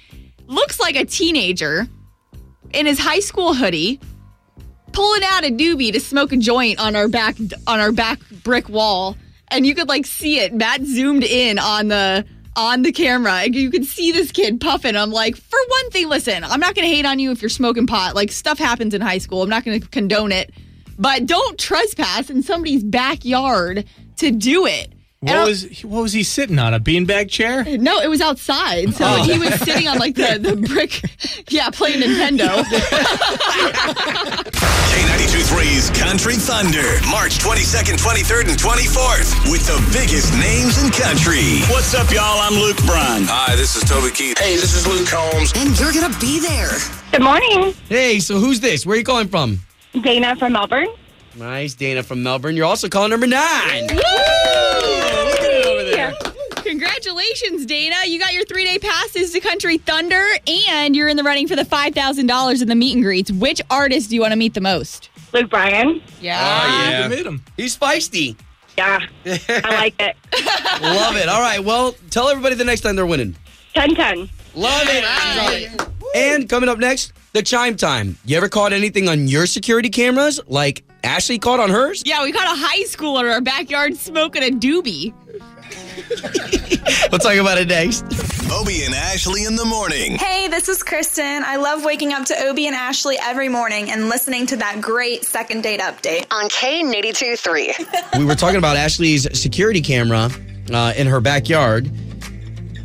Looks 0.47 0.79
like 0.79 0.95
a 0.95 1.05
teenager 1.05 1.87
in 2.73 2.85
his 2.87 2.97
high 2.97 3.19
school 3.19 3.53
hoodie, 3.53 3.99
pulling 4.93 5.23
out 5.25 5.43
a 5.43 5.51
doobie 5.51 5.91
to 5.93 5.99
smoke 5.99 6.31
a 6.31 6.37
joint 6.37 6.79
on 6.79 6.95
our 6.95 7.07
back 7.07 7.35
on 7.67 7.79
our 7.79 7.91
back 7.91 8.19
brick 8.43 8.69
wall, 8.69 9.17
and 9.49 9.65
you 9.65 9.75
could 9.75 9.89
like 9.89 10.05
see 10.05 10.39
it. 10.39 10.53
Matt 10.53 10.83
zoomed 10.83 11.23
in 11.23 11.59
on 11.59 11.87
the 11.87 12.25
on 12.55 12.83
the 12.83 12.91
camera. 12.91 13.33
and 13.33 13.55
You 13.55 13.71
could 13.71 13.85
see 13.85 14.11
this 14.11 14.31
kid 14.31 14.61
puffing. 14.61 14.95
I'm 14.95 15.11
like, 15.11 15.35
for 15.35 15.59
one 15.67 15.89
thing, 15.89 16.07
listen, 16.07 16.43
I'm 16.43 16.59
not 16.59 16.75
going 16.75 16.87
to 16.87 16.95
hate 16.95 17.05
on 17.05 17.19
you 17.19 17.31
if 17.31 17.41
you're 17.41 17.49
smoking 17.49 17.87
pot. 17.87 18.15
Like 18.15 18.31
stuff 18.31 18.59
happens 18.59 18.93
in 18.93 19.01
high 19.01 19.17
school. 19.17 19.41
I'm 19.41 19.49
not 19.49 19.65
going 19.65 19.81
to 19.81 19.87
condone 19.87 20.31
it, 20.31 20.51
but 20.97 21.25
don't 21.25 21.57
trespass 21.57 22.29
in 22.29 22.43
somebody's 22.43 22.83
backyard 22.83 23.85
to 24.17 24.31
do 24.31 24.65
it. 24.65 24.93
And 25.25 25.29
What 25.29 25.37
I- 25.37 25.43
was 25.45 25.81
what 25.85 26.01
was 26.03 26.11
he 26.11 26.23
sitting 26.23 26.59
on? 26.59 26.73
A 26.73 26.79
beanbag 26.81 27.29
chair? 27.29 27.63
no, 27.77 27.99
it 28.01 28.09
was 28.09 28.19
outside. 28.19 28.93
So 28.93 29.05
Oh. 29.07 29.23
he 29.23 29.39
was 29.39 29.53
sitting 29.61 29.87
on 29.87 29.97
like 29.97 30.15
the, 30.15 30.37
the 30.37 30.55
brick, 30.67 31.01
yeah, 31.49 31.69
playing 31.69 32.01
Nintendo. 32.01 32.61
K92 34.03 35.47
3's 35.47 35.89
Country 35.97 36.35
Thunder, 36.35 36.99
March 37.09 37.39
22nd, 37.39 37.95
23rd, 37.97 38.49
and 38.51 38.59
24th, 38.59 39.51
with 39.51 39.65
the 39.65 39.79
biggest 39.93 40.33
names 40.33 40.83
in 40.83 40.91
country. 40.91 41.61
What's 41.71 41.93
up, 41.95 42.11
y'all? 42.11 42.39
I'm 42.39 42.53
Luke 42.59 42.77
Bryan. 42.85 43.23
Hi, 43.25 43.55
this 43.55 43.75
is 43.75 43.83
Toby 43.89 44.11
Keith. 44.11 44.37
Hey, 44.37 44.55
this 44.55 44.75
is 44.75 44.85
Luke 44.85 45.07
Combs. 45.07 45.53
And 45.55 45.77
you're 45.79 45.93
going 45.93 46.11
to 46.11 46.19
be 46.19 46.39
there. 46.39 46.71
Good 47.11 47.21
morning. 47.23 47.73
Hey, 47.87 48.19
so 48.19 48.39
who's 48.39 48.59
this? 48.59 48.85
Where 48.85 48.95
are 48.95 48.99
you 48.99 49.05
calling 49.05 49.27
from? 49.29 49.59
Dana 50.01 50.35
from 50.35 50.53
Melbourne. 50.53 50.87
Nice, 51.35 51.73
Dana 51.73 52.03
from 52.03 52.21
Melbourne. 52.23 52.55
You're 52.55 52.65
also 52.65 52.87
calling 52.89 53.09
number 53.09 53.27
nine. 53.27 53.83
over 53.91 55.83
there. 55.83 56.13
Congratulations, 56.57 57.65
Dana. 57.65 57.95
You 58.05 58.19
got 58.19 58.33
your 58.33 58.45
three 58.45 58.65
day 58.65 58.77
passes 58.79 59.31
to 59.33 59.39
Country 59.39 59.77
Thunder, 59.79 60.25
and 60.47 60.95
you're 60.95 61.07
in 61.07 61.17
the 61.17 61.23
running 61.23 61.47
for 61.47 61.55
the 61.55 61.63
$5,000 61.63 62.61
in 62.61 62.67
the 62.67 62.75
meet 62.75 62.95
and 62.95 63.03
greets. 63.03 63.31
Which 63.31 63.61
artist 63.69 64.09
do 64.09 64.15
you 64.15 64.21
want 64.21 64.31
to 64.31 64.37
meet 64.37 64.53
the 64.53 64.61
most? 64.61 65.09
Luke 65.33 65.49
Bryan. 65.49 66.01
Yeah. 66.21 66.39
Oh, 66.39 66.45
ah, 66.45 66.89
yeah. 66.89 67.07
meet 67.07 67.25
him. 67.25 67.43
He's 67.57 67.75
feisty. 67.77 68.35
Yeah, 68.77 68.99
I 69.25 69.75
like 69.75 69.95
it. 69.99 70.15
Love 70.81 71.15
it. 71.15 71.29
All 71.29 71.41
right. 71.41 71.63
Well, 71.63 71.95
tell 72.09 72.29
everybody 72.29 72.55
the 72.55 72.63
next 72.63 72.81
time 72.81 72.95
they're 72.95 73.05
winning. 73.05 73.35
10 73.75 73.95
10. 73.95 74.29
Love 74.55 74.87
it. 74.89 75.87
And 76.15 76.47
coming 76.49 76.69
up 76.69 76.79
next, 76.79 77.13
the 77.33 77.41
chime 77.43 77.75
time. 77.75 78.17
You 78.25 78.37
ever 78.37 78.49
caught 78.49 78.73
anything 78.73 79.09
on 79.09 79.27
your 79.27 79.45
security 79.45 79.89
cameras 79.89 80.39
like 80.47 80.83
Ashley 81.03 81.37
caught 81.37 81.59
on 81.59 81.69
hers? 81.69 82.03
Yeah, 82.05 82.23
we 82.23 82.31
caught 82.31 82.45
a 82.45 82.59
high 82.59 82.83
schooler 82.83 83.21
in 83.21 83.27
our 83.27 83.41
backyard 83.41 83.97
smoking 83.97 84.43
a 84.43 84.49
doobie. 84.49 85.13
We'll 87.11 87.19
talk 87.19 87.35
about 87.35 87.57
it 87.57 87.67
next. 87.67 88.03
Obie 88.51 88.83
and 88.83 88.93
Ashley 88.93 89.45
in 89.45 89.55
the 89.55 89.65
morning. 89.65 90.15
Hey, 90.15 90.47
this 90.47 90.69
is 90.69 90.83
Kristen. 90.83 91.43
I 91.43 91.55
love 91.55 91.83
waking 91.83 92.13
up 92.13 92.25
to 92.25 92.47
Obie 92.47 92.67
and 92.67 92.75
Ashley 92.75 93.17
every 93.21 93.49
morning 93.49 93.89
and 93.89 94.09
listening 94.09 94.45
to 94.47 94.55
that 94.57 94.81
great 94.81 95.25
second 95.25 95.63
date 95.63 95.79
update. 95.79 96.25
On 96.31 96.49
K92 96.49 97.39
3. 97.39 98.19
we 98.19 98.25
were 98.25 98.35
talking 98.35 98.57
about 98.57 98.77
Ashley's 98.77 99.27
security 99.39 99.81
camera 99.81 100.29
uh, 100.71 100.93
in 100.95 101.07
her 101.07 101.19
backyard. 101.19 101.89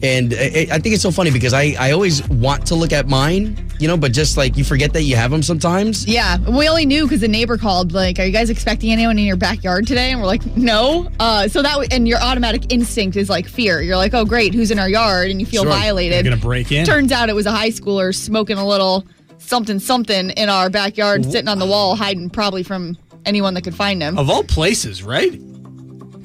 And 0.02 0.32
I, 0.34 0.66
I 0.72 0.78
think 0.78 0.94
it's 0.94 1.02
so 1.02 1.11
funny 1.11 1.30
because 1.30 1.52
I, 1.52 1.74
I 1.78 1.90
always 1.92 2.26
want 2.28 2.66
to 2.68 2.74
look 2.74 2.92
at 2.92 3.08
mine, 3.08 3.68
you 3.80 3.88
know, 3.88 3.96
but 3.96 4.12
just 4.12 4.37
like 4.37 4.56
you 4.56 4.64
forget 4.64 4.92
that 4.92 5.02
you 5.02 5.16
have 5.16 5.30
them 5.30 5.42
sometimes. 5.42 6.06
Yeah, 6.06 6.38
we 6.48 6.68
only 6.68 6.87
knew 6.87 7.04
because 7.04 7.20
the 7.20 7.28
neighbor 7.28 7.56
called. 7.58 7.92
Like, 7.92 8.18
are 8.18 8.24
you 8.24 8.32
guys 8.32 8.50
expecting 8.50 8.92
anyone 8.92 9.18
in 9.18 9.24
your 9.24 9.37
backyard 9.37 9.87
today? 9.87 10.12
And 10.12 10.20
we're 10.20 10.26
like, 10.26 10.44
no. 10.56 11.08
Uh, 11.18 11.48
so 11.48 11.62
that 11.62 11.72
w- 11.72 11.88
and 11.90 12.06
your 12.06 12.18
automatic 12.20 12.72
instinct 12.72 13.16
is 13.16 13.28
like 13.28 13.46
fear. 13.48 13.80
You're 13.82 13.96
like, 13.96 14.14
oh 14.14 14.24
great, 14.24 14.54
who's 14.54 14.70
in 14.70 14.78
our 14.78 14.88
yard? 14.88 15.30
And 15.30 15.40
you 15.40 15.46
feel 15.46 15.62
Sure. 15.64 15.72
violated. 15.72 16.12
They're 16.24 16.30
gonna 16.32 16.37
break 16.42 16.70
in. 16.70 16.87
Turns 16.87 17.11
out 17.12 17.28
it 17.28 17.34
was 17.34 17.46
a 17.46 17.52
high 17.52 17.70
schooler 17.70 18.14
smoking 18.14 18.56
a 18.58 18.66
little 18.66 19.04
something 19.38 19.78
something 19.78 20.30
in 20.30 20.48
our 20.48 20.68
backyard, 20.70 21.24
sitting 21.24 21.48
on 21.48 21.58
the 21.58 21.66
wall, 21.66 21.96
hiding 21.96 22.28
probably 22.30 22.62
from 22.62 22.96
anyone 23.24 23.54
that 23.54 23.62
could 23.62 23.74
find 23.74 24.02
him. 24.02 24.16
Of 24.18 24.30
all 24.30 24.44
places, 24.44 25.02
right? 25.02 25.40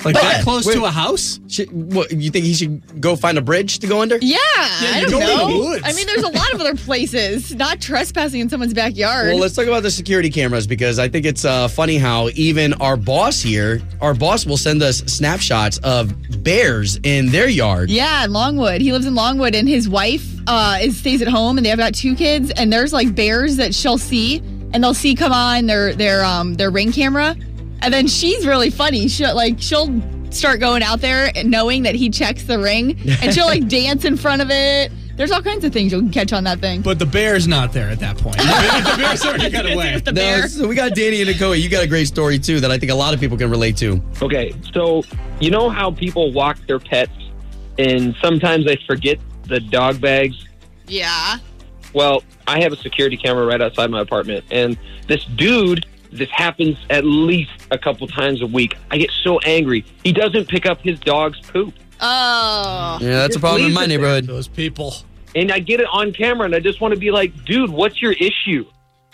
Like 0.06 0.16
that 0.16 0.44
close 0.44 0.66
to 0.66 0.86
a 0.86 0.92
house? 0.92 1.39
Should, 1.48 1.72
what, 1.72 2.12
you 2.12 2.30
think 2.30 2.46
he 2.46 2.54
should 2.54 3.02
go 3.02 3.16
find 3.16 3.38
a 3.38 3.42
bridge 3.42 3.80
to 3.80 3.88
go 3.88 4.02
under? 4.02 4.18
Yeah, 4.22 4.38
I 4.48 5.06
don't 5.08 5.12
go 5.12 5.20
in 5.20 5.28
the 5.28 5.48
know. 5.48 5.60
woods. 5.60 5.84
I 5.86 5.94
mean, 5.94 6.06
there's 6.08 6.24
a 6.24 6.30
lot 6.30 6.54
of 6.54 6.60
other 6.60 6.76
places. 6.76 7.54
Not 7.56 7.80
trespassing 7.80 8.42
in 8.42 8.50
someone's 8.50 8.74
backyard. 8.74 9.28
Well, 9.28 9.39
let's 9.39 9.56
talk 9.56 9.68
about 9.68 9.84
the 9.84 9.92
security 9.92 10.30
cameras 10.30 10.68
because 10.68 11.00
I 11.00 11.08
think 11.08 11.26
it's 11.26 11.46
uh, 11.46 11.68
funny 11.68 11.98
how 11.98 12.30
even 12.36 12.74
our 12.76 12.98
boss 12.98 13.42
here, 13.42 13.82
our 14.02 14.13
boss 14.13 14.46
will 14.46 14.58
send 14.58 14.82
us 14.82 14.98
snapshots 15.00 15.78
of 15.80 16.13
bears 16.44 17.00
in 17.04 17.28
their 17.28 17.48
yard. 17.48 17.89
Yeah, 17.89 18.26
in 18.26 18.34
Longwood. 18.34 18.82
He 18.82 18.92
lives 18.92 19.06
in 19.06 19.16
Longwood, 19.16 19.56
and 19.56 19.68
his 19.68 19.88
wife 19.88 20.26
uh, 20.48 20.80
is 20.82 20.98
stays 20.98 21.22
at 21.22 21.28
home, 21.28 21.58
and 21.58 21.66
they 21.66 21.70
have 21.70 21.80
got 21.80 21.94
two 21.94 22.16
kids. 22.16 22.52
And 22.52 22.72
there's 22.72 22.94
like 22.94 23.16
bears 23.16 23.58
that 23.58 23.74
she'll 23.74 23.98
see, 23.98 24.38
and 24.74 24.84
they'll 24.84 24.94
see 24.94 25.16
come 25.16 25.32
on 25.32 25.66
their 25.68 25.94
their 25.94 26.24
um 26.24 26.56
their 26.56 26.72
ring 26.72 26.92
camera, 26.92 27.36
and 27.84 27.93
then 27.93 28.08
she's 28.08 28.46
really 28.48 28.69
funny. 28.69 29.08
She'll 29.08 29.36
like 29.36 29.56
she'll 29.60 30.02
start 30.32 30.60
going 30.60 30.82
out 30.82 31.00
there 31.02 31.32
and 31.36 31.52
knowing 31.52 31.84
that 31.84 31.96
he 31.96 32.10
checks 32.10 32.43
the 32.43 32.60
ring, 32.60 32.98
and 33.22 33.34
she'll 33.34 33.46
like 33.46 33.67
dance 33.67 34.06
in 34.06 34.17
front 34.17 34.41
of 34.41 34.50
it. 34.50 34.91
There's 35.15 35.30
all 35.30 35.43
kinds 35.43 35.63
of 35.63 35.72
things 35.72 35.91
you'll 35.91 36.10
catch 36.10 36.34
on 36.34 36.43
that 36.46 36.60
thing. 36.60 36.82
But 36.82 36.98
the 36.98 37.06
bear's 37.06 37.48
not 37.48 37.72
there 37.72 37.88
at 37.91 38.00
that 38.00 38.17
point. 38.17 38.38
the 38.38 38.96
bear's 38.98 39.24
already 39.24 39.52
got 39.52 39.65
away. 39.72 40.00
The 40.00 40.12
No, 40.12 40.15
bear. 40.15 40.48
so 40.48 40.67
we 40.67 40.74
got 40.74 40.96
Danny 40.96 41.22
and 41.22 41.30
Nicole. 41.30 41.56
You 41.56 41.69
got 41.69 41.84
a 41.84 41.88
great 41.88 42.08
story 42.08 42.39
too 42.39 42.60
that 42.62 42.72
I 42.72 42.80
think 42.80 42.91
a 42.91 42.96
lot 42.96 43.13
of 43.13 43.19
people 43.19 43.38
can 43.38 43.52
relate 43.52 43.78
to. 43.78 44.02
Okay, 44.24 44.54
so 44.74 45.04
you 45.39 45.52
know 45.52 45.69
how 45.69 45.91
people 45.91 46.32
walk 46.32 46.58
their 46.65 46.80
pets 46.80 47.12
and 47.78 48.15
sometimes 48.24 48.65
they 48.65 48.78
forget 48.88 49.19
the 49.43 49.60
dog 49.60 50.02
bags? 50.02 50.48
Yeah. 50.88 51.38
Well, 51.93 52.24
I 52.48 52.62
have 52.62 52.74
a 52.74 52.78
security 52.78 53.15
camera 53.17 53.46
right 53.46 53.62
outside 53.62 53.91
my 53.91 54.02
apartment, 54.02 54.46
and 54.50 54.80
this 55.08 55.26
dude, 55.26 55.86
this 56.17 56.30
happens 56.30 56.78
at 56.89 57.06
least 57.06 57.52
a 57.71 57.78
couple 57.78 58.08
times 58.08 58.41
a 58.41 58.47
week. 58.47 58.76
I 58.91 58.97
get 58.97 59.12
so 59.23 59.39
angry. 59.39 59.86
He 60.04 60.12
doesn't 60.12 60.47
pick 60.47 60.65
up 60.65 60.80
his 60.82 60.99
dog's 60.99 61.39
poop. 61.41 61.73
Oh. 62.02 62.97
Yeah, 63.02 63.19
that's 63.19 63.36
a 63.36 63.39
problem 63.39 63.65
in 63.65 63.73
my 63.73 63.86
neighborhood. 63.86 64.26
Those 64.26 64.47
people. 64.47 64.95
And 65.36 65.52
I 65.52 65.60
get 65.60 65.80
it 65.80 65.88
on 65.91 66.13
camera, 66.13 66.45
and 66.45 66.54
I 66.56 66.60
just 66.60 66.80
want 66.82 66.93
to 66.93 66.99
be 66.99 67.12
like, 67.12 67.45
dude, 67.45 67.69
what's 67.69 68.02
your 68.02 68.12
issue? 68.13 68.65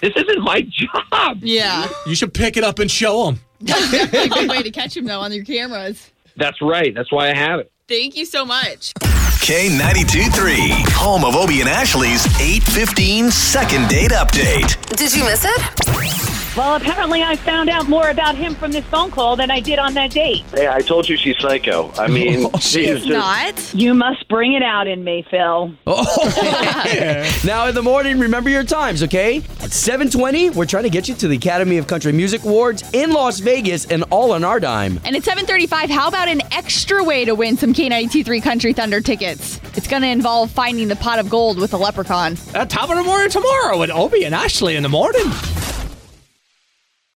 This 0.01 0.13
isn't 0.15 0.41
my 0.41 0.61
job. 0.69 1.37
Yeah. 1.41 1.87
You 2.07 2.15
should 2.15 2.33
pick 2.33 2.57
it 2.57 2.63
up 2.63 2.79
and 2.79 2.89
show 2.89 3.25
them. 3.25 3.39
That's 3.61 3.93
a 4.13 4.29
good 4.29 4.49
way 4.49 4.63
to 4.63 4.71
catch 4.71 4.95
him 4.95 5.05
though 5.05 5.19
on 5.19 5.31
your 5.33 5.43
cameras. 5.43 6.09
That's 6.37 6.61
right. 6.61 6.95
That's 6.95 7.11
why 7.11 7.29
I 7.29 7.33
have 7.35 7.59
it. 7.59 7.71
Thank 7.87 8.15
you 8.15 8.25
so 8.25 8.45
much. 8.45 8.93
K92 9.41 10.33
3, 10.33 10.57
home 10.93 11.25
of 11.25 11.35
Obie 11.35 11.59
and 11.61 11.69
Ashley's 11.69 12.25
815 12.39 13.31
second 13.31 13.89
date 13.89 14.11
update. 14.11 14.79
Did 14.95 15.13
you 15.15 15.23
miss 15.23 15.43
it? 15.45 16.28
Well, 16.57 16.75
apparently 16.75 17.21
I 17.23 17.35
found 17.35 17.69
out 17.69 17.87
more 17.87 18.09
about 18.09 18.35
him 18.35 18.55
from 18.55 18.71
this 18.71 18.83
phone 18.85 19.11
call 19.11 19.35
than 19.35 19.51
I 19.51 19.59
did 19.59 19.77
on 19.79 19.93
that 19.93 20.11
date. 20.11 20.43
Hey, 20.51 20.67
I 20.67 20.81
told 20.81 21.07
you 21.07 21.15
she's 21.15 21.37
psycho. 21.37 21.91
I 21.97 22.07
mean, 22.09 22.49
oh, 22.53 22.57
she's 22.59 22.87
just, 22.87 23.07
Not. 23.07 23.73
You 23.73 23.93
must 23.93 24.27
bring 24.27 24.53
it 24.53 24.63
out 24.63 24.87
in 24.87 25.03
me, 25.03 25.25
Phil. 25.29 25.71
Oh. 25.85 27.41
now 27.45 27.67
in 27.67 27.75
the 27.75 27.83
morning, 27.83 28.19
remember 28.19 28.49
your 28.49 28.63
times, 28.63 29.03
okay? 29.03 29.37
At 29.37 29.71
7:20, 29.71 30.55
we're 30.55 30.65
trying 30.65 30.83
to 30.83 30.89
get 30.89 31.07
you 31.07 31.15
to 31.15 31.27
the 31.27 31.37
Academy 31.37 31.77
of 31.77 31.87
Country 31.87 32.11
Music 32.11 32.43
Awards 32.43 32.83
in 32.93 33.11
Las 33.11 33.39
Vegas, 33.39 33.85
and 33.85 34.03
all 34.09 34.31
on 34.31 34.43
our 34.43 34.59
dime. 34.59 34.99
And 35.05 35.15
at 35.15 35.23
7:35, 35.23 35.89
how 35.89 36.07
about 36.07 36.27
an 36.27 36.41
extra 36.51 37.03
way 37.03 37.25
to 37.25 37.35
win 37.35 37.57
some 37.57 37.73
K923 37.73 38.41
Country 38.41 38.73
Thunder 38.73 39.01
tickets? 39.01 39.61
It's 39.75 39.87
going 39.87 40.01
to 40.01 40.09
involve 40.09 40.51
finding 40.51 40.87
the 40.87 40.95
pot 40.95 41.19
of 41.19 41.29
gold 41.29 41.59
with 41.59 41.73
a 41.73 41.77
leprechaun. 41.77 42.37
At 42.55 42.69
top 42.69 42.89
of 42.89 42.97
the 42.97 43.03
morning 43.03 43.29
tomorrow 43.29 43.79
with 43.79 43.91
Obie 43.91 44.23
and 44.23 44.33
Ashley 44.33 44.75
in 44.75 44.83
the 44.83 44.89
morning. 44.89 45.31